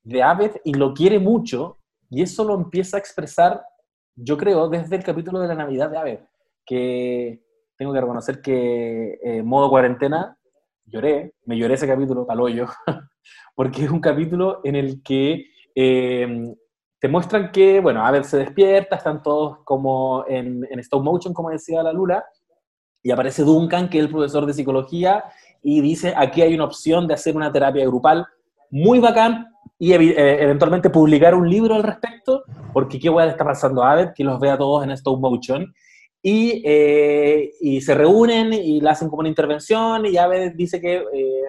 [0.04, 1.80] de Abed y lo quiere mucho,
[2.10, 3.64] y eso lo empieza a expresar,
[4.16, 6.20] yo creo, desde el capítulo de la Navidad de Abed,
[6.66, 7.42] que
[7.78, 10.38] tengo que reconocer que eh, modo cuarentena
[10.86, 12.68] lloré, me lloré ese capítulo, tal hoyo,
[13.56, 15.46] porque es un capítulo en el que
[15.76, 16.54] eh,
[17.00, 21.34] te muestran que, bueno, a ver, se despierta, están todos como en, en stop motion,
[21.34, 22.24] como decía la Lula,
[23.04, 25.24] y aparece Duncan, que es el profesor de psicología,
[25.64, 28.26] y dice, aquí hay una opción de hacer una terapia grupal
[28.70, 33.84] muy bacán y eh, eventualmente publicar un libro al respecto, porque qué a está pasando
[33.84, 35.74] a ver, que los vea todos en stop motion.
[36.22, 40.98] Y, eh, y, se reúnen y le hacen como una intervención y Aved dice que
[40.98, 41.44] eh,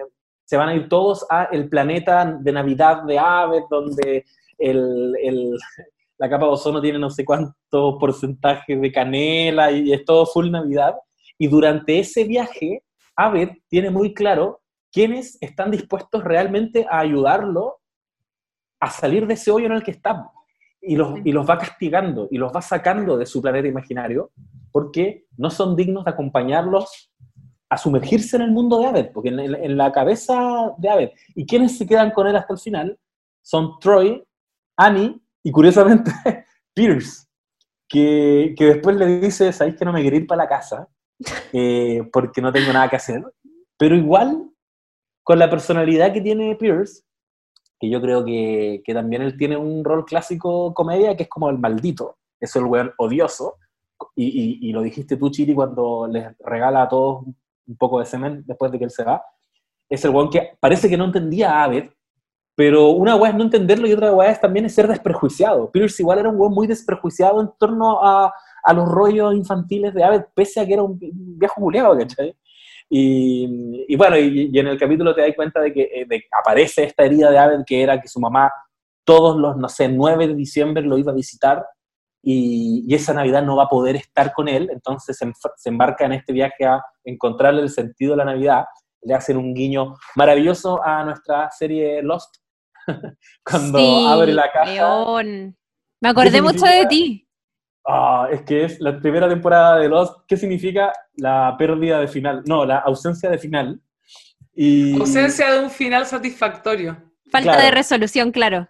[0.53, 4.23] se van a ir todos a el planeta de Navidad de Aved, donde
[4.59, 5.57] el, el,
[6.19, 10.51] la capa de ozono tiene no sé cuántos porcentajes de canela y es todo full
[10.51, 10.93] Navidad.
[11.39, 12.83] Y durante ese viaje,
[13.15, 14.61] Aved tiene muy claro
[14.91, 17.79] quiénes están dispuestos realmente a ayudarlo
[18.79, 20.29] a salir de ese hoyo en el que está.
[20.79, 24.29] Y los, y los va castigando y los va sacando de su planeta imaginario
[24.71, 27.11] porque no son dignos de acompañarlos
[27.73, 31.09] a sumergirse en el mundo de Abed, porque en, la cabeza de Abed.
[31.33, 32.99] ¿Y quienes se quedan con él hasta el final?
[33.41, 34.23] Son Troy,
[34.77, 36.11] Annie y curiosamente
[36.75, 37.25] Pierce,
[37.89, 40.87] que, que después le dice, sabéis que no me quiero ir para la casa
[41.51, 43.23] eh, porque no tengo nada que hacer,
[43.75, 44.51] pero igual
[45.23, 47.01] con la personalidad que tiene Pierce,
[47.79, 51.49] que yo creo que, que también él tiene un rol clásico comedia que es como
[51.49, 53.57] el maldito, es el weón odioso,
[54.15, 57.25] y, lo dijiste tú, Chiri, cuando les regala a todos
[57.67, 59.23] un poco de semen después de que él se va,
[59.89, 61.89] es el weón que parece que no entendía a Abed,
[62.55, 65.71] pero una weá es no entenderlo y otra weá es también ser desprejuiciado.
[65.71, 68.31] Pierce igual era un weón muy desprejuiciado en torno a,
[68.63, 72.35] a los rollos infantiles de Abed, pese a que era un viejo ¿cachai?
[72.89, 77.31] Y, bueno, y, en el capítulo te das cuenta de que eh, aparece esta herida
[77.31, 78.51] de Abed que era que su mamá
[79.03, 81.65] todos los, no sé, 9 de diciembre lo iba a visitar
[82.23, 86.31] y, esa Navidad no va a poder estar con él, entonces se, embarca en este
[86.31, 88.65] viaje a encontrarle el sentido de la Navidad.
[89.01, 92.37] Le hacen un guiño maravilloso a nuestra serie Lost,
[93.43, 95.23] cuando abre la caja.
[96.01, 97.27] Me acordé mucho de ti.
[97.85, 100.21] Ah, es que es la primera temporada de Lost.
[100.25, 102.41] ¿Qué significa la pérdida de final?
[102.45, 103.81] No, la ausencia de final.
[104.55, 106.95] Y, Ausencia de un final satisfactorio.
[107.29, 107.65] Falta Claro.
[107.65, 108.69] de resolución, claro.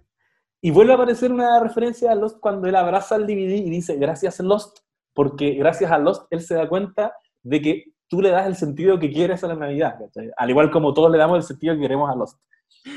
[0.64, 3.98] Y vuelve a aparecer una referencia a Lost cuando él abraza el DVD y dice,
[3.98, 4.80] gracias a Lost,
[5.14, 7.14] porque gracias a Lost él se da cuenta
[7.44, 9.96] de que tú le das el sentido que quieres a la Navidad.
[10.00, 10.32] ¿cachai?
[10.38, 12.40] Al igual como todos le damos el sentido que queremos a Lost.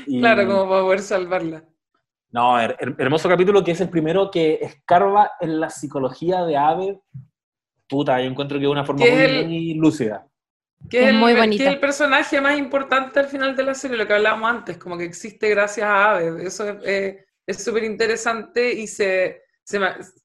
[0.07, 1.63] Y- Claro, como para poder salvarla.
[2.31, 6.57] No, her- her- hermoso capítulo que es el primero que escarba en la psicología de
[6.57, 7.01] Ave.
[7.89, 10.27] Puta, yo encuentro que es una forma Que muy, el- muy lúcida.
[10.89, 11.63] Que Es el, muy que bonito.
[11.63, 14.97] es el personaje más importante al final de la serie, lo que hablábamos antes, como
[14.97, 16.45] que existe gracias a Ave.
[16.45, 19.79] Eso es eh, es súper interesante y se, se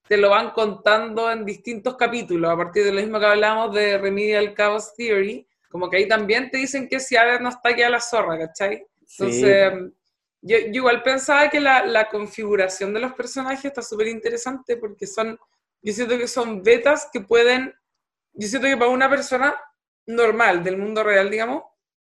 [0.09, 3.97] te lo van contando en distintos capítulos, a partir de lo mismo que hablamos de
[3.97, 7.89] Remedial Chaos Theory, como que ahí también te dicen que si Ave no está queda
[7.89, 8.85] la zorra, ¿cachai?
[9.01, 9.73] Entonces,
[10.43, 15.07] yo, yo igual pensaba que la, la configuración de los personajes está súper interesante porque
[15.07, 15.39] son,
[15.81, 17.73] yo siento que son betas que pueden,
[18.32, 19.57] yo siento que para una persona
[20.07, 21.62] normal del mundo real, digamos,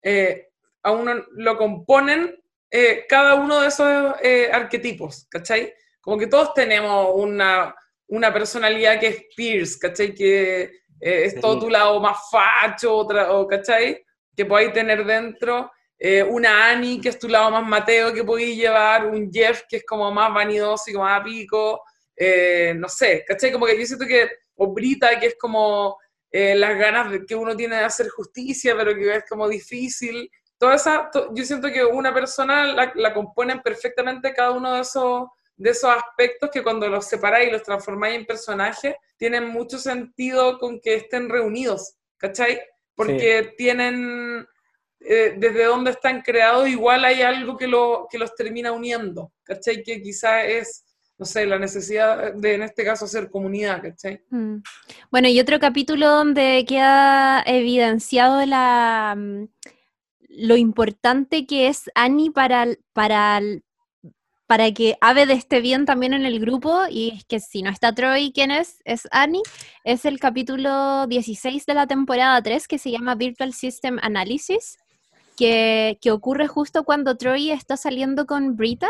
[0.01, 0.49] eh,
[0.81, 2.43] a uno lo componen
[2.77, 5.73] eh, cada uno de esos eh, arquetipos, ¿cachai?
[6.01, 7.73] Como que todos tenemos una,
[8.07, 10.13] una personalidad que es Pierce, ¿cachai?
[10.13, 10.61] Que
[10.99, 11.39] eh, es Sí.
[11.41, 14.03] todo tu lado más facho, otra, o, ¿cachai?
[14.35, 15.71] Que podáis tener dentro.
[15.97, 19.05] eh, una Annie, que es tu lado más Mateo, que podéis llevar.
[19.07, 21.81] Un Jeff, que es como más vanidoso y como más pico.
[22.17, 23.51] eh, no sé, ¿cachai?
[23.51, 24.29] Como que yo siento que.
[24.55, 25.97] O Brita, que es como
[26.31, 30.29] eh, las ganas que uno tiene de hacer justicia, pero que es como difícil.
[30.65, 34.81] Toda esa, to- yo siento que una persona la, la componen perfectamente cada uno de
[34.81, 39.77] esos, de esos aspectos que cuando los separáis y los transformáis en personajes, tienen mucho
[39.77, 42.59] sentido con que estén reunidos, ¿cachai?
[42.95, 44.47] Porque tienen,
[45.01, 49.83] eh, desde donde están creados, igual hay algo que, lo, que los termina uniendo, ¿cachai?
[49.83, 50.83] Que quizá es,
[51.19, 54.23] no sé, la necesidad de, en este caso, ser comunidad, ¿cachai?
[54.31, 54.63] Mm.
[55.11, 59.43] Bueno, y otro capítulo donde queda evidenciado la, mm,
[60.37, 63.41] lo importante que es Annie para, para,
[64.47, 67.93] para que Aved esté bien también en el grupo, y es que si no está
[67.93, 68.81] Troy, ¿quién es?
[68.85, 69.41] Es Annie.
[69.83, 74.77] Es el capítulo 16 de la temporada 3 que se llama Virtual System Analysis,
[75.37, 78.89] que, que ocurre justo cuando Troy está saliendo con Brita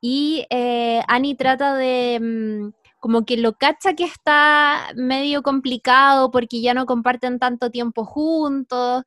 [0.00, 2.18] y eh, Annie trata de...
[2.20, 8.04] mm, como que lo cacha que está medio complicado porque ya no comparten tanto tiempo
[8.04, 9.02] juntos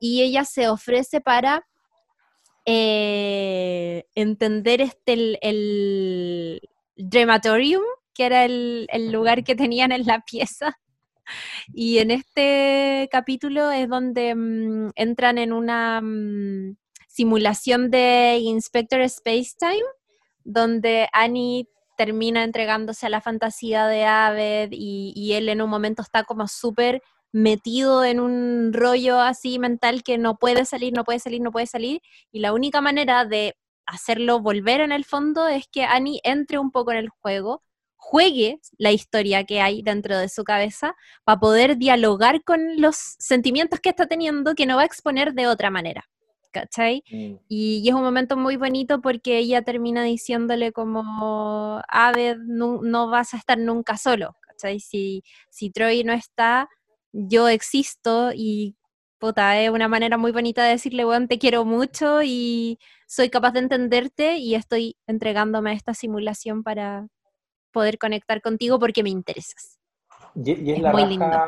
[0.00, 1.64] y ella se ofrece para
[2.64, 6.60] eh, entender este el, el
[6.96, 7.82] Dramatorium,
[8.14, 10.76] que era el, el lugar que tenían en la pieza.
[11.72, 19.52] Y en este capítulo es donde mm, entran en una mm, simulación de Inspector Space
[19.56, 19.84] Time,
[20.42, 26.02] donde Annie termina entregándose a la fantasía de Aved y, y él en un momento
[26.02, 27.00] está como súper
[27.32, 31.66] metido en un rollo así mental que no puede salir, no puede salir, no puede
[31.66, 32.00] salir.
[32.32, 36.70] Y la única manera de hacerlo volver en el fondo es que Annie entre un
[36.70, 37.62] poco en el juego,
[37.96, 43.78] juegue la historia que hay dentro de su cabeza para poder dialogar con los sentimientos
[43.80, 46.08] que está teniendo que no va a exponer de otra manera.
[46.52, 47.04] ¿Cachai?
[47.10, 47.34] Mm.
[47.48, 53.08] Y, y es un momento muy bonito porque ella termina diciéndole como, Aved, no, no
[53.08, 54.80] vas a estar nunca solo, ¿cachai?
[54.80, 56.68] Si, si Troy no está,
[57.12, 58.76] yo existo y,
[59.18, 63.52] puta, es una manera muy bonita de decirle, bueno, te quiero mucho y soy capaz
[63.52, 67.08] de entenderte y estoy entregándome a esta simulación para
[67.72, 69.78] poder conectar contigo porque me interesas.
[70.34, 71.38] Y, y es, Es la muy raja lindo.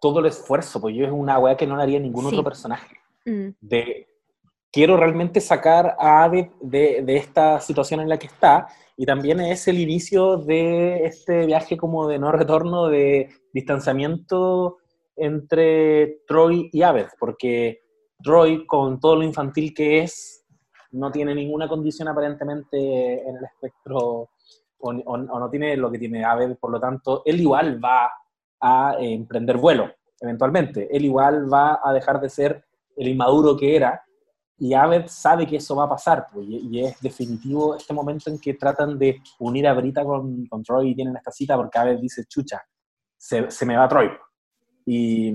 [0.00, 2.28] todo el esfuerzo, pues yo es una weá que no le haría ningún Sí.
[2.28, 2.96] otro personaje.
[3.26, 4.06] Mm, de
[4.72, 8.68] quiero realmente sacar a Ave de, de esta situación en la que está
[9.00, 14.76] y también es el inicio de este viaje como de no retorno, de distanciamiento
[15.16, 17.80] entre Troy y Aved, porque
[18.22, 20.44] Troy con todo lo infantil que es
[20.90, 24.28] no tiene ninguna condición aparentemente en el espectro
[24.80, 28.12] o, no tiene lo que tiene Aved, por lo tanto él igual va
[28.60, 29.90] a eh, emprender vuelo
[30.20, 32.66] eventualmente, él igual va a dejar de ser
[32.98, 34.04] el inmaduro que era,
[34.60, 38.38] y Aved sabe que eso va a pasar, pues, y, es definitivo este momento en
[38.38, 42.26] que tratan de unir a Brita con, Troy y tienen esta cita porque Aved dice,
[42.26, 42.60] chucha,
[43.16, 44.10] se, me va Troy.
[44.84, 45.32] Y,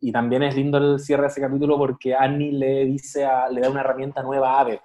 [0.00, 3.60] y también es lindo el cierre de ese capítulo porque Annie le, dice a- le
[3.60, 4.78] da una herramienta nueva a Aved.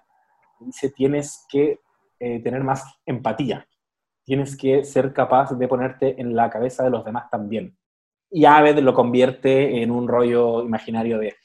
[0.59, 1.80] Dice, tienes que
[2.19, 3.67] eh, tener más empatía,
[4.23, 7.77] tienes que ser capaz de ponerte en la cabeza de los demás también.
[8.31, 11.35] Y Aved lo convierte en un rollo imaginario de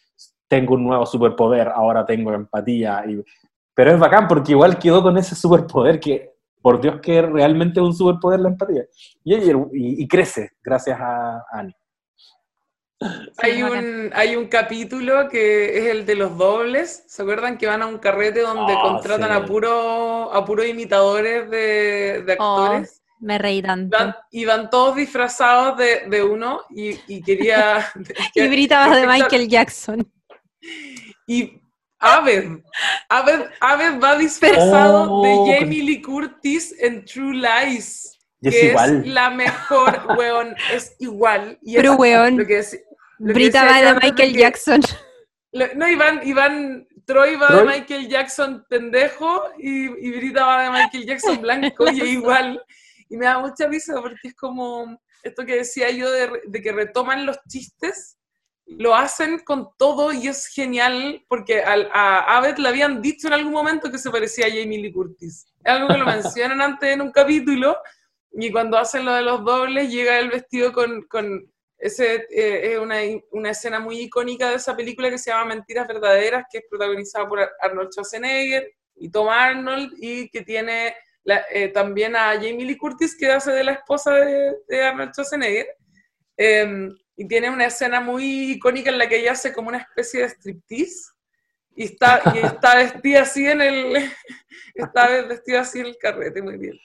[0.49, 3.05] tengo un nuevo superpoder, ahora tengo empatía.
[3.07, 3.23] Y...
[3.75, 7.87] Pero es bacán porque igual quedó con ese superpoder que por Dios que realmente es
[7.87, 8.83] un superpoder la empatía.
[9.23, 11.75] Y, y, y crece gracias a, a Annie.
[13.39, 17.05] Hay un, hay un capítulo que es el de los dobles.
[17.07, 19.37] ¿Se acuerdan que van a un carrete donde Oh, contratan sí.
[19.37, 23.01] a puro, a puros imitadores de, de Oh, actores?
[23.21, 23.97] me reí tanto.
[23.97, 27.87] Van- y van todos disfrazados de, de uno y, y quería...
[28.35, 30.13] Y Brita va de Michael Jackson.
[31.27, 31.61] Y
[32.01, 32.61] Aved,
[33.09, 38.19] Aved, Aved va disfrazado Oh, de Jamie Lee Curtis en True Lies.
[38.41, 39.01] Y es que igual.
[39.01, 41.59] es la mejor, weón, es igual.
[41.63, 42.63] Y Pero, es weón, lo que
[43.19, 44.81] lo que Brita va de Michael que- Jackson.
[45.53, 47.61] Lo- No, Iván, Iván, Troy va ¿Troy?
[47.61, 52.63] de Michael Jackson pendejo y, y Brita va de Michael Jackson blanco y es igual.
[53.09, 57.25] Y me da mucha risa porque es como esto que decía yo de que retoman
[57.27, 58.18] los chistes,
[58.71, 63.33] lo hacen con todo y es genial porque al- a Abed le habían dicho en
[63.33, 65.47] algún momento que se parecía a Jamie Lee Curtis.
[65.65, 67.79] Es algo que lo mencionan antes en un capítulo
[68.33, 71.03] y cuando hacen lo de los dobles llega el vestido con...
[71.09, 71.51] con
[71.81, 72.97] ese eh, es una,
[73.31, 77.29] una escena muy icónica de esa película que se llama Mentiras Verdaderas, que es protagonizada
[77.29, 82.65] por Ar- Arnold Schwarzenegger y Tom Arnold, y que tiene la- eh, también a Jamie
[82.65, 85.69] Lee Curtis, que hace de la esposa de, de Arnold Schwarzenegger.
[86.37, 86.89] Eh,
[87.19, 90.29] y tiene una escena muy icónica en la que ella hace como una especie de
[90.29, 91.11] striptease.
[91.75, 93.95] Y está, y está vestida así en el.
[94.75, 96.79] Está vestida así en el carrete, muy bien.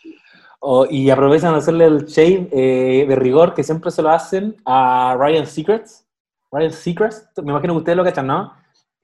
[0.59, 4.55] O- y aprovechan de hacerle el shade eh, de rigor que siempre se lo hacen
[4.65, 6.03] a Ryan Secrets.
[6.51, 8.55] Ryan Secrets, me imagino que ustedes lo cachan, ¿no?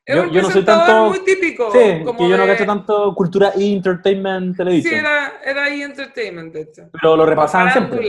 [0.08, 1.72] Yo- yo no soy tanto- muy típico.
[1.72, 4.96] Sí, como que yo no de- cacho tanto cultura y entertainment Sí, television.
[4.96, 6.90] era, era ahí entertainment, de hecho.
[6.92, 8.08] pero lo repasaban siempre.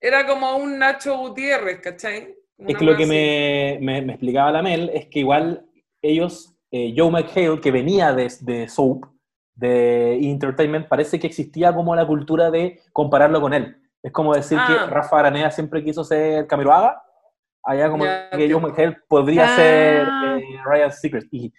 [0.00, 2.36] Era como un Nacho Gutiérrez, ¿cachai?
[2.58, 5.66] Es que lo que me, me- me explicaba la Mel es que igual
[6.00, 9.04] ellos, eh, Joe McHale, que venía de, de Soap,
[9.54, 13.76] de Entertainment, parece que existía como la cultura de compararlo con él.
[14.02, 14.66] Es como decir Ah.
[14.68, 17.02] que Rafa Aranea siempre quiso ser Camiroaga,
[17.64, 18.60] allá como Ya, que Joe.
[18.60, 19.56] McHale podría Ah.
[19.56, 20.02] ser
[20.38, 21.26] eh, Ryan Secret.
[21.30, 21.52] Y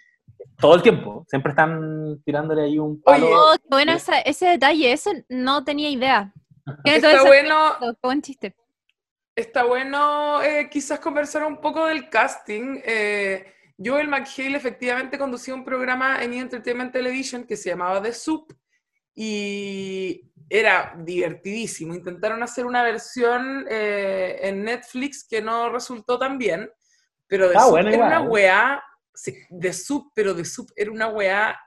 [0.60, 3.28] todo el tiempo, siempre están tirándole ahí un palo.
[3.30, 6.34] Oh, qué bueno esa- ese detalle, eso no tenía idea.
[6.84, 8.56] Tiene todo Está ese bueno, qué buen chiste.
[9.36, 12.80] Está bueno eh, quizás conversar un poco del casting.
[12.84, 13.54] Eh,
[13.84, 16.34] Joel McHale efectivamente conducía un programa en!
[16.34, 18.54] Entertainment Television que se llamaba The Soup
[19.16, 21.94] y era divertidísimo.
[21.94, 26.70] Intentaron hacer una versión eh, en Netflix que no resultó tan bien,
[27.28, 28.84] pero The Ah, Soup bueno, era una weá,
[29.14, 31.60] sí, The Soup, pero The Soup era una weá,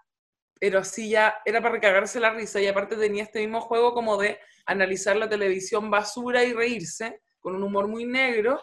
[0.60, 4.16] pero así ya era para recagarse la risa y aparte tenía este mismo juego como
[4.16, 8.60] de analizar la televisión basura y reírse, con un humor muy negro,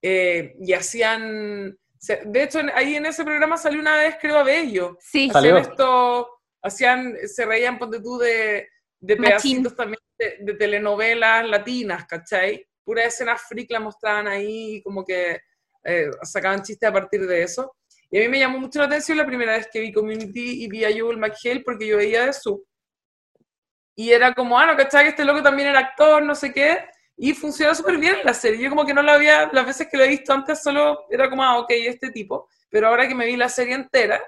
[0.00, 1.76] eh, y hacían...
[1.98, 4.96] se- De hecho, en- ahí en ese programa salió una vez, creo, a Bello.
[4.98, 5.56] Sí, Salió.
[5.58, 6.28] Hacían esto,
[6.62, 8.66] hacían, se reían, ponte tú, de,
[8.98, 12.66] de pedacitos también de, de telenovelas latinas, ¿cachai?
[12.82, 15.40] Pura escena freak la mostraban ahí, como que
[15.84, 17.76] eh, sacaban chistes a partir de eso.
[18.10, 20.68] Y a mí me llamó mucho la atención la primera vez que vi Community y
[20.68, 22.64] vi a Joel McHale porque yo veía de su.
[23.94, 25.04] Y era como, ah, no, ¿cachai?
[25.04, 26.78] Que este loco también era actor, no sé qué.
[27.16, 28.60] Y funcionó súper bien la serie.
[28.62, 31.30] Yo como que no la había, las veces que lo he visto antes solo era
[31.30, 32.48] como, ah, ok, este tipo.
[32.70, 34.20] Pero ahora que me vi la serie entera,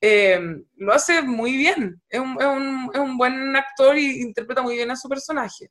[0.00, 0.40] eh,
[0.76, 2.00] lo hace muy bien.
[2.08, 5.70] Es un, es un- es un buen actor y interpreta muy bien a su personaje.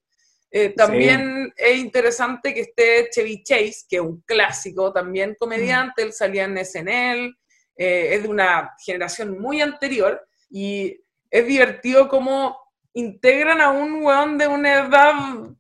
[0.52, 6.12] Eh, también es interesante que esté Chevy Chase, que es un clásico también comediante, él
[6.14, 7.36] salía en SNL,
[7.78, 11.00] eh, es de una generación muy anterior y
[11.32, 12.58] es divertido cómo
[12.94, 15.14] integran a un weón de una edad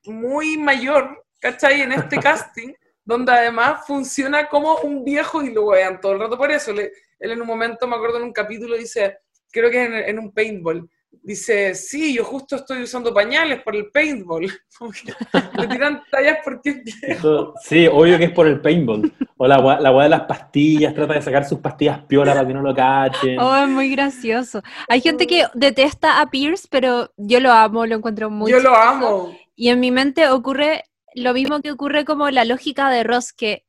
[0.05, 1.81] muy mayor, ¿cachai?
[1.81, 2.73] En este casting,
[3.03, 6.73] donde además funciona como un viejo y lo wean todo el rato por eso.
[6.73, 9.17] Le- él en un momento, me acuerdo en un capítulo, dice,
[9.51, 13.89] creo que en, en un paintball, dice, sí, yo justo estoy usando pañales por el
[13.91, 14.43] paintball.
[15.57, 16.83] Le tiran tallas porque.
[17.01, 19.11] Eso- sí, obvio que es por el paintball.
[19.37, 22.53] O la weá la de las pastillas, trata de sacar sus pastillas piola para que
[22.53, 23.39] no lo cachen.
[23.39, 24.61] Oh, es muy gracioso.
[24.87, 28.75] Hay gente que detesta a Pierce, pero yo lo amo, lo encuentro muy Yo lo
[28.75, 29.35] amo.
[29.55, 30.83] Y en mi mente ocurre
[31.15, 33.65] lo mismo que ocurre como la lógica de Ross, que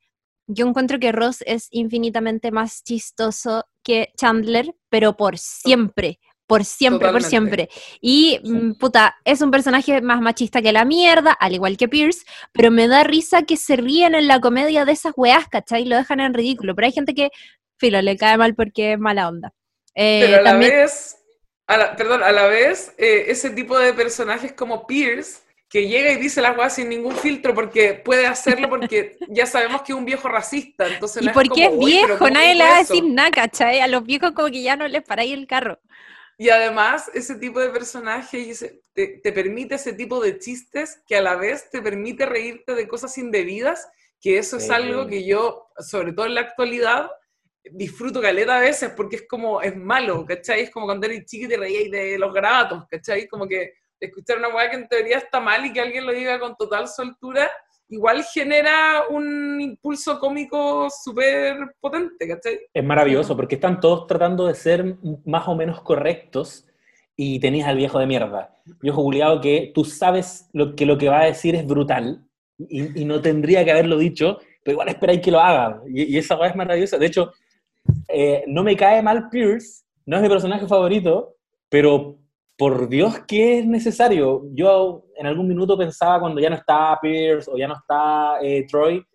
[0.47, 6.19] yo encuentro que Ross es infinitamente más chistoso que Chandler, pero por siempre,
[6.51, 7.69] por siempre, por Totalmente.
[7.69, 7.97] siempre.
[8.01, 8.51] Y, Sí.
[8.51, 12.71] mm, puta, es un personaje más machista que la mierda, al igual que Pierce, pero
[12.71, 15.85] me da risa que se ríen en la comedia de esas weas, ¿cachai?
[15.85, 17.29] Lo dejan en ridículo, pero hay gente que,
[17.77, 19.53] filo, le cae mal porque es mala onda.
[19.95, 21.17] Eh, Pero a la también- vez,
[21.67, 26.11] a la- perdón, a la vez, eh, ese tipo de personajes como Pierce, que llega
[26.11, 29.97] y dice las cosas sin ningún filtro porque puede hacerlo porque ya sabemos que es
[29.97, 32.55] un viejo racista, entonces Y no es porque es como, "Uy, pero viejo, ¿cómo nadie
[32.55, 32.93] le va a eso?".
[32.93, 33.79] decir nada, ¿cachai?
[33.79, 35.79] A los viejos como que ya no les paráis el carro.
[36.41, 38.51] Y además, ese tipo de personaje
[38.95, 42.87] te, te permite ese tipo de chistes que a la vez te permite reírte de
[42.87, 43.87] cosas indebidas,
[44.19, 44.71] que eso es Sí.
[44.71, 47.11] algo que yo, sobre todo en la actualidad,
[47.63, 50.61] disfruto caleta a veces porque es como, es malo, ¿cachai?
[50.61, 53.27] Es como cuando eres chico y te reías de los garabatos, ¿cachai?
[53.27, 56.39] Como que escuchar una weá que en teoría está mal y que alguien lo diga
[56.39, 57.51] con total soltura,
[57.91, 62.59] igual genera un impulso cómico súper potente, ¿cachai?
[62.73, 66.65] Es maravilloso porque están todos tratando de ser más o menos correctos
[67.15, 68.55] y tenías al viejo de mierda.
[68.81, 72.25] Viejo culiado que tú sabes lo que lo que va a decir es brutal
[72.57, 75.81] y, no tendría que haberlo dicho, pero igual esperáis que lo haga.
[75.87, 76.97] Y, y esa weá es maravillosa.
[76.97, 77.33] De hecho,
[78.07, 81.35] eh, no me cae mal Pierce, no es mi personaje favorito,
[81.69, 82.19] pero
[82.57, 84.43] por Dios que es necesario.
[84.53, 88.65] Yo en algún minuto pensaba cuando ya no está Pierce o ya no está eh,
[88.67, 89.05] Troy,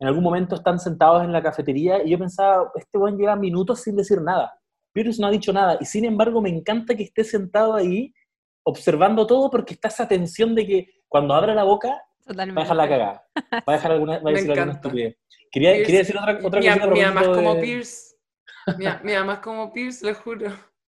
[0.00, 3.82] en algún momento están sentados en la cafetería y yo pensaba, este buen lleva minutos
[3.82, 4.52] sin decir nada.
[4.92, 8.12] Pierce no ha dicho nada y sin embargo me encanta que esté sentado ahí
[8.64, 12.60] observando todo porque está esa tensión de que cuando abra la boca va a Totalmente.
[12.62, 15.16] dejar la cagada, va a dejar alguna, va a decir alguna estupidez.
[15.52, 18.16] Quería, quería decir otra, otra mi, cosita a mi mamá es como de- Pierce.
[18.76, 20.50] Mi, mi mamá es como Pierce, le juro.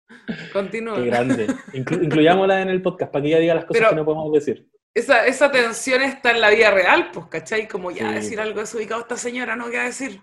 [0.53, 0.95] Continúa.
[0.95, 1.47] Qué grande.
[1.73, 4.31] Inclu- incluyámosla en el podcast para que ella diga las cosas Pero- que no podemos
[4.33, 4.67] decir.
[4.93, 7.67] Esa, esa tensión está en la vida real, pues, ¿cachai?
[7.67, 8.15] Como ya Sí.
[8.15, 9.69] decir algo desubicado a esta señora, ¿no?
[9.69, 10.21] ¿Qué va a decir?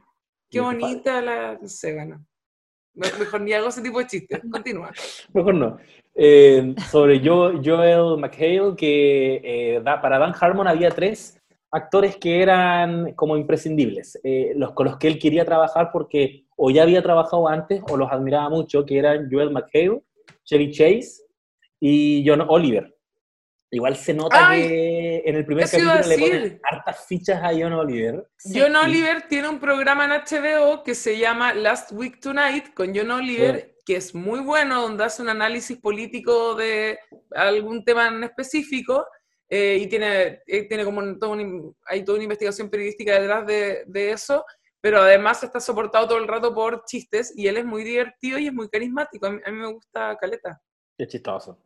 [0.50, 1.58] Qué bonita la...
[1.60, 2.24] No sé, bueno.
[2.94, 4.40] Me- Mejor ni hago ese tipo de chistes.
[4.50, 4.90] Continúa.
[5.34, 5.76] Mejor no.
[6.14, 11.38] Eh, sobre Jo- Joel McHale, que eh, da- para Dan Harmon había tres
[11.70, 16.70] actores que eran como imprescindibles, eh, los con los que él quería trabajar porque o
[16.70, 20.00] ya había trabajado antes o los admiraba mucho, que eran Joel McHale,
[20.44, 21.24] Chevy Chase
[21.80, 22.94] y John Oliver.
[23.74, 27.72] Igual se nota Ay, que en el primer capítulo le ponen hartas fichas a John
[27.72, 28.28] Oliver.
[28.36, 28.60] Sí.
[28.60, 33.10] John Oliver tiene un programa en HBO que se llama Last Week Tonight con John
[33.10, 36.98] Oliver, que es muy bueno, donde hace un análisis político de
[37.34, 39.04] algún tema en específico
[39.48, 43.82] eh, y tiene, eh, tiene como todo un- hay toda una investigación periodística detrás de,
[43.86, 44.44] de eso,
[44.82, 48.48] pero además está soportado todo el rato por chistes y él es muy divertido y
[48.48, 49.24] es muy carismático.
[49.26, 50.60] A mí, a mí me gusta Caleta.
[50.98, 51.58] Qué chistoso.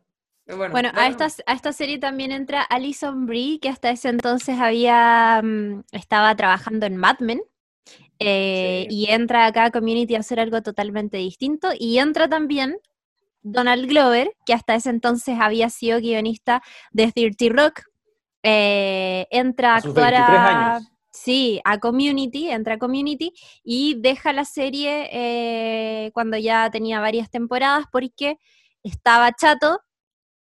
[0.45, 4.59] Bueno, Bueno, a esta, a esta serie también entra Alison Brie, que hasta ese entonces
[4.59, 7.41] había mm, estaba trabajando en Mad Men.
[8.19, 8.95] eh, Sí.
[8.95, 11.69] Y entra acá a Community a hacer algo totalmente distinto.
[11.77, 12.77] Y entra también
[13.41, 16.61] Donald Glover, que hasta ese entonces había sido guionista
[16.91, 17.81] de 30 Rock.
[18.43, 20.91] eh, entra a actuar 23 a, años.
[21.11, 27.29] Sí, a Community, entra a Community y deja la serie eh, cuando ya tenía varias
[27.29, 28.37] temporadas porque
[28.83, 29.79] estaba chato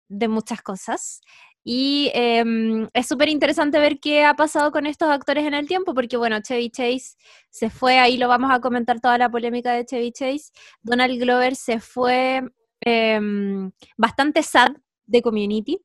[0.10, 1.22] de muchas cosas.
[1.64, 5.94] Y em, es súper interesante ver qué ha pasado con estos actores en el tiempo,
[5.94, 7.16] porque bueno, Chevy Chase
[7.52, 10.52] se fue, ahí lo vamos a comentar toda la polémica de Chevy Chase.
[10.82, 12.42] Donald Glover se fue
[12.82, 14.72] em, bastante sad
[15.06, 15.80] de Community,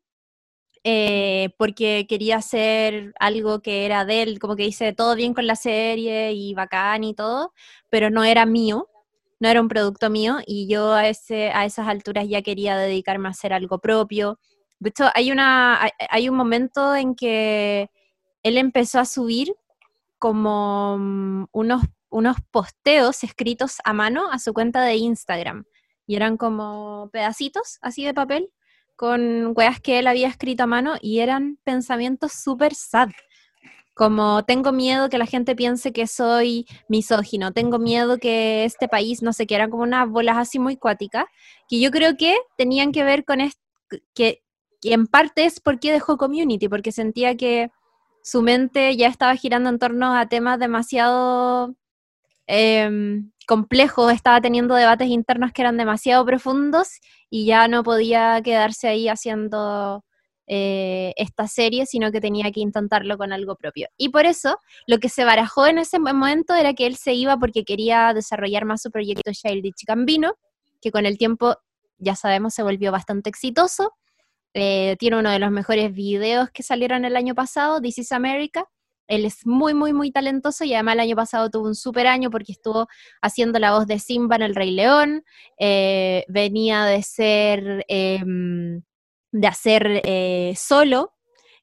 [0.88, 5.44] eh, porque quería hacer algo que era de él, como que hice todo bien con
[5.44, 7.52] la serie y bacán y todo,
[7.90, 8.88] pero no era mío,
[9.40, 13.26] no era un producto mío y yo a, ese, a esas alturas ya quería dedicarme
[13.26, 14.38] a hacer algo propio.
[14.78, 17.90] De hecho, hay, una, hay, un momento en que
[18.44, 19.56] él empezó a subir
[20.20, 25.64] como mm, unos, unos posteos escritos a mano a su cuenta de Instagram.
[26.06, 28.52] Y eran como pedacitos así de papel
[28.96, 33.10] con weas que él había escrito a mano y eran pensamientos súper sad.
[33.94, 39.22] Como tengo miedo que la gente piense que soy misógino, tengo miedo que este país,
[39.22, 41.24] no sé, que eran como unas bolas así muy cuáticas,
[41.68, 43.60] que yo creo que tenían que ver con esto,
[44.14, 44.42] que,
[44.82, 47.70] que en parte es porque dejó Community, porque sentía que
[48.22, 51.76] su mente ya estaba girando en torno a temas demasiado
[52.46, 57.00] em, complejos, estaba teniendo debates internos que eran demasiado profundos
[57.30, 60.04] y ya no podía quedarse ahí haciendo
[60.48, 63.88] eh, esta serie, sino que tenía que intentarlo con algo propio.
[63.96, 67.36] Y por eso lo que se barajó en ese momento era que él se iba
[67.36, 70.34] porque quería desarrollar más su proyecto Childish Gambino,
[70.80, 71.56] que con el tiempo,
[71.98, 73.94] ya sabemos, se volvió bastante exitoso.
[74.54, 78.66] Eh, tiene uno de los mejores videos que salieron el año pasado, This is America.
[79.08, 82.30] Él es muy, muy, muy talentoso y además el año pasado tuvo un super año
[82.30, 82.88] porque estuvo
[83.22, 85.24] haciendo la voz de Simba en El Rey León,
[85.58, 91.12] eh, venía de ser, eh, de hacer eh, solo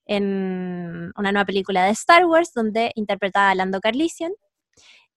[0.05, 4.33] en una nueva película de Star Wars donde interpretaba a Lando Carlisian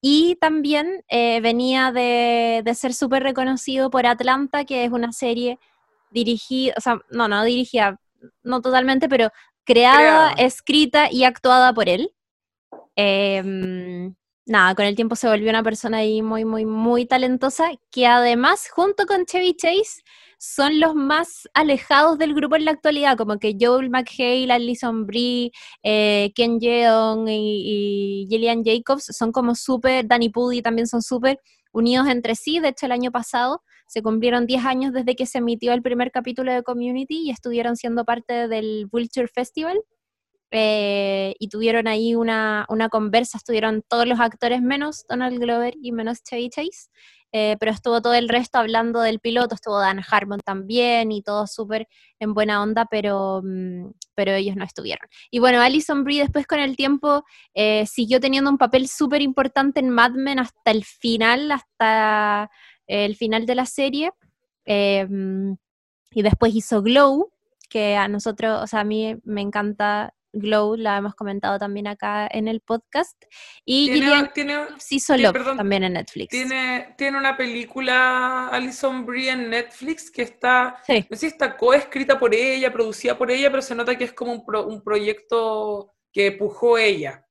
[0.01, 5.59] y también eh, venía de, de ser súper reconocido por Atlanta, que es una serie
[6.11, 7.99] dirigida, o sea, no, no dirigida,
[8.43, 9.31] no totalmente, pero
[9.65, 10.33] creada, Creada.
[10.33, 12.13] escrita y actuada por él.
[12.97, 14.15] Em,
[14.47, 18.69] nada, con el tiempo se volvió una persona ahí muy, muy, muy talentosa, que además,
[18.71, 20.03] junto con Chevy Chase,
[20.39, 25.51] son los más alejados del grupo en la actualidad, como que Joel McHale, Alison Brie,
[25.83, 31.39] eh, Ken Jeong y, y, Gillian Jacobs son como súper, Danny Pudi también son súper
[31.73, 32.59] unidos entre sí.
[32.61, 36.11] De hecho, el año pasado se cumplieron 10 años desde que se emitió el primer
[36.11, 39.79] capítulo de Community y estuvieron siendo parte del Vulture Festival.
[40.53, 45.91] Eh, y tuvieron ahí una, una, conversa, estuvieron todos los actores menos Donald Glover y
[45.91, 46.89] menos Chevy Chase,
[47.33, 51.47] eh, pero estuvo todo el resto hablando del piloto, estuvo Dan Harmon también y todo
[51.49, 51.89] súper
[52.21, 55.09] en buena onda, pero, mm, pero ellos no estuvieron.
[55.31, 57.25] Y bueno, Alison Brie después con el tiempo
[57.55, 62.51] eh, siguió teniendo un papel súper importante en Mad Men hasta el final, hasta
[62.87, 64.13] el final de la serie,
[64.67, 65.53] mm,
[66.13, 67.33] y después hizo Glow,
[67.69, 72.29] que a nosotros, o sea, a mí me encanta Glow, la hemos comentado también acá
[72.31, 73.25] en el podcast.
[73.65, 76.29] Y tiene, tiene, sí, solo también en Netflix.
[76.29, 82.19] Tiene, tiene una película Alison Brie en Netflix que está, no sé si está coescrita
[82.19, 86.79] por ella, producida por ella, pero se nota que es como un, proyecto que pujó
[86.79, 87.27] ella.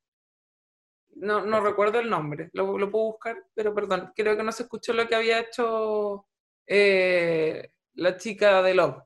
[1.15, 4.63] No, no recuerdo el nombre, lo, lo, puedo buscar, pero perdón, creo que no se
[4.63, 6.27] escuchó lo que había hecho
[6.67, 9.04] eh, la chica de Love.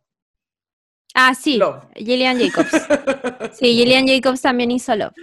[1.14, 1.60] Ah, sí,
[1.96, 2.72] Gillian Jacobs.
[3.58, 5.14] sí, Gillian Jacobs también hizo Love.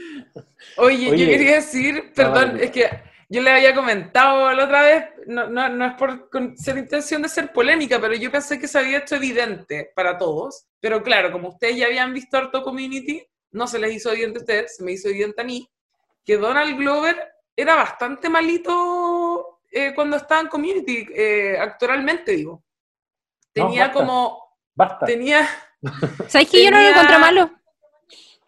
[0.78, 2.90] Oye, yo quería decir, perdón, es que
[3.28, 7.28] yo le había comentado la otra vez, no, no, no es por ser intención de
[7.28, 10.66] ser polémica, pero yo pensé que se había hecho evidente para todos.
[10.80, 14.42] Pero claro, como ustedes ya habían visto harto Community, no se les hizo evidente a
[14.42, 15.68] ustedes, se me hizo evidente a mí,
[16.24, 17.16] que Donald Glover
[17.56, 22.62] era bastante malito eh, cuando estaba en Community, eh, actualmente digo.
[23.52, 24.44] Tenía como...
[24.74, 25.06] Basta.
[25.06, 25.48] Tenía
[26.28, 27.50] ¿Sabes que yo no lo encontré malo?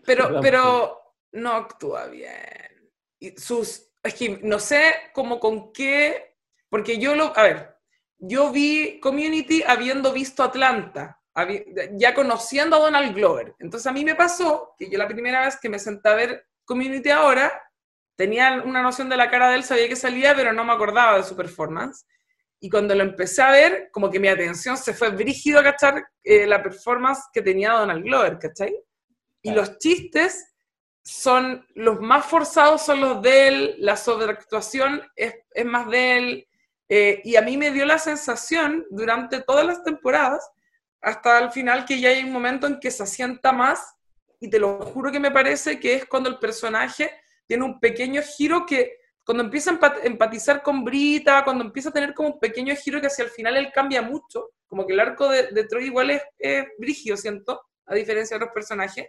[0.05, 2.93] Pero, pero no actúa bien.
[3.19, 6.36] Y sus, es que no sé cómo con qué,
[6.69, 7.77] porque yo lo, a ver,
[8.19, 11.20] yo vi Community habiendo visto Atlanta,
[11.93, 13.55] ya conociendo a Donald Glover.
[13.59, 16.47] Entonces a mí me pasó que yo la primera vez que me senté a ver
[16.65, 17.62] Community ahora,
[18.16, 21.16] tenía una noción de la cara de él, sabía que salía, pero no me acordaba
[21.16, 22.05] de su performance.
[22.61, 26.05] Y cuando lo empecé a ver, como que mi atención se fue brígido a cachar
[26.25, 28.77] eh, la performance que tenía Donald Glover, ¿cachai?
[29.43, 30.55] Y los chistes
[31.05, 36.49] son los más forzados, son los de él, la sobreactuación es, es más de él.
[36.89, 40.51] Eh, y a mí me dio la sensación durante todas las temporadas,
[41.01, 43.95] hasta el final, que ya hay un momento en que se asienta más,
[44.41, 47.11] y te lo juro que me parece que es cuando el personaje
[47.47, 48.99] tiene un pequeño giro que
[49.29, 53.09] cuando empieza a empatizar con Brita, cuando empieza a tener como un pequeño giro que
[53.09, 56.23] hacia el final él cambia mucho, como que el arco de, de Troy igual es,
[56.39, 59.07] es brigio, siento, a diferencia de otros personajes,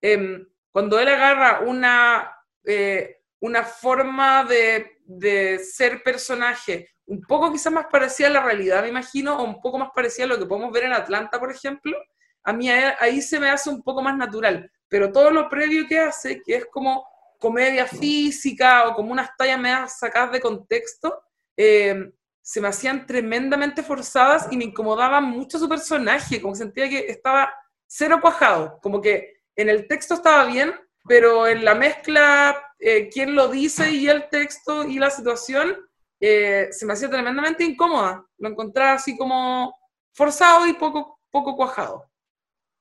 [0.00, 0.42] em,
[0.72, 2.34] cuando él agarra una,
[2.64, 8.80] eh, una forma de, de, ser personaje un poco quizás más parecida a la realidad,
[8.80, 11.50] me imagino, o un poco más parecida a lo que podemos ver en Atlanta, por
[11.50, 11.94] ejemplo,
[12.42, 15.98] a mí ahí se me hace un poco más natural, pero todo lo previo que
[15.98, 17.06] hace, que es como
[17.38, 21.22] comedia física o como unas tallas medias sacadas de contexto,
[21.56, 22.12] eh,
[22.42, 27.52] se me hacían tremendamente forzadas y me incomodaban mucho su personaje, como sentía que estaba
[27.86, 30.72] cero cuajado, como que en el texto estaba bien,
[31.06, 35.76] pero en la mezcla, eh, quién lo dice y el texto y la situación,
[36.20, 38.24] eh, se me hacía tremendamente incómoda.
[38.38, 39.74] Lo encontraba así como
[40.12, 42.07] forzado y poco, poco cuajado.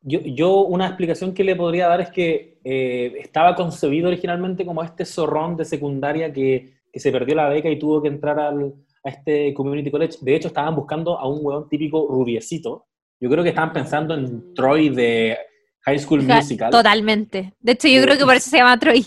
[0.01, 4.83] Yo, yo, una explicación que le podría dar es que eh, estaba concebido originalmente como
[4.83, 8.73] este zorrón de secundaria que, que, se perdió la beca y tuvo que entrar al,
[9.03, 10.17] a este community college.
[10.21, 12.85] De hecho, estaban buscando a un hueón típico rubiecito.
[13.19, 15.37] Yo creo que estaban pensando en Troy de
[15.81, 16.71] High School Musical.
[16.71, 17.53] Totalmente.
[17.59, 19.05] De hecho, yo creo que por eso se llama Troy.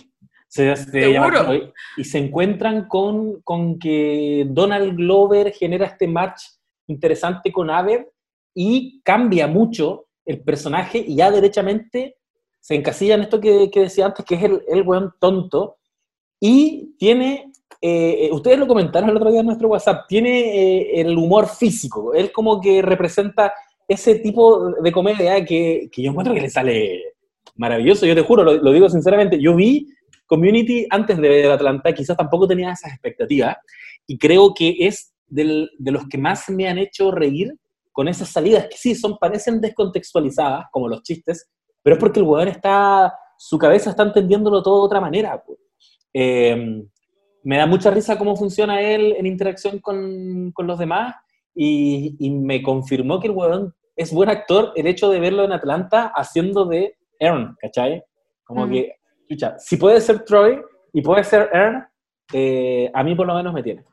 [0.49, 1.73] Se, se llama Troy.
[1.97, 6.43] Y se encuentran con, con que Donald Glover genera este match
[6.89, 8.07] interesante con Aved
[8.55, 12.17] y cambia mucho el personaje y ya derechamente
[12.61, 15.79] se encasilla en esto que, decía antes, que es el, el buen tonto,
[16.39, 21.01] y tiene, eh, eh, ustedes lo comentaron el otro día en nuestro WhatsApp, tiene eh,
[21.01, 23.53] el humor físico, él como que representa
[23.89, 27.03] ese tipo de comedia que, que, yo encuentro que le sale
[27.57, 29.89] maravilloso, yo te juro, lo, lo digo sinceramente, yo vi
[30.27, 33.57] Community antes de ver Atlanta, quizás tampoco tenía esas expectativas,
[34.07, 37.55] y creo que es del, de los que más me han hecho reír
[37.93, 41.51] con esas salidas que sí, son, parecen descontextualizadas, como los chistes,
[41.83, 45.43] pero es porque el weón está, su cabeza está entendiéndolo todo de otra manera.
[46.13, 46.83] Eh,
[47.43, 51.15] me da mucha risa cómo funciona él en interacción con, con los demás
[51.55, 55.53] y, y, me confirmó que el weón es buen actor el hecho de verlo en
[55.53, 58.03] Atlanta haciendo de Aaron, ¿cachai?
[58.45, 58.71] Como mm.
[58.71, 58.93] que,
[59.23, 60.61] escucha, si puede ser Troy
[60.93, 61.85] y puede ser Aaron,
[62.33, 63.85] eh, a mí por lo menos me tiene.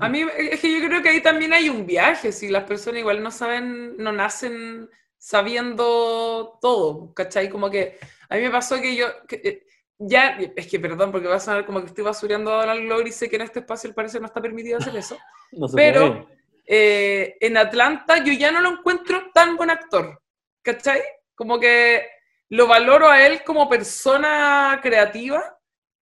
[0.00, 3.00] A mí es que yo creo que ahí también hay un viaje, si las personas
[3.00, 4.88] igual no saben, no nacen
[5.18, 7.48] sabiendo todo, ¿cachai?
[7.48, 7.98] Como que
[8.28, 9.66] a mí me pasó que yo, que, eh,
[9.98, 13.08] ya, es que perdón, porque va a sonar como que estoy basureando a Donald Glover
[13.08, 15.16] y sé que en este espacio al parecer no está permitido hacer eso,
[15.52, 16.28] No pero
[16.66, 20.20] eh, en Atlanta yo ya no lo encuentro tan buen actor,
[20.62, 21.02] ¿cachai?
[21.34, 22.06] Como que
[22.48, 25.55] lo valoro a él como persona creativa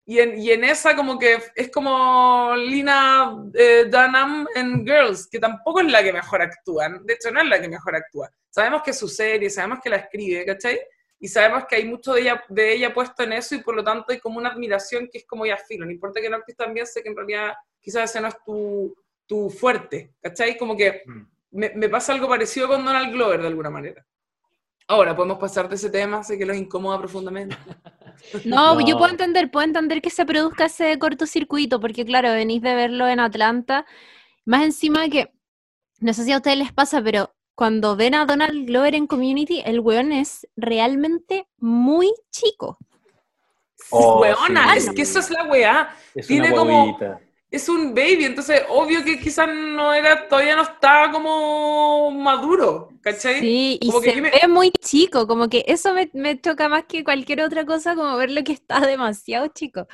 [0.07, 5.39] y en, y en esa como que es como Lina eh, Dunham en Girls, que
[5.39, 8.31] tampoco es la que mejor actúa, de hecho no es la que mejor actúa.
[8.51, 10.79] Sabemos que es su serie, sabemos que la escribe, ¿cachai?
[11.19, 13.83] Y sabemos que hay mucho de ella, de ella puesto en eso y por lo
[13.83, 16.57] tanto hay como una admiración que es como ya filo, no importa que no actúes
[16.57, 18.95] también, sé que en realidad quizás ese no es tu,
[19.27, 20.59] tu fuerte, ¿cachai?
[20.59, 21.03] Como que
[21.51, 24.05] me, me pasa algo parecido con Donald Glover de alguna manera.
[24.87, 27.57] Ahora, podemos pasar de ese tema, sé que los incomoda profundamente.
[28.45, 32.75] No, yo puedo entender, puedo entender que se produzca ese cortocircuito, porque claro, venís de
[32.75, 33.87] verlo en Atlanta,
[34.45, 35.33] más encima que,
[36.01, 39.63] no sé si a ustedes les pasa, pero cuando ven a Donald Glover en Community,
[39.65, 42.79] el weón es realmente muy chico.
[43.91, 44.79] Oh, Weona, sí.
[44.79, 45.95] es que eso es la weá.
[46.15, 46.99] Es tiene una como-.
[47.51, 53.39] Es un baby, entonces obvio que quizás no era, todavía no estaba como maduro, ¿cachai?
[53.41, 56.69] Sí, y Como que se me- ve muy chico, como que eso me, me choca
[56.69, 59.87] más que cualquier otra cosa, como verlo que está demasiado chico.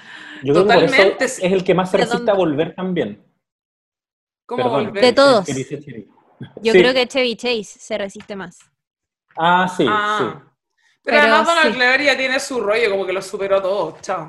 [0.42, 1.24] Yo creo que por eso Totalmente.
[1.26, 3.22] es el que más se resiste a volver también.
[4.46, 4.84] ¿Cómo Perdón.
[4.86, 5.02] volver?
[5.04, 5.44] De todos.
[5.46, 6.06] Que.
[6.62, 6.78] Yo Sí.
[6.78, 8.58] creo que Chevy Chase se resiste más.
[9.36, 10.16] Ah, sí, Ah.
[10.18, 10.24] sí.
[11.02, 11.76] Pero, Pero además Donald sí.
[11.78, 14.26] Glover ya tiene su rollo, como que lo superó todo, chao.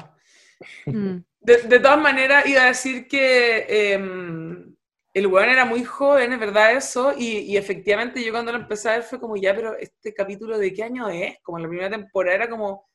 [0.85, 1.17] Mm.
[1.39, 4.70] De, de todas maneras, iba a decir que em,
[5.13, 8.93] el weón era muy joven, es verdad eso, y, efectivamente yo cuando lo empecé a
[8.93, 11.35] ver fue como, ya, pero este capítulo de qué año es?
[11.43, 12.87] Como en la primera temporada era como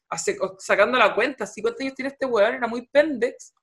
[0.59, 3.55] sacando la cuenta, así cuántos años tiene este weón, era muy pendex.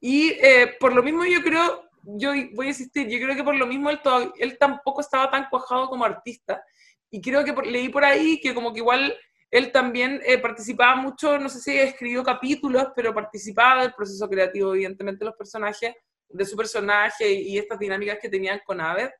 [0.00, 3.54] Y eh, por lo mismo yo creo, yo voy a insistir, yo creo que por
[3.56, 6.62] lo mismo él, todavía- él tampoco estaba tan cuajado como artista,
[7.10, 9.14] y creo que por- leí por ahí que como que igual
[9.50, 14.74] él también eh, participaba mucho, no sé si escribió capítulos, pero participaba del proceso creativo,
[14.74, 15.94] evidentemente, de los personajes,
[16.28, 19.10] de su personaje y, estas dinámicas que tenían con Aved.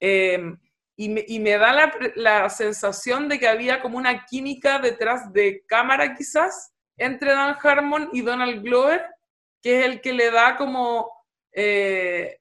[0.00, 0.40] Eh,
[0.96, 5.32] y, me, y me da la, la sensación de que había como una química detrás
[5.32, 9.06] de cámara, quizás, entre Dan Harmon y Donald Glover,
[9.62, 11.10] que es el que le da como
[11.52, 12.40] eh,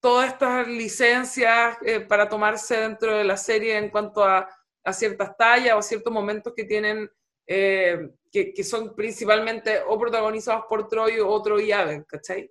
[0.00, 4.48] todas estas licencias eh, para tomarse dentro de la serie en cuanto a
[4.84, 7.10] a ciertas tallas o ciertos momentos que tienen,
[7.46, 12.50] eh, que, que son principalmente o protagonizados por Troy o Troy y Aven, ¿cachai?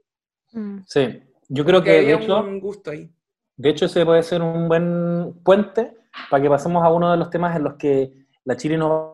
[0.54, 0.80] Mm.
[0.88, 1.22] Sí.
[1.50, 3.10] Yo creo Que que, de hecho, un gusto ahí.
[3.58, 5.98] de hecho, ese puede ser un buen puente
[6.30, 8.12] para que pasemos a uno de los temas en los que
[8.46, 9.14] la Chile nos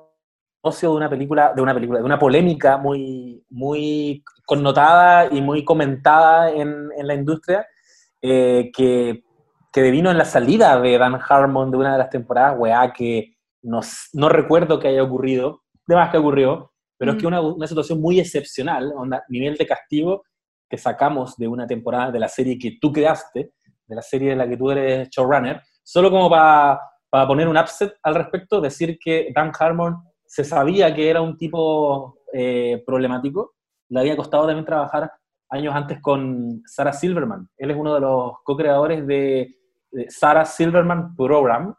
[0.61, 5.63] ocio de una película, de una película, de una polémica muy, muy connotada y muy
[5.63, 7.65] comentada en, en la industria,
[8.21, 9.23] eh, que,
[9.71, 13.37] que devino en la salida de Dan Harmon de una de las temporadas, weá, que
[13.61, 13.79] no,
[14.13, 17.19] no recuerdo que haya ocurrido, de más que ocurrió, pero es Mm.
[17.21, 20.23] que una, una situación muy excepcional, onda, nivel de castigo
[20.69, 23.53] que sacamos de una temporada de la serie que tú creaste,
[23.87, 26.79] de la serie de la que tú eres showrunner, solo como para
[27.27, 32.19] poner un upset al respecto, decir que Dan Harmon se sabía que era un tipo
[32.31, 33.55] eh, problemático,
[33.89, 35.11] le había costado también trabajar
[35.49, 37.49] años antes con Sarah Silverman.
[37.57, 39.55] Él es uno de los co-creadores de,
[39.91, 41.73] de Sarah Silverman Program,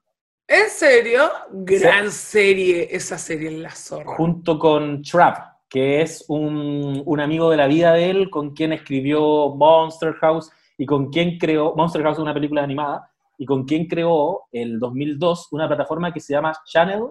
[0.53, 1.31] ¿En serio?
[1.53, 4.17] Gran serie, esa serie en la zorra.
[4.17, 8.73] junto con Trap, que es un, un amigo de la vida de él, con quien
[8.73, 13.87] escribió Monster House y con quien creó, Monster House una película animada, y con quien
[13.87, 17.05] creó el 2002 una plataforma que se llama Channel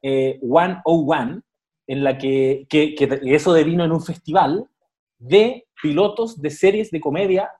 [0.00, 1.42] eh, 101,
[1.88, 4.66] en la que, que, que eso devino en un festival
[5.18, 7.50] de pilotos de series de comedia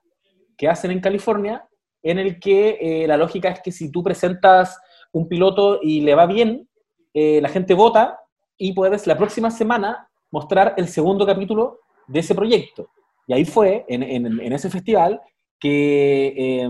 [0.57, 1.67] que hacen en California,
[2.01, 4.79] en el que eh, la lógica es que si tú presentas
[5.11, 6.69] un piloto y le va bien,
[7.13, 8.19] eh, la gente vota
[8.57, 12.89] y puedes la próxima semana mostrar el segundo capítulo de ese proyecto.
[13.27, 15.21] Y ahí fue, en, en, en ese festival,
[15.59, 16.69] que eh,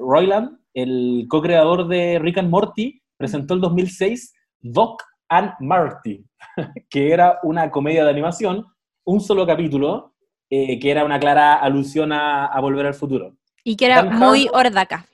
[0.00, 6.24] Royland, el co-creador de Rick and Morty, presentó el 2006 Doc and Marty,
[6.90, 8.64] que era una comedia de animación,
[9.04, 10.14] un solo capítulo,
[10.50, 13.34] eh, que era una clara alusión a, a Volver al Futuro.
[13.64, 15.06] Y que era muy Harmon- ordaca.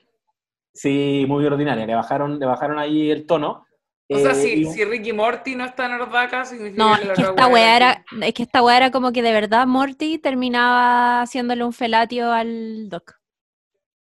[0.73, 3.64] Sí, muy ordinaria, le bajaron, le bajaron ahí el tono.
[4.07, 7.01] O sea, eh, si, y- si Ricky Morty no está en Ordaca, significa No, que
[7.01, 9.11] es la que otra esta wea weá era era, es que esta weá era como
[9.11, 13.13] que de verdad Morty terminaba haciéndole un felatio al Doc.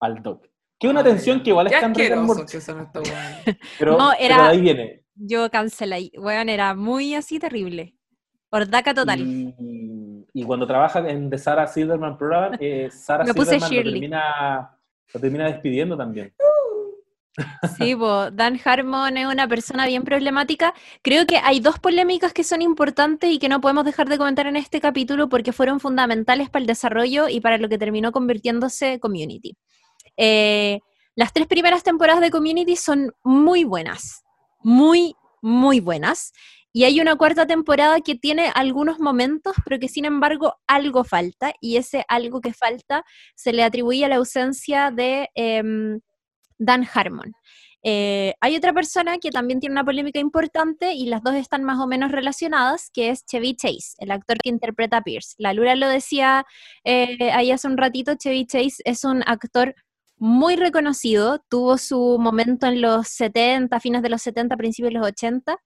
[0.01, 0.47] al Doc.
[0.81, 3.59] Que una Ay, tensión que igual está en Rick Morty, que son estos weones.
[3.79, 5.05] pero, No, pero era- de ahí viene.
[5.15, 7.95] Yo cancelé, weón, era muy así terrible.
[8.51, 9.21] Ordaca total.
[9.21, 9.55] Y
[10.37, 13.93] y cuando trabaja en The Sarah Silverman Program, eh, Sarah Me puse Silverman lo Shirley.
[14.01, 14.77] termina,
[15.15, 16.35] lo termina despidiendo también.
[17.77, 20.75] Sí, po, Dan Harmon es una persona bien problemática.
[21.03, 24.47] Creo que hay dos polémicas que son importantes y que no podemos dejar de comentar
[24.47, 29.01] en este capítulo porque fueron fundamentales para el desarrollo y para lo que terminó convirtiéndose
[29.01, 29.57] Community.
[30.17, 30.81] Eh,
[31.17, 34.25] las tres primeras temporadas de Community son muy buenas,
[34.61, 36.33] muy, muy buenas.
[36.77, 41.55] Y hay una cuarta temporada que tiene algunos momentos, pero que sin embargo algo falta,
[41.61, 43.05] y ese algo que falta
[43.37, 46.01] se le atribuye a la ausencia de em,
[46.59, 47.35] Dan Harmon.
[47.87, 51.79] Eh, hay otra persona que también tiene una polémica importante y las dos están más
[51.79, 55.35] o menos relacionadas, que es Chevy Chase, el actor que interpreta a Pierce.
[55.37, 56.47] La Lura lo decía
[56.85, 59.75] eh, ahí hace un ratito, Chevy Chase es un actor
[60.17, 65.09] muy reconocido, tuvo su momento en los 70, fines de los 70, principios de los
[65.09, 65.59] 80,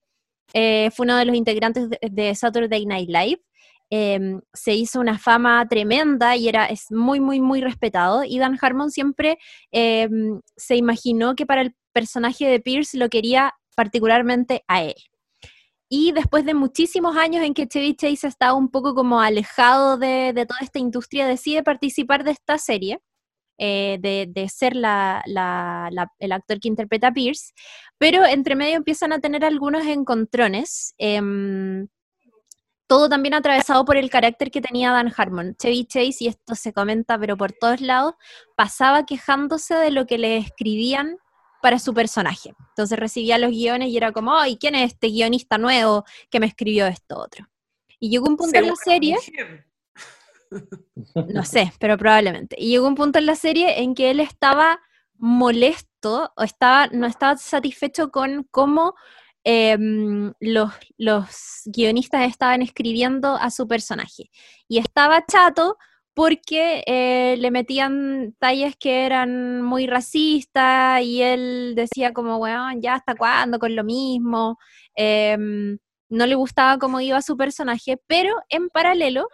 [0.53, 3.41] eh, fue uno de los integrantes de, de Saturday Night Live,
[3.89, 8.57] eh, se hizo una fama tremenda y era, es muy, muy, muy respetado, y Dan
[8.61, 9.37] Harmon siempre
[9.71, 10.09] eh,
[10.55, 14.95] se imaginó que para el personaje de Pierce lo quería particularmente a él.
[15.91, 20.33] Y después de muchísimos años en que Chevy Chase estaba un poco como alejado de,
[20.33, 22.99] de toda esta industria, decide participar de esta serie,
[23.57, 25.23] eh, de, de, ser la,
[26.19, 27.53] el actor que interpreta a Pierce,
[27.97, 30.93] pero entre medio empiezan a tener algunos encontrones.
[30.99, 31.19] Eh,
[32.89, 35.55] todo también atravesado por el carácter que tenía Dan Harmon.
[35.59, 38.15] Chevy Chase, y esto se comenta, pero por todos lados,
[38.55, 41.17] pasaba quejándose de lo que le escribían
[41.61, 42.55] para su personaje.
[42.69, 46.47] Entonces recibía los guiones y era como, ay, ¿quién es este guionista nuevo que me
[46.47, 47.47] escribió esto otro?
[47.99, 49.17] Y llegó un punto en la serie,
[51.31, 54.79] no sé, pero probablemente, y llegó un punto en la serie en que él estaba
[55.13, 58.95] molesto o estaba, no estaba satisfecho con cómo
[59.43, 59.77] eh,
[60.39, 60.71] los,
[61.65, 64.29] guionistas estaban escribiendo a su personaje.
[64.67, 65.77] Y estaba chato
[66.13, 72.95] porque eh, le metían tallas que eran muy racistas y él decía como, bueno, ya
[72.95, 74.57] hasta cuándo con lo mismo.
[74.95, 75.37] Eh,
[76.09, 79.27] no le gustaba cómo iba su personaje, pero en paralelo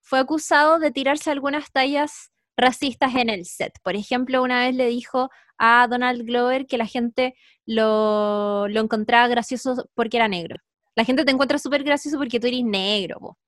[0.00, 3.72] fue acusado de tirarse algunas tallas racistas en el set.
[3.82, 7.34] Por ejemplo, una vez le dijo a Donald Glover que la gente
[7.66, 10.56] lo, lo encontraba gracioso porque era negro.
[10.94, 13.38] La gente te encuentra súper gracioso porque tú eres negro, po.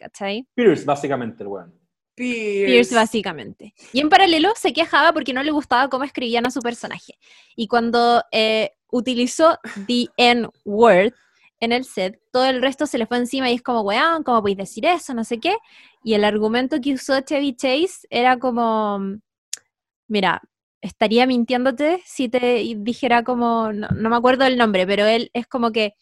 [0.00, 0.46] ¿cachai?
[0.54, 1.74] Pierce, básicamente, el weón.
[2.14, 2.66] Pierce.
[2.66, 2.94] Pierce.
[2.94, 3.74] básicamente.
[3.92, 7.18] Y en paralelo se quejaba porque no le gustaba cómo escribían a su personaje.
[7.54, 11.14] Y cuando eh, utilizó the N-word
[11.60, 14.40] en el set, todo el resto se le fue encima y es como, weón, ¿cómo
[14.40, 15.14] podéis decir eso?
[15.14, 15.56] No sé qué.
[16.02, 19.18] Y el argumento que usó Chevy Chase era como,
[20.08, 20.42] mira,
[20.80, 25.70] estaría mintiéndote si te dijera como, no, me acuerdo el nombre, pero él es como
[25.72, 25.94] que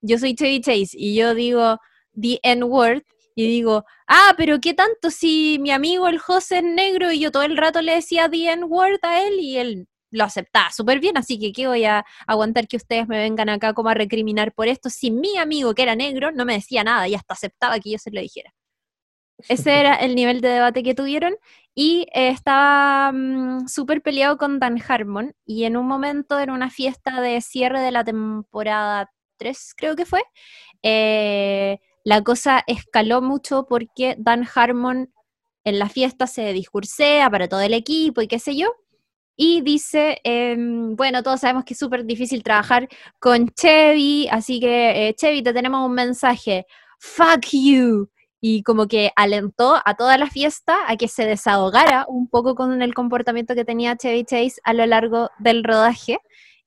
[0.00, 1.78] yo soy Chevy Chase y yo digo
[2.18, 3.02] the N-word
[3.34, 7.30] y digo, ah, pero ¿qué tanto si mi amigo el José es negro y yo
[7.30, 11.16] todo el rato le decía the N-word a él y él lo aceptaba súper bien,
[11.16, 14.68] así que ¿qué voy a aguantar que ustedes me vengan acá como a recriminar por
[14.68, 17.90] esto si mi amigo que era negro no me decía nada y hasta aceptaba que
[17.90, 18.54] yo se lo dijera?
[19.48, 21.34] Ese era el nivel de debate que tuvieron
[21.74, 26.70] y eh, estaba um, súper peleado con Dan Harmon y en un momento en una
[26.70, 30.22] fiesta de cierre de la temporada 3 creo que fue,
[30.82, 35.12] eh, la cosa escaló mucho porque Dan Harmon
[35.64, 38.74] en la fiesta se discursea para todo el equipo y qué sé yo,
[39.36, 42.88] y dice, eh, bueno, todos sabemos que es súper difícil trabajar
[43.18, 46.66] con Chevy, así que eh, Chevy, te tenemos un mensaje,
[46.98, 48.08] fuck you,
[48.40, 52.82] y como que alentó a toda la fiesta a que se desahogara un poco con
[52.82, 56.18] el comportamiento que tenía Chevy Chase a lo largo del rodaje,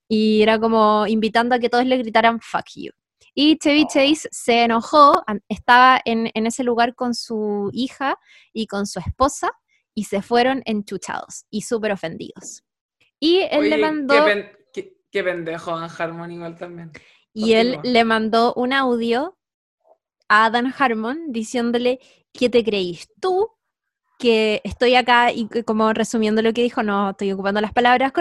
[0.08, 2.92] y era como invitando a que todos le gritaran fuck you.
[3.34, 8.18] Y Chevy Chase se enojó, estaba en, en ese lugar con su hija
[8.54, 9.52] y con su esposa,
[9.96, 12.64] y se fueron enchuchados y súper ofendidos.
[13.20, 14.14] Y él Oye, le mandó...
[14.14, 16.92] Qué, pen, qué, qué pendejo Dan Harmon igual también.
[17.34, 19.38] Y él le mandó un audio
[20.28, 22.00] a Dan Harmon diciéndole,
[22.32, 23.50] ¿qué te creís tú?
[24.18, 28.14] Que estoy acá y como resumiendo lo que dijo, no estoy ocupando las palabras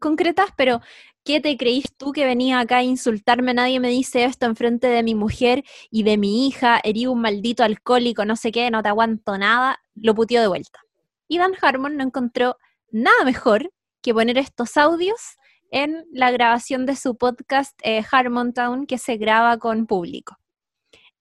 [0.00, 0.80] concretas, pero
[1.24, 3.54] ¿qué te creís tú que venía acá a insultarme?
[3.54, 7.62] Nadie me dice esto enfrente de mi mujer y de mi hija, herí un maldito
[7.62, 10.80] alcohólico, no sé qué, no te aguanto nada, lo putió de vuelta.
[11.28, 12.56] Y Dan Harmon no encontró
[12.90, 13.72] nada mejor
[14.02, 15.36] que poner estos audios
[15.70, 20.36] en la grabación de su podcast eh, Harmontown que se graba con público.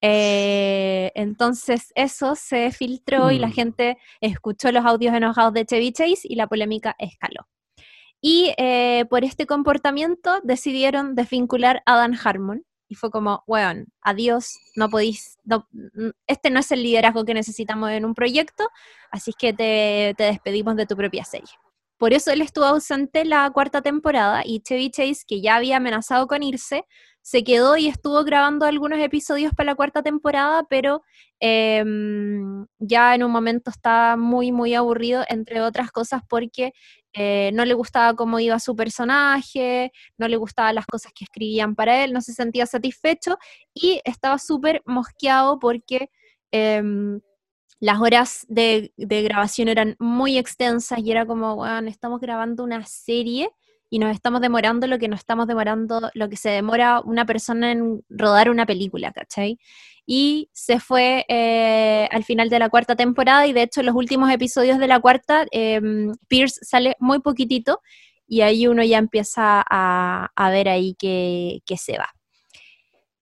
[0.02, 3.32] Eh, entonces eso se filtró mm.
[3.32, 7.48] y la gente escuchó los audios enojados de Chevy Chase y la polémica escaló.
[8.22, 14.58] Y eh, por este comportamiento decidieron desvincular a Dan Harmon y fue como, weón, adiós,
[14.76, 15.38] no podéis,
[16.28, 18.68] este no es el liderazgo que necesitamos en un proyecto,
[19.12, 21.52] así que te, te despedimos de tu propia serie.
[21.98, 26.28] Por eso él estuvo ausente la cuarta temporada y Chevy Chase, que ya había amenazado
[26.28, 26.86] con irse,
[27.22, 31.02] se quedó y estuvo grabando algunos episodios para la cuarta temporada, pero
[31.40, 36.74] em, ya en un momento estaba muy, muy aburrido, entre otras cosas porque
[37.18, 41.74] eh, no le gustaba cómo iba su personaje, no le gustaban las cosas que escribían
[41.74, 43.38] para él, no se sentía satisfecho
[43.74, 46.10] y estaba súper mosqueado porque
[46.52, 47.22] em,
[47.80, 52.86] las horas de, de, grabación eran muy extensas y era como, bueno, estamos grabando una
[52.86, 53.50] serie
[53.90, 57.72] y nos estamos demorando lo que nos estamos demorando, lo que se demora una persona
[57.72, 59.60] en rodar una película, ¿cachai?
[60.06, 63.96] Y se fue eh, al final de la cuarta temporada y de hecho en los
[63.96, 67.82] últimos episodios de la cuarta, em, Pierce sale muy poquitito
[68.28, 72.10] y ahí uno ya empieza a, a ver ahí que, que, se va.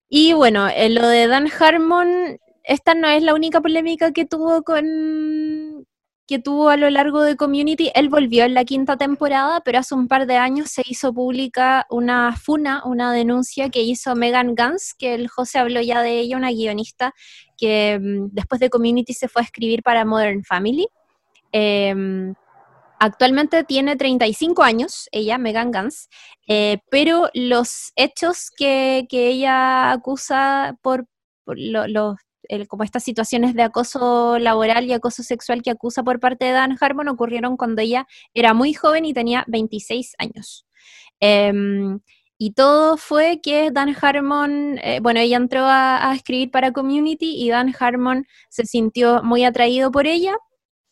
[0.09, 4.63] Y bueno, en lo de Dan Harmon, esta no es la única polémica que tuvo
[4.63, 5.85] con,
[6.27, 7.91] que tuvo a lo largo de Community.
[7.95, 11.85] Él volvió en la quinta temporada, pero hace un par de años se hizo pública
[11.89, 16.37] una funa, una denuncia que hizo Megan Gans, que el José habló ya de ella,
[16.37, 17.13] una guionista
[17.57, 20.87] que mm, después de Community se fue a escribir para Modern Family.
[21.51, 22.33] Em,
[22.99, 26.09] actualmente tiene 35 años, ella, Megan Gans,
[26.47, 31.05] eh, pero los hechos que, ella acusa por,
[31.45, 32.15] los
[32.67, 36.77] como estas situaciones de acoso laboral y acoso sexual que acusa por parte de Dan
[36.79, 40.65] Harmon ocurrieron cuando ella era muy joven y tenía 26 años.
[41.19, 41.99] Em,
[42.37, 47.49] y todo fue que Dan Harmon, eh, bueno, ella entró a, escribir para Community y
[47.49, 50.35] Dan Harmon se sintió muy atraído por ella.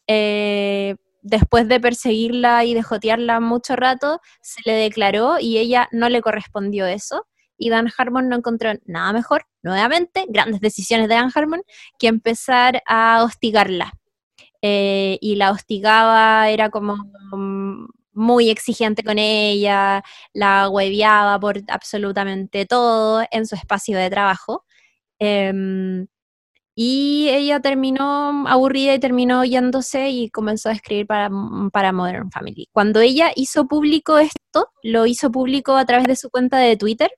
[0.07, 6.10] Eh, después de perseguirla y de jotearla mucho rato, se le declaró y ella no
[6.10, 7.26] le correspondió eso
[7.61, 11.61] y Dan Harmon no encontró nada mejor, nuevamente, grandes decisiones de Dan Harmon,
[11.99, 13.93] que empezar a hostigarla.
[14.63, 16.97] Eh, y la hostigaba, era como
[18.13, 24.65] muy exigente con ella, la hueviaba por absolutamente todo en su espacio de trabajo.
[25.19, 26.07] Em,
[26.75, 31.29] y ella terminó aburrida y terminó yéndose y comenzó a escribir para,
[31.71, 32.69] para, Modern Family.
[32.71, 37.11] Cuando ella hizo público esto, lo hizo público a través de su cuenta de Twitter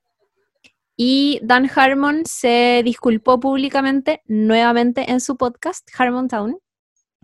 [0.96, 6.58] y Dan Harmon se disculpó públicamente nuevamente en su podcast, Harmon Town,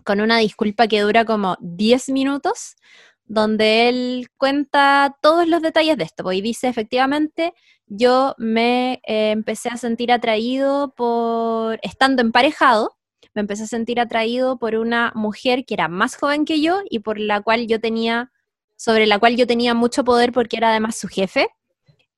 [0.03, 2.75] con una disculpa que dura como 10 minutos,
[3.23, 6.29] donde él cuenta todos los detalles de esto.
[6.33, 7.53] Y dice, efectivamente,
[7.87, 12.97] yo me eh, empecé a sentir atraído por, estando emparejado,
[13.33, 16.99] me empecé a sentir atraído por una mujer que era más joven que yo y
[16.99, 18.31] por la cual yo tenía,
[18.75, 21.47] sobre la cual yo tenía mucho poder porque era además su jefe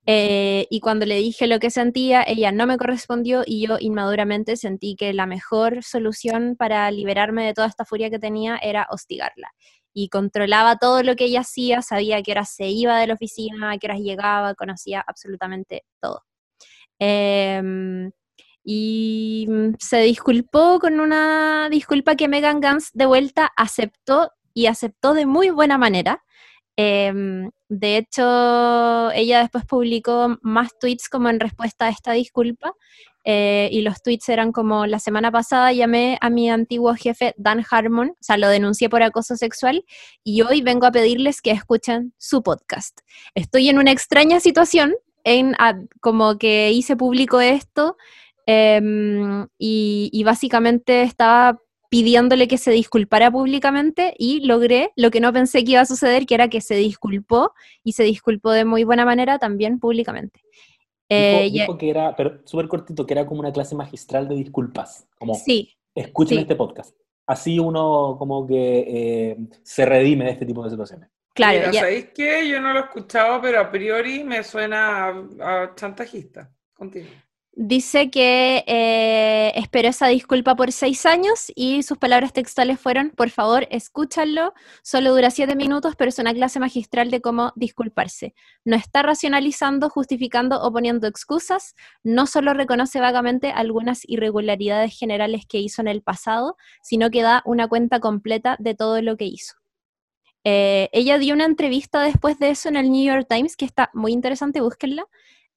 [0.06, 4.58] eh, y cuando le dije lo que sentía, ella no me correspondió y yo inmaduramente
[4.58, 9.52] sentí que la mejor solución para liberarme de toda esta furia que tenía era hostigarla.
[9.94, 13.72] Y controlaba todo lo que ella hacía, sabía que hora se iba de la oficina,
[13.72, 16.24] a qué horas llegaba, conocía absolutamente todo.
[17.00, 18.12] Em,
[18.64, 19.48] y
[19.80, 25.50] se disculpó con una disculpa que Megan Gans de vuelta aceptó y aceptó de muy
[25.50, 26.24] buena manera.
[26.76, 32.74] Em, de hecho, ella después publicó más tweets como en respuesta a esta disculpa.
[33.26, 37.64] Eh, y los tweets eran como, la semana pasada llamé a mi antiguo jefe Dan
[37.70, 39.86] Harmon, o sea, lo denuncié por acoso sexual,
[40.26, 43.00] y hoy vengo a pedirles que escuchen su podcast.
[43.34, 44.94] Estoy en una extraña situación,
[45.24, 45.56] en,
[46.02, 47.96] como que hice público esto,
[48.46, 51.62] em, y, y, básicamente estaba
[51.94, 56.26] pidiéndole que se disculpara públicamente y logré lo que no pensé que iba a suceder,
[56.26, 57.54] que era que se disculpó
[57.84, 60.42] y se disculpó de muy buena manera también públicamente.
[61.08, 65.08] dijo, eh, que era, pero súper cortito, que era como una clase magistral de disculpas.
[65.20, 65.78] Como, sí.
[65.94, 66.96] Escuchen este podcast.
[67.28, 71.12] Así uno como que eh, se redime de este tipo de situaciones.
[71.36, 71.60] Claro.
[71.60, 72.50] Mira, ¿sabéis qué?
[72.50, 75.10] Yo no lo he escuchado, pero a priori me suena
[75.42, 76.52] a, chantajista.
[76.74, 77.23] Continúa.
[77.56, 83.30] Dice que eh, esperó esa disculpa por seis años y sus palabras textuales fueron, por
[83.30, 88.34] favor, escúchalo, solo dura siete minutos, pero es una clase magistral de cómo disculparse.
[88.66, 95.60] No está racionalizando, justificando o poniendo excusas, no solo reconoce vagamente algunas irregularidades generales que
[95.60, 99.54] hizo en el pasado, sino que da una cuenta completa de todo lo que hizo.
[100.44, 103.92] Eh, ella dio una entrevista después de eso en el New York Times, que está
[103.94, 105.06] muy interesante, búsquenla,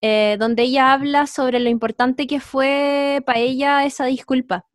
[0.01, 4.66] eh, donde ella habla sobre lo importante que fue para ella esa disculpa.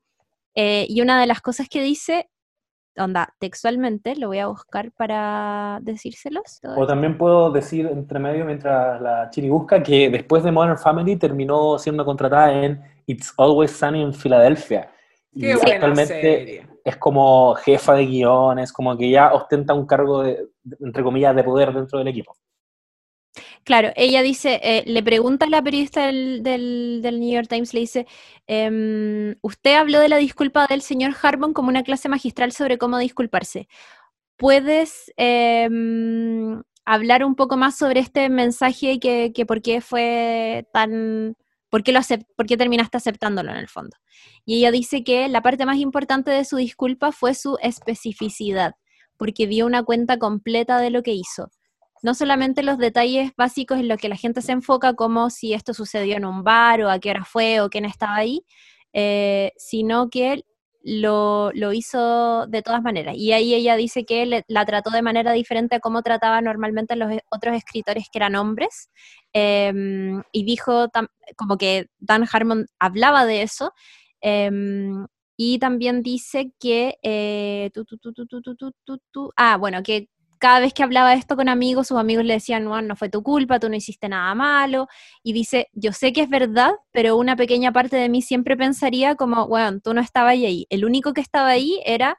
[0.56, 2.30] Eh, y una de las cosas que dice
[2.98, 6.60] onda, textualmente, lo voy a buscar para decírselos.
[6.76, 11.16] O también puedo decir entre medio, mientras la Chiri busca, que después de Modern Family
[11.16, 14.92] terminó siendo contratada en It's Always Sunny en Filadelfia.
[15.34, 16.68] Qué buena actualmente serie.
[16.84, 20.46] es como jefa de guiones, como que ya ostenta un cargo, de,
[20.82, 22.36] entre comillas, de poder dentro del equipo.
[23.64, 26.42] Claro, ella dice, eh, le pregunta a la periodista del,
[27.04, 28.08] New York Times, le dice,
[28.48, 32.98] em, usted habló de la disculpa del señor Harmon como una clase magistral sobre cómo
[32.98, 33.68] disculparse.
[34.38, 41.36] ¿Puedes em, hablar un poco más sobre este mensaje que, que por qué fue tan,
[41.70, 42.00] por qué, lo
[42.36, 43.98] por qué terminaste aceptándolo en el fondo?
[44.46, 48.74] Y ella dice que la parte más importante de su disculpa fue su especificidad,
[49.18, 51.52] porque dio una cuenta completa de lo que hizo
[52.02, 55.74] no solamente los detalles básicos en los que la gente se enfoca, como si esto
[55.74, 58.44] sucedió en un bar o a qué hora fue o quién estaba ahí,
[58.94, 60.44] eh, sino que
[60.84, 63.16] lo, lo, hizo de todas maneras.
[63.16, 67.12] Y ahí ella dice que la trató de manera diferente a cómo trataba normalmente los
[67.30, 68.90] otros escritores que eran hombres.
[69.34, 70.88] Em, y dijo
[71.38, 73.74] como que Dan Harmon hablaba de eso.
[74.22, 75.06] Em,
[75.38, 76.98] y también dice que,
[79.38, 80.08] ah, bueno, que
[80.42, 83.22] cada vez que hablaba esto con amigos, sus amigos le decían, no, no fue tu
[83.22, 84.88] culpa, tú no hiciste nada malo.
[85.22, 89.14] Y dice, yo sé que es verdad, pero una pequeña parte de mí siempre pensaría
[89.14, 90.66] como, bueno, tú no estabas ahí.
[90.72, 92.18] El único que estaba ahí era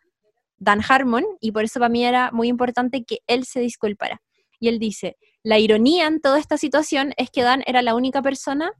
[0.56, 4.22] Dan Harmon y por eso para mí era muy importante que él se disculpara.
[4.60, 8.22] Y él dice, la ironía en toda esta situación es que Dan era la única
[8.22, 8.70] persona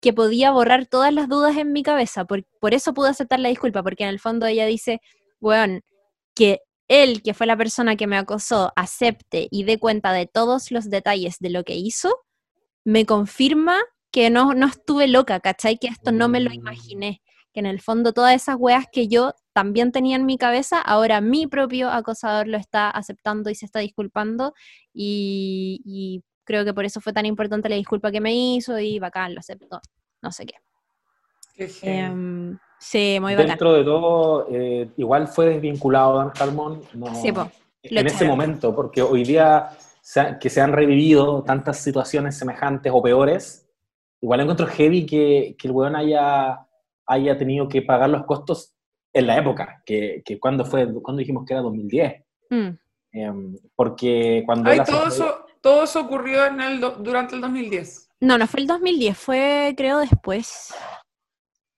[0.00, 2.26] que podía borrar todas las dudas en mi cabeza.
[2.26, 5.00] Por, por eso pude aceptar la disculpa, porque en el fondo ella dice,
[5.40, 5.80] bueno,
[6.36, 10.70] que él, que fue la persona que me acosó, acepte y dé cuenta de todos
[10.70, 12.24] los detalles de lo que hizo,
[12.84, 13.78] me confirma
[14.10, 15.78] que no, no estuve loca, ¿cachai?
[15.78, 17.20] Que esto no me lo imaginé.
[17.52, 21.20] Que en el fondo todas esas weas que yo también tenía en mi cabeza, ahora
[21.20, 24.54] mi propio acosador lo está aceptando y se está disculpando.
[24.92, 29.34] Y, creo que por eso fue tan importante la disculpa que me hizo y bacán,
[29.34, 29.80] lo aceptó.
[30.20, 30.54] No sé qué.
[31.82, 33.48] Em, Sí, muy bacán.
[33.48, 36.82] Dentro de todo, eh, igual fue desvinculado Dan Harmon
[37.82, 39.70] en ese momento, porque hoy día
[40.38, 43.66] que se han revivido tantas situaciones semejantes o peores,
[44.20, 46.66] igual encuentro heavy que, que el weón haya,
[47.06, 48.74] haya tenido que pagar los costos
[49.14, 52.22] en la época, que, que cuando fue, cuando dijimos que era 2010.
[52.50, 52.68] Mm.
[53.12, 54.70] Em, porque cuando...
[54.84, 58.10] todo, eso, todo eso ocurrió en el durante el 2010.
[58.20, 60.74] No, no fue el 2010, fue creo después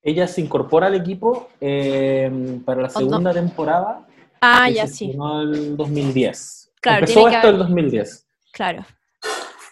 [0.06, 4.06] ella se incorpora al equipo eh, para la segunda temporada.
[4.40, 5.10] Ah, ya sí.
[5.10, 6.74] El 2010.
[6.80, 8.28] Claro, Empezó esto en el 2010.
[8.52, 8.86] Claro.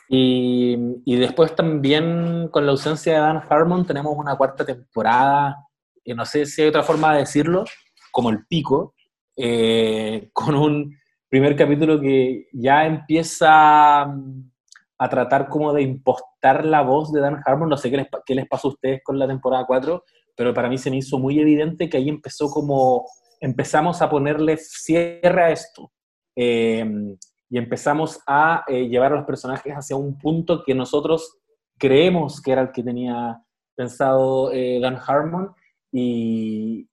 [0.08, 5.56] Y, y, después también con la ausencia de Dan Harmon tenemos una cuarta temporada,
[6.04, 7.64] que no sé si hay otra forma de decirlo,
[8.10, 8.94] como el pico,
[9.36, 10.98] eh, con un
[11.28, 17.68] primer capítulo que ya empieza a tratar como de impostar la voz de Dan Harmon.
[17.68, 20.02] No sé qué les, qué les pasó a ustedes con la temporada 4,
[20.36, 23.06] pero para mí se me hizo muy evidente que ahí empezó como,
[23.40, 25.92] empezamos a ponerle cierre a esto.
[26.36, 27.16] Em,
[27.48, 31.38] y empezamos a eh, llevar a los personajes hacia un punto que nosotros
[31.78, 33.40] creemos que era el que tenía
[33.76, 35.54] pensado eh, Dan Harmon
[35.92, 36.88] y,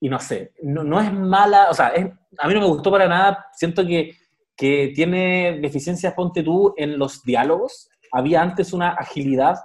[0.00, 1.92] y no sé, no, no, es mala, o sea,
[2.38, 4.14] a mí no me gustó para nada, siento que,
[4.56, 9.56] que tiene deficiencias, ponte tú, en los diálogos, había antes una agilidad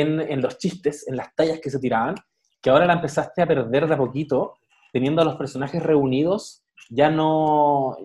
[0.00, 2.14] en, los chistes, en las tallas que se tiraban,
[2.62, 4.54] que ahora la empezaste a perder de a poquito,
[4.90, 7.96] teniendo a los personajes reunidos, ya no,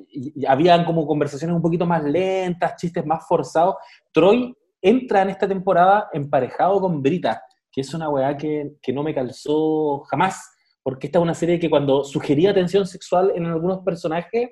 [0.48, 3.76] habían como conversaciones un poquito más lentas, chistes más forzados.
[4.12, 7.42] Troy entra en esta temporada emparejado con Brita,
[7.72, 10.52] que es una weá que, no me calzó jamás,
[10.84, 14.52] porque esta es una serie que cuando sugería tensión sexual en algunos personajes,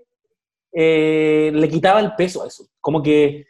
[0.71, 2.65] eh, le quitaba el peso a eso.
[2.79, 3.45] Como que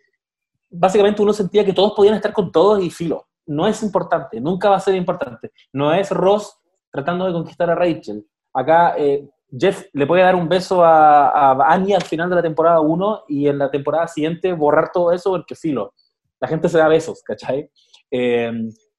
[0.71, 4.69] básicamente uno sentía que todos podían estar con todos y filo no es importante, nunca
[4.69, 5.51] va a ser importante.
[5.73, 6.57] No es Ross
[6.91, 8.25] tratando de conquistar a Rachel.
[8.53, 12.79] Acá eh, Jeff le puede dar un beso a, Annie al final de la temporada
[12.79, 15.93] 1 y en la temporada siguiente borrar todo eso porque filo.
[16.39, 17.69] La gente se da besos, ¿cachai?
[18.11, 18.51] Eh,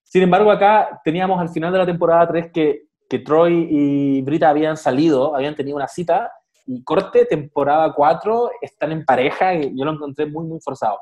[0.03, 4.49] sin embargo, acá teníamos al final de la temporada 3 que, que Troy y Brita
[4.49, 6.31] habían salido, habían tenido una cita
[6.67, 10.99] y corte, temporada 4, están en pareja y yo lo encontré muy, muy forzado.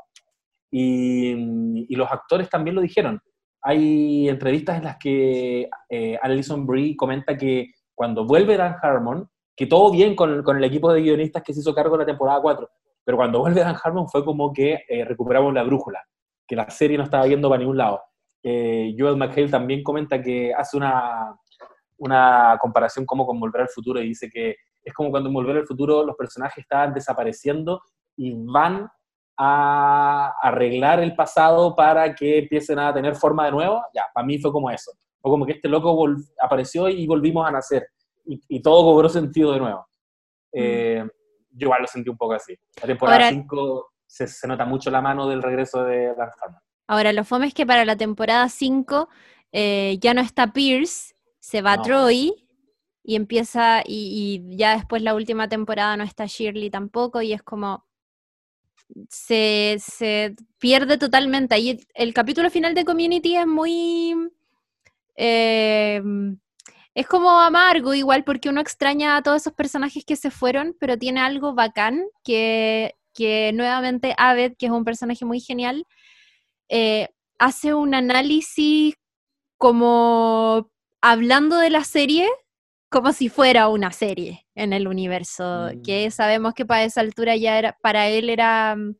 [0.70, 3.20] Y, y los actores también lo dijeron
[3.66, 9.26] hay entrevistas en las que eh, Alison Brie comenta que cuando vuelve Dan Harmon,
[9.56, 12.42] que todo bien con, el equipo de guionistas que se hizo cargo en la temporada
[12.42, 12.68] 4,
[13.02, 16.02] pero cuando vuelve Dan Harmon fue como que eh, recuperamos la brújula,
[16.46, 18.02] que la serie no estaba yendo para ningún lado.
[18.42, 21.34] Eh, Joel McHale también comenta que hace una,
[21.96, 25.56] una comparación como con Volver al Futuro y dice que es como cuando en Volver
[25.56, 27.80] al Futuro los personajes estaban desapareciendo
[28.14, 28.86] y van
[29.36, 34.38] a arreglar el pasado para que empiecen a tener forma de nuevo, ya, para mí
[34.38, 34.92] fue como eso.
[35.20, 36.06] O como que este loco
[36.40, 37.88] apareció y volvimos a nacer.
[38.26, 39.80] Y, todo cobró sentido de nuevo.
[40.52, 40.58] Mm.
[40.58, 41.04] Eh,
[41.50, 42.56] yo igual lo sentí un poco así.
[42.80, 46.60] La temporada 5 se, nota mucho la mano del regreso de Dan Harmon.
[46.86, 49.08] Ahora, lo fome es que para la temporada 5
[49.52, 52.34] eh, ya no está Pierce, se va Troy
[53.02, 57.42] y empieza, y, y, ya después la última temporada no está Shirley tampoco, y es
[57.42, 57.84] como,
[59.08, 61.54] se, se pierde totalmente.
[61.54, 64.14] Ahí el, capítulo final de Community es muy...
[65.16, 66.02] Eh,
[66.94, 70.96] es como amargo igual porque uno extraña a todos esos personajes que se fueron, pero
[70.96, 75.86] tiene algo bacán que, que nuevamente Aved, que es un personaje muy genial,
[76.68, 78.94] eh, hace un análisis
[79.58, 82.28] como hablando de la serie
[82.94, 86.10] como si fuera una serie en el universo, que mm.
[86.12, 88.94] sabemos que para esa altura ya era, para él era, mm,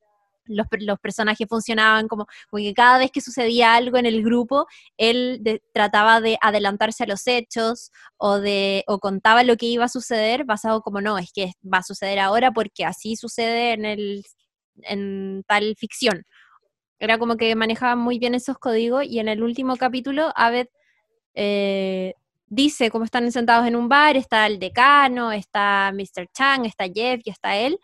[0.47, 4.67] los, los personajes funcionaban como, que cada vez que sucedía algo en el grupo,
[4.97, 9.89] él trataba de adelantarse a los hechos o, de, o contaba lo que iba a
[9.89, 14.25] suceder basado como, no, es que va a suceder ahora porque así sucede en, el,
[14.83, 16.25] en tal ficción.
[16.99, 20.67] Era como que manejaba muy bien esos códigos y en el último capítulo, Abed
[21.35, 22.15] eh,
[22.47, 26.29] dice cómo están sentados en un bar, está el decano, está Mr.
[26.33, 27.79] Chang, está Jeff y está él.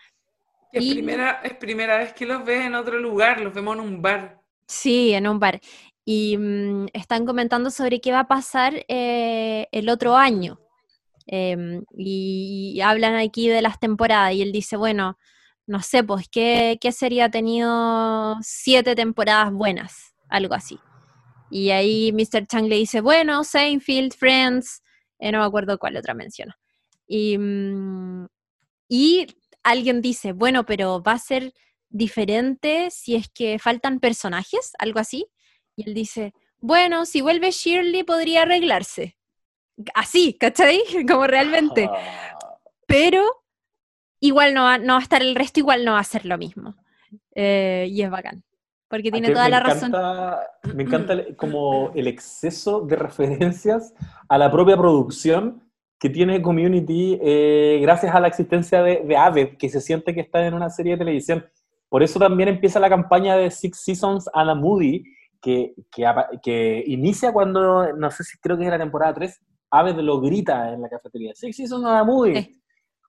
[0.73, 4.03] Es, primera, es primera vez que los ves en otro lugar, los vemos en un
[4.03, 4.41] bar.
[4.67, 5.61] Sí, en un bar.
[6.05, 10.61] Y mm, están comentando sobre qué va a pasar eh, el otro año.
[11.27, 15.19] Em, y, hablan aquí de las temporadas y él dice, bueno,
[15.67, 20.15] no sé, pues, ¿qué, qué sería tenido siete temporadas buenas?
[20.29, 20.79] Algo así.
[21.51, 22.47] Y ahí Mr.
[22.47, 24.83] Chang le dice, bueno, Seinfeld, Friends,
[25.19, 26.57] eh, no me acuerdo cuál otra menciona.
[27.07, 28.27] Y, mm,
[28.89, 29.27] y
[29.63, 31.53] alguien dice, bueno, pero va a ser
[31.89, 35.27] diferente si es que faltan personajes, algo así.
[35.75, 39.17] Y él dice, bueno, si vuelve Shirley podría arreglarse.
[39.95, 40.83] Así, ¿cachai?
[41.09, 41.91] Como realmente.
[42.87, 43.25] Pero
[44.21, 46.39] igual no va, no va a estar el resto, igual no va a ser lo
[46.39, 46.77] mismo.
[47.35, 48.45] Eh, y es bacán
[48.91, 49.93] porque tiene toda la razón.
[50.75, 53.95] Me encanta como el exceso de referencias
[54.29, 55.63] a la propia producción
[56.01, 60.23] que tiene Community eh, gracias a la existencia de, de Aved, que se siente que
[60.23, 61.47] está en una serie de televisión.
[61.89, 65.05] Por eso también empieza la campaña de Six Seasons a la Moody,
[65.41, 66.05] que, que,
[66.43, 70.73] que, inicia cuando, no sé si creo que es la temporada 3, Aved lo grita
[70.73, 72.61] en la cafetería, Six Seasons a la Moody.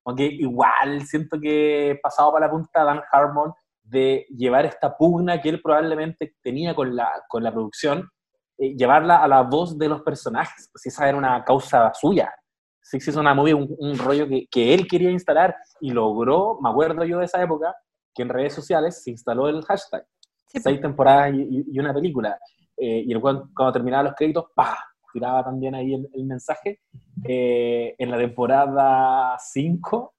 [0.05, 3.53] Aunque igual siento que pasado para la punta Dan Harmon
[3.91, 8.09] de llevar esta pugna que él probablemente tenía con la, con la producción,
[8.57, 12.33] eh, llevarla a la voz de los personajes, pues esa era una causa suya.
[12.81, 17.03] Six es una movie, un, rollo que, que, él quería instalar y logró, me acuerdo
[17.03, 17.75] yo de esa época,
[18.13, 20.05] que en redes sociales se instaló el hashtag.
[20.47, 20.81] Seis pues.
[20.81, 22.37] temporadas y, una película.
[22.75, 24.77] Eh, y cuando, cuando terminaba los créditos, ¡pah!
[25.13, 26.81] tiraba también ahí el, mensaje.
[27.23, 30.13] Eh, en la temporada 5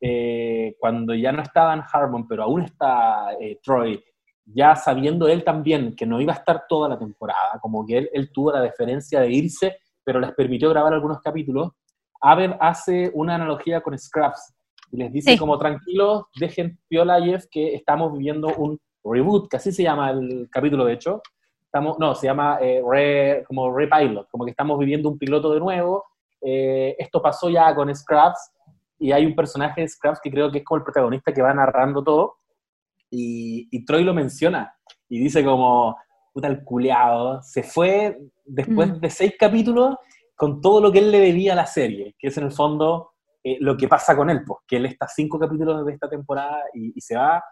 [0.00, 4.02] eh, cuando ya no estaban Harmon, pero aún está eh, Troy,
[4.44, 8.10] ya sabiendo él también que no iba a estar toda la temporada, como que él,
[8.12, 11.72] él tuvo la deferencia de irse, pero les permitió grabar algunos capítulos,
[12.20, 14.54] Aved hace una analogía con Scraps
[14.92, 19.72] y les dice como tranquilos, dejen piola Jeff que estamos viviendo un reboot, que así
[19.72, 21.22] se llama el capítulo de hecho,
[21.64, 25.60] estamos, no, se llama eh, re, como repilot, como que estamos viviendo un piloto de
[25.60, 26.04] nuevo,
[26.40, 28.52] esto pasó ya con Scraps,
[28.98, 31.52] y hay un personaje de Scraps que creo que es como el protagonista que va
[31.54, 32.36] narrando todo,
[33.10, 34.74] y, Troy lo menciona,
[35.08, 35.96] y dice como,
[36.32, 39.00] puta el culeado, se fue después mm.
[39.00, 39.96] de seis capítulos
[40.34, 43.12] con todo lo que él le debía a la serie, que es en el fondo
[43.42, 46.58] eh, lo que pasa con él, pues, que él está cinco capítulos de esta temporada
[46.74, 47.42] y, se va,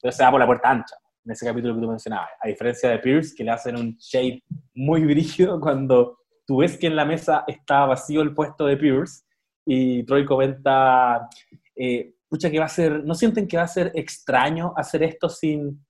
[0.00, 2.90] pero se va por la puerta ancha, en ese capítulo que tú mencionabas, a diferencia
[2.90, 4.44] de Pierce, que le hacen un shape
[4.74, 9.24] muy brígido cuando tú ves que en la mesa está vacío el puesto de Pierce,
[9.72, 11.28] y Troy comenta,
[11.76, 15.28] eh, pucha, que va a ser, ¿no sienten que va a ser extraño hacer esto
[15.28, 15.86] sin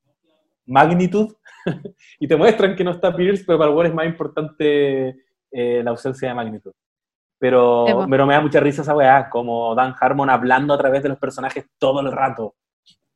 [0.67, 1.35] magnitud?
[2.21, 5.17] y te muestran que no está Pierce, pero para Wall es más importante
[5.51, 6.73] eh, la ausencia de magnitud.
[7.39, 11.09] Pero, pero me da mucha risa esa weá, como Dan Harmon hablando a través de
[11.09, 12.57] los personajes todo el rato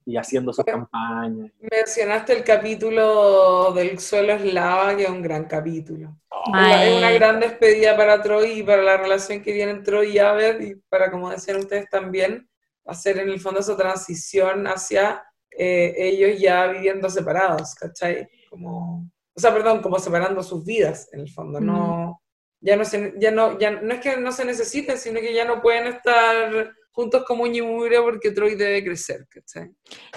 [0.06, 1.50] y haciendo sus campañas.
[1.60, 6.16] Mencionaste el capítulo del suelo es lava, que es un gran capítulo.
[6.46, 10.60] Es una gran despedida para Troy y para la relación que tienen Troy y Abed
[10.60, 12.48] y para, como decían ustedes también,
[12.84, 15.24] hacer en el fondo esa transición hacia
[15.56, 18.28] eh, ellos ya viviendo separados, ¿cachai?
[18.50, 22.20] Como, o sea, perdón, como separando sus vidas en el fondo, no,
[22.60, 25.44] ya no, se, ya no, ya no es que no se necesiten, sino que ya
[25.44, 29.70] no pueden estar juntos como y mugre porque Troy debe crecer, ¿cachai?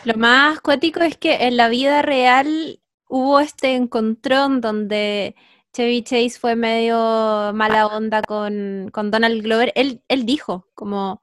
[0.04, 5.36] Lo más cuático es que en la vida real hubo este encontrón donde
[5.78, 6.96] Chevy Chase fue medio
[7.54, 9.72] mala onda con, con Donald Glover.
[9.76, 11.22] Él, él dijo, como,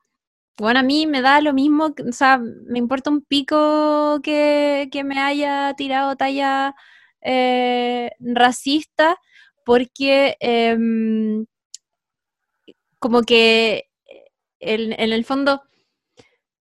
[0.57, 5.03] bueno, a mí me da lo mismo, o sea, me importa un pico que, que
[5.03, 6.77] me haya tirado talla
[7.23, 9.19] eh, racista,
[9.65, 11.47] porque em,
[13.01, 13.91] como que
[14.61, 15.63] en, en el fondo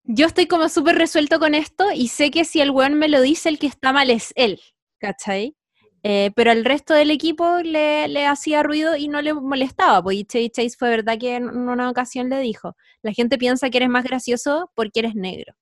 [0.05, 3.21] yo estoy como súper resuelto con esto y sé que si el weón me lo
[3.21, 4.61] dice, el que está mal es él,
[4.99, 5.57] ¿cachai?
[6.03, 10.51] Eh, pero al resto del equipo le, hacía ruido y no le molestaba, pues Chase,
[10.51, 14.05] Chase fue verdad que en una ocasión le dijo, la gente piensa que eres más
[14.05, 15.55] gracioso porque eres negro.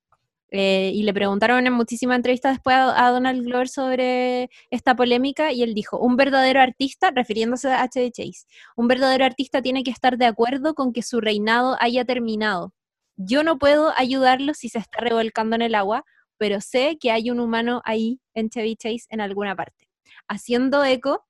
[0.51, 5.53] Eh, y le preguntaron en muchísimas entrevistas después a, a, Donald Glover sobre esta polémica
[5.53, 8.13] y él dijo, un verdadero artista, refiriéndose a H.D.
[8.13, 12.73] Chase, un verdadero artista tiene que estar de acuerdo con que su reinado haya terminado.
[13.17, 16.05] Yo no puedo ayudarlo si se está revolcando en el agua,
[16.39, 19.88] pero sé que hay un humano ahí en Chevy Chase en alguna parte.
[20.29, 21.25] Haciendo eco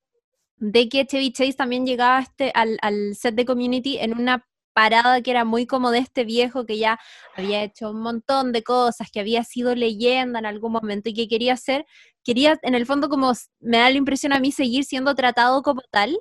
[0.56, 5.30] de que Chevy Chase también llegaba este, al, set de Community en una parada que
[5.30, 7.00] era muy como de este viejo que ya
[7.36, 11.28] había hecho un montón de cosas, que había sido leyenda en algún momento y que
[11.28, 11.84] quería hacer,
[12.22, 15.82] quería en el fondo como me da la impresión a mí seguir siendo tratado como
[15.90, 16.16] tal,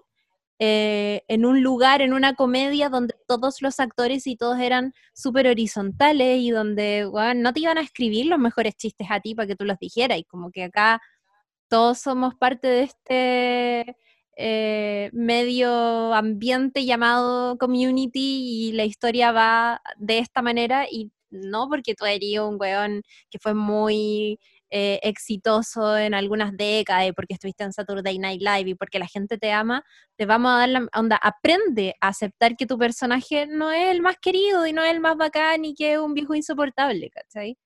[0.60, 5.46] eh, en un lugar, en una comedia donde todos los actores y todos eran súper
[5.48, 9.56] horizontales y donde no te iban a escribir los mejores chistes a ti para que
[9.56, 10.18] tú los dijeras.
[10.18, 11.00] Y como que acá
[11.70, 13.98] todos somos parte de este
[14.38, 21.96] eh, medio ambiente llamado community y la historia va de esta manera y no porque
[21.96, 24.40] tú eres un weón que fue muy
[24.70, 29.08] eh, exitoso en algunas décadas y porque estuviste en Saturday Night Live y porque la
[29.08, 29.84] gente te ama,
[30.18, 34.02] te vamos a dar la onda, aprende a aceptar que tu personaje no es el
[34.02, 37.58] más querido y no es el más bacán y que es un viejo insoportable, ¿cachai?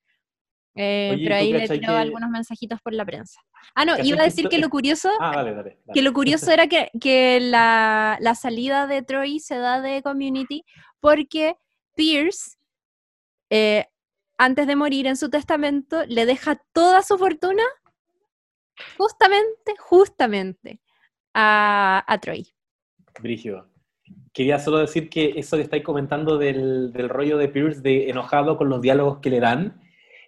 [0.75, 3.39] Eh, Oye, pero ¿tú ahí le tiró que- algunos mensajitos por la prensa.
[3.75, 5.77] Ah, no, ¿Cachai iba a decir que lo curioso, Ah, dale, dale.
[5.85, 5.93] dale.
[5.93, 10.63] que lo curioso era que, que la, la salida de Troy se da de Community
[10.99, 11.55] porque
[11.95, 12.57] Pierce,
[13.49, 13.85] eh,
[14.37, 17.63] antes de morir en su testamento, le deja toda su fortuna
[18.97, 20.79] justamente, justamente
[21.33, 22.47] a, a Troy.
[23.21, 23.67] Brigio.
[24.33, 28.57] Quería solo decir que eso que estáis comentando del, del rollo de Pierce de enojado
[28.57, 29.81] con los diálogos que le dan,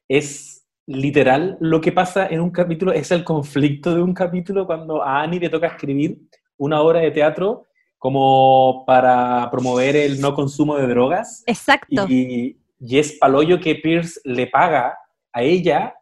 [0.09, 0.52] es
[0.85, 5.21] literal lo que pasa en un capítulo, es el conflicto de un capítulo cuando a
[5.21, 6.17] Annie le toca escribir
[6.57, 7.65] una obra de teatro
[7.97, 11.43] como para promover el no consumo de drogas.
[11.45, 12.05] Exacto.
[12.09, 14.97] Y, y es palollo que Pierce le paga
[15.31, 15.95] a ella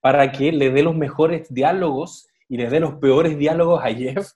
[0.00, 4.32] para que le dé los mejores diálogos y le dé los peores diálogos a Jeff,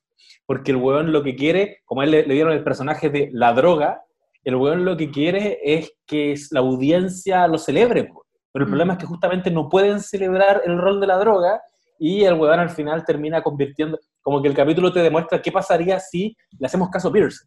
[0.47, 3.53] porque el weón lo que quiere, como él le, le dieron el personaje de la
[3.53, 4.03] droga,
[4.43, 8.11] el weón lo que quiere es que la audiencia lo celebre.
[8.53, 8.71] Pero el Mm.
[8.73, 11.61] problema es que justamente no pueden celebrar el rol de la droga
[11.99, 16.01] y el weón al final termina convirtiendo, como que el capítulo te demuestra qué pasaría
[16.01, 17.45] si le hacemos caso a Pierce.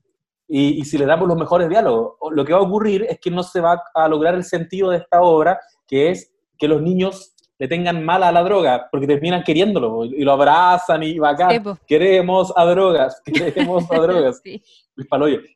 [0.48, 3.32] Y, y si le damos los mejores diálogos, lo que va a ocurrir es que
[3.32, 7.33] no se va a lograr el sentido de esta obra, que es que los niños
[7.60, 11.64] le tengan mala a la droga, porque terminan queriéndolo y lo abrazan y bacán.
[11.64, 11.70] Sí.
[11.88, 14.42] Queremos a drogas, queremos a drogas.
[14.44, 14.62] Sí.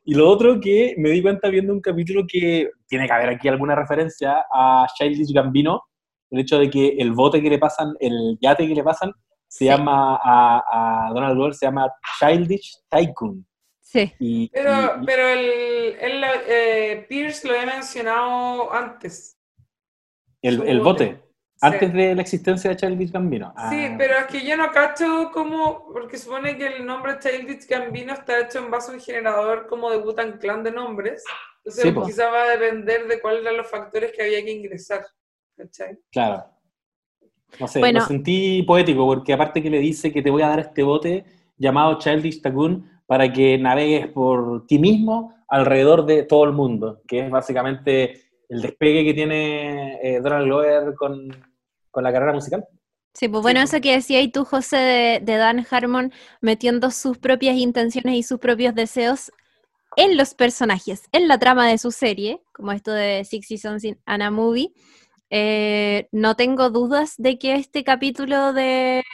[0.04, 3.48] Y lo otro que me di cuenta viendo un capítulo que tiene que haber aquí
[3.48, 5.82] alguna referencia a Childish Gambino,
[6.30, 9.12] el hecho de que el bote que le pasan, el yate que le pasan,
[9.46, 9.64] se Sí.
[9.64, 13.46] llama a, a Donald Glover, se llama Childish Tycoon.
[13.80, 14.12] Sí.
[14.20, 14.70] Y, Pero,
[15.00, 15.40] y- pero el,
[16.00, 19.38] el, eh, Pierce lo he mencionado antes.
[20.42, 21.04] el, el bote.
[21.06, 21.27] bote,
[21.60, 23.52] antes de la existencia de Childish Gambino.
[23.70, 27.66] Sí, Ah, pero es que yo no cacho como, porque supone que el nombre Childish
[27.66, 31.24] Gambino está hecho en base a un generador como de Butan Clan de nombres.
[31.58, 32.04] Entonces Sí, po.
[32.04, 35.04] quizás va a depender de cuáles eran los factores que había que ingresar.
[35.56, 35.98] ¿Cachai?
[36.12, 36.44] Claro.
[37.58, 38.00] No sé, Bueno.
[38.00, 41.24] lo sentí poético, porque aparte que le dice que te voy a dar este bote
[41.56, 47.20] llamado Childish Tycoon para que navegues por ti mismo alrededor de todo el mundo, que
[47.20, 51.28] es básicamente el despegue que tiene eh, Donald Glover con,
[51.90, 52.64] con la carrera musical.
[53.14, 53.64] Sí, pues bueno, po.
[53.64, 58.22] eso que decía y tú, José, de, de Dan Harmon metiendo sus propias intenciones y
[58.22, 59.32] sus propios deseos
[59.96, 63.98] en los personajes, en la trama de su serie, como esto de Six Seasons in
[64.06, 64.72] a Movie.
[65.30, 69.04] eh, no tengo dudas de que este capítulo de,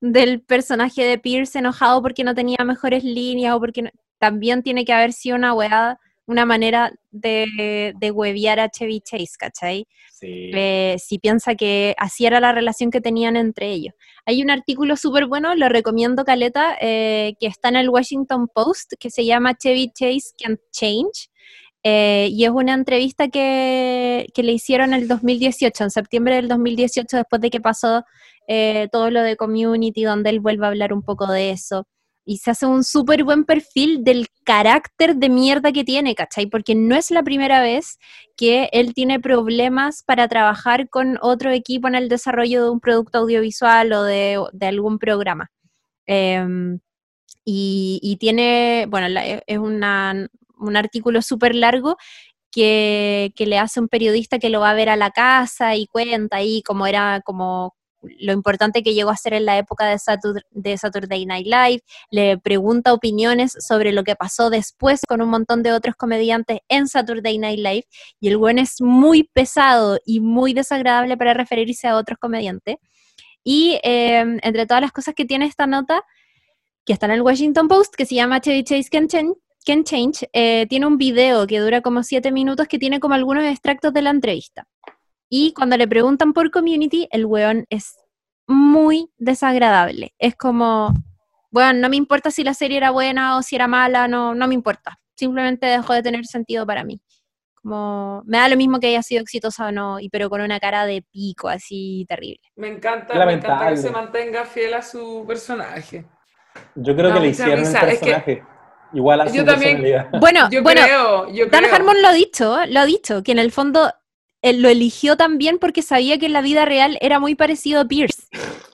[0.00, 4.84] del personaje de Pierce enojado porque no tenía mejores líneas o porque no- también tiene
[4.84, 9.86] que haber sido una weá, una manera de, de huevear a Chevy Chase, ¿cachai?
[10.10, 10.50] Sí.
[10.54, 13.94] eh, si piensa que así era la relación que tenían entre ellos.
[14.26, 18.94] Hay un artículo súper bueno, lo recomiendo, Caleta, eh, que está en el Washington Post,
[18.98, 21.28] que se llama Chevy Chase Can Change,
[21.82, 26.48] eh, y es una entrevista que, que, le hicieron en el 2018, en septiembre del
[26.48, 28.04] 2018, después de que pasó
[28.92, 31.86] todo lo de Community, donde él vuelve a hablar un poco de eso.
[32.24, 36.46] Y se hace un súper buen perfil del carácter de mierda que tiene, ¿cachai?
[36.46, 37.98] Porque no es la primera vez
[38.36, 43.18] que él tiene problemas para trabajar con otro equipo en el desarrollo de un producto
[43.18, 45.50] audiovisual o de, algún programa.
[46.06, 46.80] Em,
[47.44, 50.28] y, tiene, bueno, es una,
[50.58, 51.96] un artículo súper largo
[52.50, 55.86] que, que, le hace un periodista que lo va a ver a la casa y
[55.86, 57.74] cuenta ahí cómo era como
[58.18, 62.92] lo importante que llegó a ser en la época de, Saturday Night Live, le pregunta
[62.92, 67.58] opiniones sobre lo que pasó después con un montón de otros comediantes en Saturday Night
[67.58, 67.84] Live,
[68.20, 72.76] y el buen es muy pesado y muy desagradable para referirse a otros comediantes.
[73.42, 76.02] Y eh, entre todas las cosas que tiene esta nota,
[76.84, 79.34] que está en el Washington Post, que se llama Chevy Chase Can Change,
[79.64, 83.44] Can Change eh, tiene un video que dura como siete minutos que tiene como algunos
[83.44, 84.66] extractos de la entrevista.
[85.36, 87.96] Y cuando le preguntan por community, el weón es
[88.46, 90.14] muy desagradable.
[90.16, 90.94] Es como,
[91.50, 94.46] bueno, no me importa si la serie era buena o si era mala, no, no
[94.46, 94.96] me importa.
[95.16, 97.00] Simplemente dejó de tener sentido para mí.
[97.60, 100.60] Como, me da lo mismo que haya sido exitosa o no, y pero con una
[100.60, 102.42] cara de pico así terrible.
[102.54, 106.06] Me encanta, me encanta que se mantenga fiel a su personaje.
[106.76, 108.44] Yo creo que le hicieron el personaje.
[108.92, 109.82] Igual a su yo también,
[110.20, 113.40] Bueno, yo bueno, creo, yo Dan Harmon lo ha dicho, lo ha dicho, que en
[113.40, 113.92] el fondo
[114.44, 117.86] él lo eligió también porque sabía que en la vida real era muy parecido a
[117.86, 118.24] Pierce.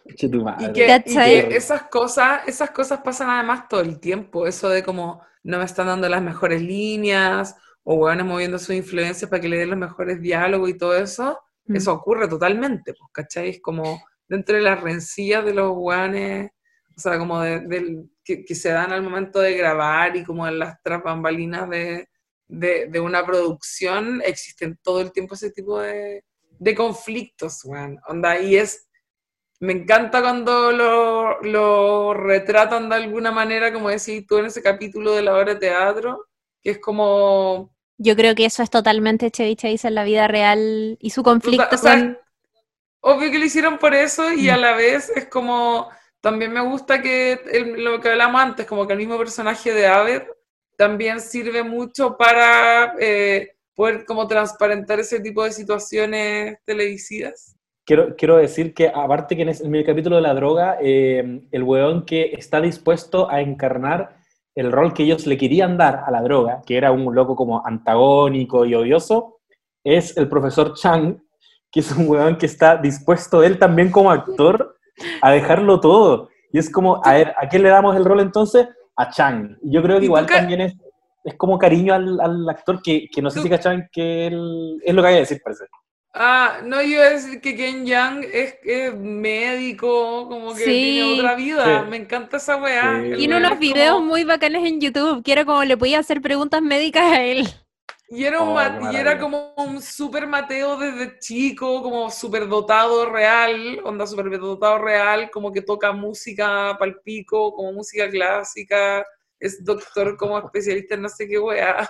[0.05, 5.59] y, que, esas cosas, esas cosas pasan además todo el tiempo, eso de como no
[5.59, 9.71] me están dando las mejores líneas, o hueones moviendo su influencia para que le den
[9.71, 11.77] los mejores diálogos y todo eso, mm.
[11.77, 13.51] eso ocurre totalmente, pues, ¿cachai?
[13.51, 16.51] Es como dentro de las rencillas de los hueones,
[16.97, 20.59] o sea, como de, que, que, se dan al momento de grabar y como en
[20.59, 22.09] las tras bambalinas de,
[22.51, 26.25] de, una producción, existen todo el tiempo ese tipo de,
[26.59, 27.99] de conflictos, weón.
[28.07, 28.89] Onda, y es,
[29.61, 35.13] me encanta cuando lo, lo, retratan de alguna manera, como decís tú en ese capítulo
[35.13, 36.27] de la obra de teatro,
[36.63, 37.75] que es como...
[37.99, 41.77] Yo creo que eso es totalmente Chevy Chase en la vida real y su conflicto
[43.03, 44.61] Obvio que lo hicieron por eso y a mm.
[44.61, 45.89] la vez es como...
[46.21, 47.41] También me gusta que
[47.79, 50.25] lo que hablamos antes, como que el mismo personaje de Aved
[50.81, 57.55] también sirve mucho para eh, poder como transparentar ese tipo de situaciones televisivas.
[57.85, 62.07] Quiero, quiero decir que aparte que en, el capítulo de la droga, eh, el weón
[62.07, 64.17] que está dispuesto a encarnar
[64.55, 67.63] el rol que ellos le querían dar a la droga, que era un loco como
[67.67, 69.41] antagónico y odioso,
[69.85, 71.21] es el profesor Chang,
[71.71, 74.79] que es un weón que está dispuesto él también como actor
[75.21, 76.31] a dejarlo todo.
[76.55, 78.67] Y es como, a ver, ¿a quién le damos el rol entonces?
[79.01, 79.57] A Chang.
[79.63, 80.75] Yo creo que igual también es,
[81.25, 84.95] es como cariño al, al actor que, que, no sé si cachan que él, es
[84.95, 85.65] lo que hay que decir, parece.
[86.13, 91.15] Ah, no, yo iba a decir que Ken Yang es, es médico, como que tiene
[91.15, 91.83] otra vida.
[91.89, 93.01] Me encanta esa weá.
[93.17, 97.05] Tiene unos videos muy bacanes en YouTube, que era como le podía hacer preguntas médicas
[97.05, 97.49] a él.
[98.13, 103.09] Y era, un oh, y era como un super Mateo desde chico, como super dotado
[103.09, 109.07] real, onda super dotado real, como que toca música palpico, como música clásica,
[109.39, 111.89] es doctor como especialista en no sé qué weá.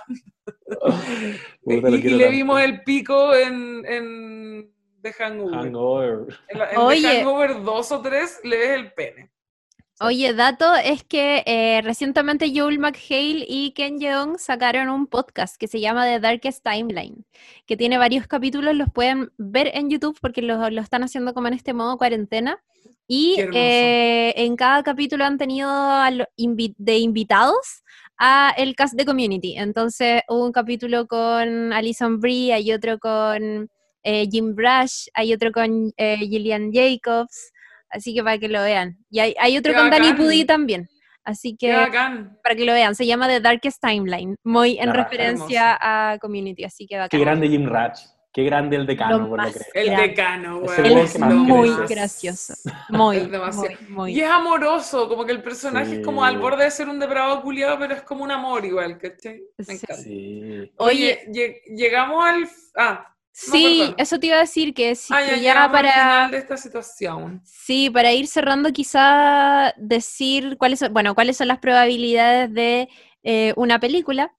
[1.65, 6.37] y, le vimos el pico en, en The Hangover.
[6.49, 9.30] En, en The Hangover 2 o 3 le ves el pene.
[10.03, 15.67] Oye, dato es que eh, recientemente Joel McHale y Ken Jeong sacaron un podcast que
[15.67, 17.23] se llama The Darkest Timeline,
[17.67, 21.53] que tiene varios capítulos, los pueden ver en YouTube porque lo, están haciendo como en
[21.53, 22.57] este modo cuarentena.
[23.07, 25.69] Y eh, en cada capítulo han tenido
[26.77, 27.83] de invitados
[28.17, 29.55] a el cast de Community.
[29.55, 33.69] Entonces hubo un capítulo con Alison Brie, hay otro con
[34.01, 37.51] eh, Jim Brush, hay otro con Gillian Jacobs.
[37.91, 38.97] Así que para que lo vean.
[39.09, 40.89] Y hay, hay otro con Danny Pudi también.
[41.23, 46.17] Así que para que lo vean, se llama The Darkest Timeline, muy en referencia a
[46.19, 47.99] Community, así que Qué grande Jim Ratch,
[48.33, 50.79] qué grande el decano, por lo El decano, güey.
[51.03, 52.55] Es muy gracioso,
[52.89, 53.29] muy,
[53.89, 56.99] muy, Y es amoroso, como que el personaje es como al borde de ser un
[56.99, 59.43] depravado culiado, pero es como un amor igual, ¿cachai?
[59.57, 59.95] Me encanta.
[60.01, 60.71] Sí.
[60.77, 61.27] Oye,
[61.75, 62.49] llegamos al...
[62.75, 67.41] Ah, Sí, eso te iba a decir que, sí, ah, ya, para de esta situación.
[67.45, 72.89] Sí, para ir cerrando quizá decir cuáles son, bueno, cuáles son las probabilidades de
[73.23, 74.35] eh, una película.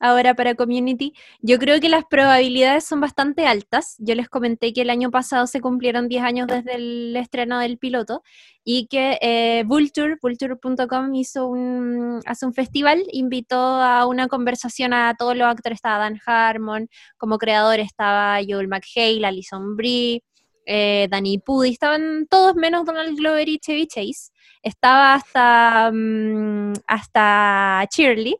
[0.00, 1.14] Ahora para Community.
[1.40, 3.96] Yo creo que las probabilidades son bastante altas.
[3.98, 7.78] Yo les comenté que el año pasado se cumplieron 10 años desde el estreno del
[7.78, 8.22] piloto
[8.64, 15.14] y que eh, Vulture, vulture.com hizo un, hace un festival, invitó a una conversación a
[15.18, 20.22] todos los actores, estaba Dan Harmon, como creador estaba Joel McHale, Alison Brie,
[20.66, 24.32] eh, Danny Pudi, estaban todos menos Donald Glover y Chevy Chase.
[24.62, 28.36] Estaba hasta, mm, hasta Shirley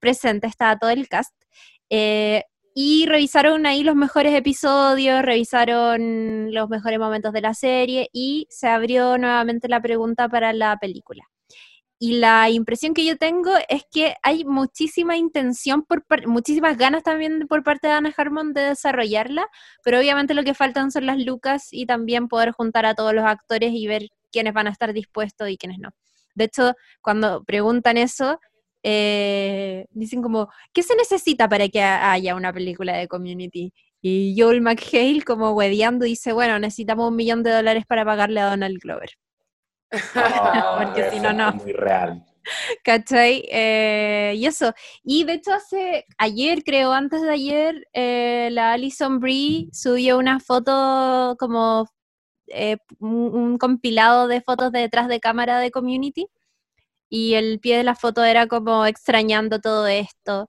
[0.00, 1.34] presente, estaba todo el cast.
[1.90, 8.46] Eh, y revisaron ahí los mejores episodios, revisaron los mejores momentos de la serie y
[8.48, 11.24] se abrió nuevamente la pregunta para la película.
[12.02, 17.46] Y la impresión que yo tengo es que hay muchísima intención, por muchísimas ganas también
[17.46, 19.46] por parte de Anna Harmon de desarrollarla,
[19.84, 23.26] pero obviamente lo que faltan son las lucas y también poder juntar a todos los
[23.26, 25.90] actores y ver quiénes van a estar dispuestos y quiénes no.
[26.34, 26.72] De hecho,
[27.02, 28.40] cuando preguntan eso,
[28.82, 33.72] eh, dicen como, ¿qué se necesita para que haya una película de community?
[34.02, 38.50] Y Joel McHale, como hueveando, dice, bueno, necesitamos un millón de dólares para pagarle a
[38.50, 39.10] Donald Glover.
[40.78, 41.52] Porque si no, no.
[41.52, 42.24] Muy real.
[42.84, 43.44] ¿Cachai?
[43.50, 44.72] Eh, y eso.
[45.02, 50.40] Y de hecho, hace ayer, creo, antes de ayer, eh, la Alison Brie subió una
[50.40, 51.86] foto como
[52.98, 56.26] un, compilado de fotos de detrás de cámara de Community
[57.10, 60.48] y el pie de la foto era como extrañando todo esto.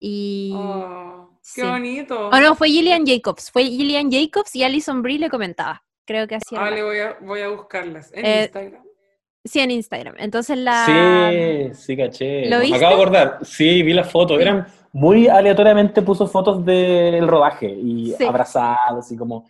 [0.00, 0.52] Y.
[0.56, 2.30] Oh, ¡Qué bonito!
[2.32, 3.50] Oh, no, fue Gillian Jacobs.
[3.50, 5.84] Fue Gillian Jacobs y Alison Brie le comentaba.
[6.04, 8.10] Creo que así Ah, le voy a, voy a buscarlas.
[8.14, 8.82] ¿En eh, Instagram?
[9.44, 10.14] Sí, en Instagram.
[10.18, 11.70] Entonces la.
[11.74, 12.48] Sí, sí, caché.
[12.48, 13.38] ¿Lo Me acabo de acordar.
[13.42, 14.40] Sí, vi las fotos.
[14.40, 19.48] Eran muy aleatoriamente puso fotos del rodaje y abrazados, y como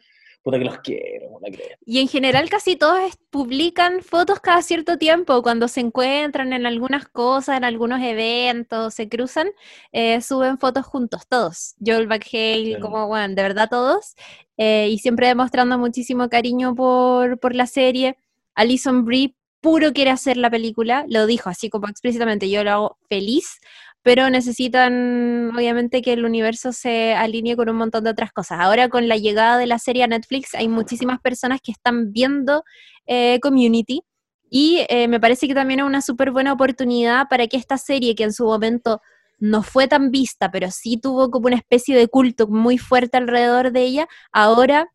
[0.56, 1.40] que los quiero,
[1.84, 7.06] Y en general casi todos publican fotos cada cierto tiempo, cuando se encuentran en algunas
[7.08, 9.48] cosas, en algunos eventos, se cruzan,
[9.92, 11.74] eh, suben fotos juntos, todos.
[11.84, 14.14] Joel McHale, como, bueno, de verdad todos.
[14.56, 18.16] Eh, y siempre demostrando muchísimo cariño por, por la serie.
[18.54, 22.98] Alison Brie puro quiere hacer la película, lo dijo así como explícitamente, yo lo hago
[23.08, 23.60] feliz,
[24.08, 28.58] pero necesitan obviamente que el universo se alinee con un montón de otras cosas.
[28.58, 32.64] Ahora con la llegada de la serie a Netflix hay muchísimas personas que están viendo
[33.06, 34.00] eh, Community
[34.48, 38.14] y eh, me parece que también es una súper buena oportunidad para que esta serie
[38.14, 39.02] que en su momento
[39.40, 43.72] no fue tan vista, pero sí tuvo como una especie de culto muy fuerte alrededor
[43.72, 44.88] de ella, ahora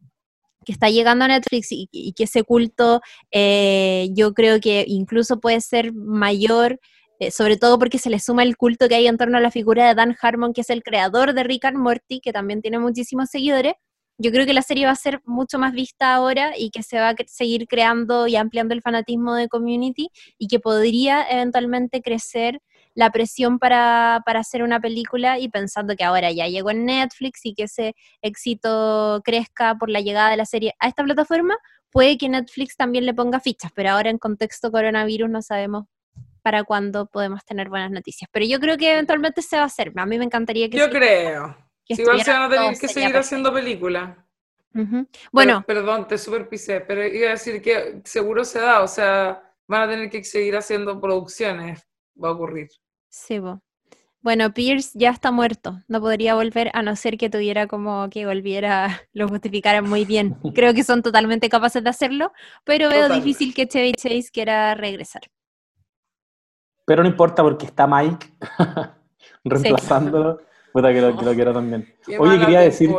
[0.66, 5.62] que está llegando a Netflix y, que ese culto eh, yo creo que incluso puede
[5.62, 6.80] ser mayor
[7.20, 9.52] eh, sobre todo porque se le suma el culto que hay en torno a la
[9.52, 12.80] figura de Dan Harmon, que es el creador de Rick and Morty, que también tiene
[12.80, 13.74] muchísimos seguidores.
[14.18, 17.00] Yo creo que la serie va a ser mucho más vista ahora y que se
[17.00, 22.60] va a seguir creando y ampliando el fanatismo de Community y que podría eventualmente crecer
[22.96, 27.40] la presión para, para, hacer una película y pensando que ahora ya llegó en Netflix
[27.44, 31.58] y que ese éxito crezca por la llegada de la serie a esta plataforma,
[31.92, 35.86] puede que Netflix también le ponga fichas, pero ahora en contexto coronavirus no sabemos
[36.44, 38.30] para cuando podemos tener buenas noticias.
[38.32, 39.92] Pero yo creo que eventualmente se va a hacer.
[39.96, 41.58] A mí me encantaría que Yo creo.
[41.88, 44.16] Igual se van a tener que seguir haciendo películas.
[45.32, 45.64] Bueno.
[45.66, 49.92] perdón, te superpisé, pero iba a decir que seguro se da, o sea, van a
[49.92, 51.88] tener que seguir haciendo producciones,
[52.22, 52.70] va a ocurrir.
[53.08, 53.40] Sí,
[54.22, 58.26] Bueno, Pierce ya está muerto, no podría volver a no ser que tuviera como que
[58.26, 60.36] volviera, lo justificaran muy bien.
[60.56, 65.22] Creo que son totalmente capaces de hacerlo, pero veo difícil que Chevy Chase quiera regresar.
[66.86, 68.28] Pero no importa porque está Mike
[69.44, 70.42] reemplazándolo.
[70.72, 71.94] Puta que lo, quiero también.
[72.20, 72.90] Oye, quería decir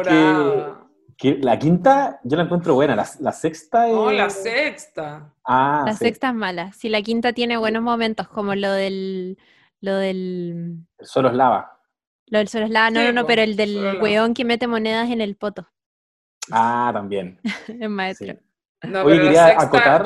[1.17, 3.95] que, la quinta yo la encuentro buena, la, sexta es...
[3.95, 5.33] No, la sexta.
[5.45, 6.73] Ah, la sexta es mala.
[6.73, 9.39] Si la quinta tiene buenos momentos, como lo del...
[9.81, 10.87] Lo del...
[10.99, 11.79] El solo es lava.
[12.27, 15.11] Lo del solo es lava, no, no, no, pero el del weón que mete monedas
[15.11, 15.69] en el poto.
[16.51, 17.41] Ah, también.
[17.69, 18.35] es maestro.
[18.87, 20.05] No, pero la sexta,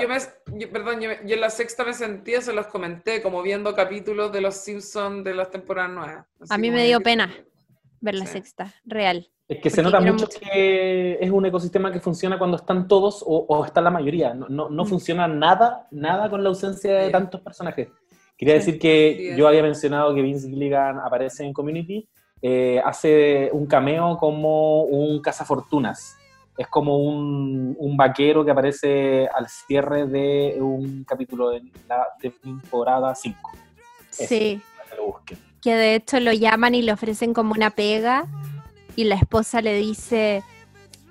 [0.55, 4.41] yo perdón, yo, en la sexta me sentía, se los comenté, como viendo capítulos de
[4.41, 6.27] Los Simpsons de las temporadas nuevas.
[6.49, 7.33] a mí me dio pena
[8.01, 9.29] ver la sexta, real.
[9.49, 13.65] Es que se nota mucho, que es un ecosistema que funciona cuando están todos o,
[13.65, 14.35] está la mayoría.
[14.35, 14.87] No, no, no mm.
[14.87, 17.89] funciona nada, nada con la ausencia de tantos personajes.
[18.37, 22.07] Quería decir que yo había mencionado que Vince Gilligan aparece en Community,
[22.43, 26.18] eh, hace un cameo como un cazafortunas
[26.59, 33.15] es como un, un, vaquero que aparece al cierre de un capítulo de la temporada
[33.15, 33.53] 5.
[34.11, 34.61] Sí.
[35.63, 38.27] Que, de hecho lo llaman y le ofrecen como una pega
[38.97, 40.43] y la esposa le dice,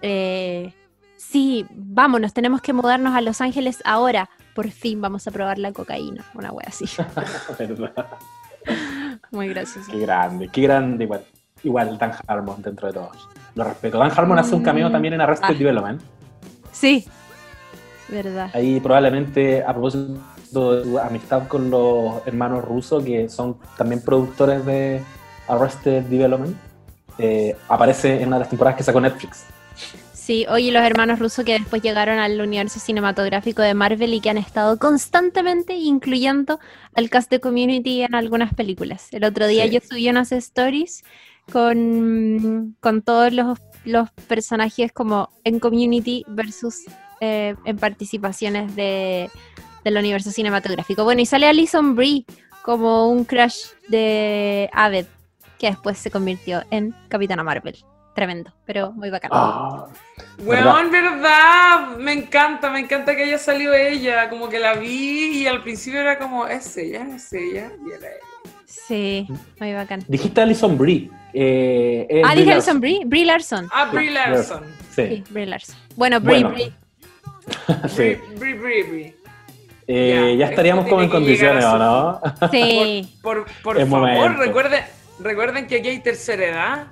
[0.01, 0.73] eh,
[1.15, 5.71] sí, vámonos, tenemos que mudarnos a Los Ángeles ahora, por fin vamos a probar la
[5.71, 6.85] cocaína, una wea así.
[9.31, 9.91] Muy gracioso.
[9.91, 11.25] Qué grande, qué grande igual.
[11.63, 13.29] Igual Dan Harmon dentro de todos.
[13.57, 13.97] Lo respeto.
[13.97, 14.91] Dan Harmon hace un cameo Mm.
[14.91, 15.53] también en Arrested Ah.
[15.57, 16.01] Development.
[16.71, 17.05] Sí.
[18.07, 18.49] Verdad.
[18.53, 20.13] Ahí probablemente a propósito
[20.75, 25.01] de tu amistad con los hermanos rusos, que son también productores de
[25.47, 26.55] Arrested Development,
[27.17, 29.45] eh, aparece en una de las temporadas que sacó Netflix.
[30.13, 34.29] Sí, oye, los hermanos rusos que después llegaron al universo cinematográfico de Marvel y que
[34.29, 36.59] han estado constantemente incluyendo
[36.95, 39.07] al cast de Community en algunas películas.
[39.13, 39.71] El otro día Sí.
[39.71, 41.03] yo subí unas stories
[41.51, 46.81] con, con todos los, los personajes como en Community versus
[47.21, 49.29] eh, en participaciones de,
[49.83, 51.03] del universo cinematográfico.
[51.03, 52.25] Bueno, y sale Alison Brie
[52.63, 55.05] como un crush de Aved,
[55.57, 57.77] que después se convirtió en Capitana Marvel.
[58.13, 59.29] Tremendo, pero muy bacán.
[59.33, 59.85] Ah,
[60.39, 65.47] Weón, verdad, me encanta, me encanta que haya salido ella, como que la vi y
[65.47, 68.51] al principio era como, es ella, es ella, y era ella.
[68.65, 69.27] Sí,
[69.59, 70.03] muy bacán.
[70.07, 71.11] dijiste Alison Brie.
[71.39, 72.79] Eh, es Ah, dije Larson.
[72.79, 73.69] Brie, Brie Larson.
[73.71, 74.63] Ah, Brie Sí, Larson.
[74.95, 75.75] Sí, Sí, Brie Larson.
[75.95, 76.49] Bueno, Brie, Bueno.
[76.55, 76.71] Brie.
[77.89, 78.21] sí.
[78.39, 79.15] Brie, Brie.
[79.87, 82.21] Eh, Ya, ya estaríamos como en condiciones, ¿o no?
[82.51, 83.17] Sí.
[83.21, 84.41] Por, por Es favor, momento.
[84.43, 84.83] recuerden,
[85.19, 86.87] recuerden que aquí hay tercera edad.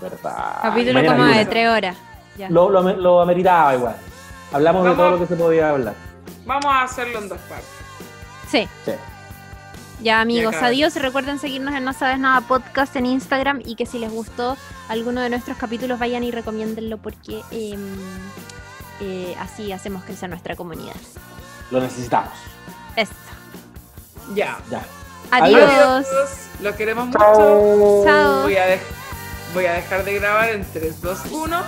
[0.00, 0.58] Verdad.
[0.62, 1.96] Capítulo como de tres horas.
[2.36, 2.48] Ya.
[2.50, 3.96] Lo, lo, lo ameritaba igual.
[4.52, 5.94] Hablamos de todo lo que se podía hablar.
[6.46, 7.66] Vamos a hacerlo en dos partes.
[8.48, 8.68] Sí.
[8.84, 8.92] Sí.
[10.00, 10.94] Ya amigos, Ya, adiós.
[10.96, 14.56] Recuerden seguirnos en No Sabes Nada Podcast en Instagram y que si les gustó
[14.88, 17.96] alguno de nuestros capítulos vayan y recomiéndenlo porque em,
[19.00, 20.94] eh, así hacemos crecer nuestra comunidad.
[21.70, 22.32] Lo necesitamos.
[22.96, 23.14] Esto.
[24.34, 24.58] Ya.
[24.70, 24.84] Ya.
[25.30, 26.06] Adiós.
[26.60, 27.18] Los queremos mucho.
[27.18, 28.40] Chao.
[28.40, 28.42] A,
[29.54, 31.62] voy a dejar de grabar en 3, 2, 1.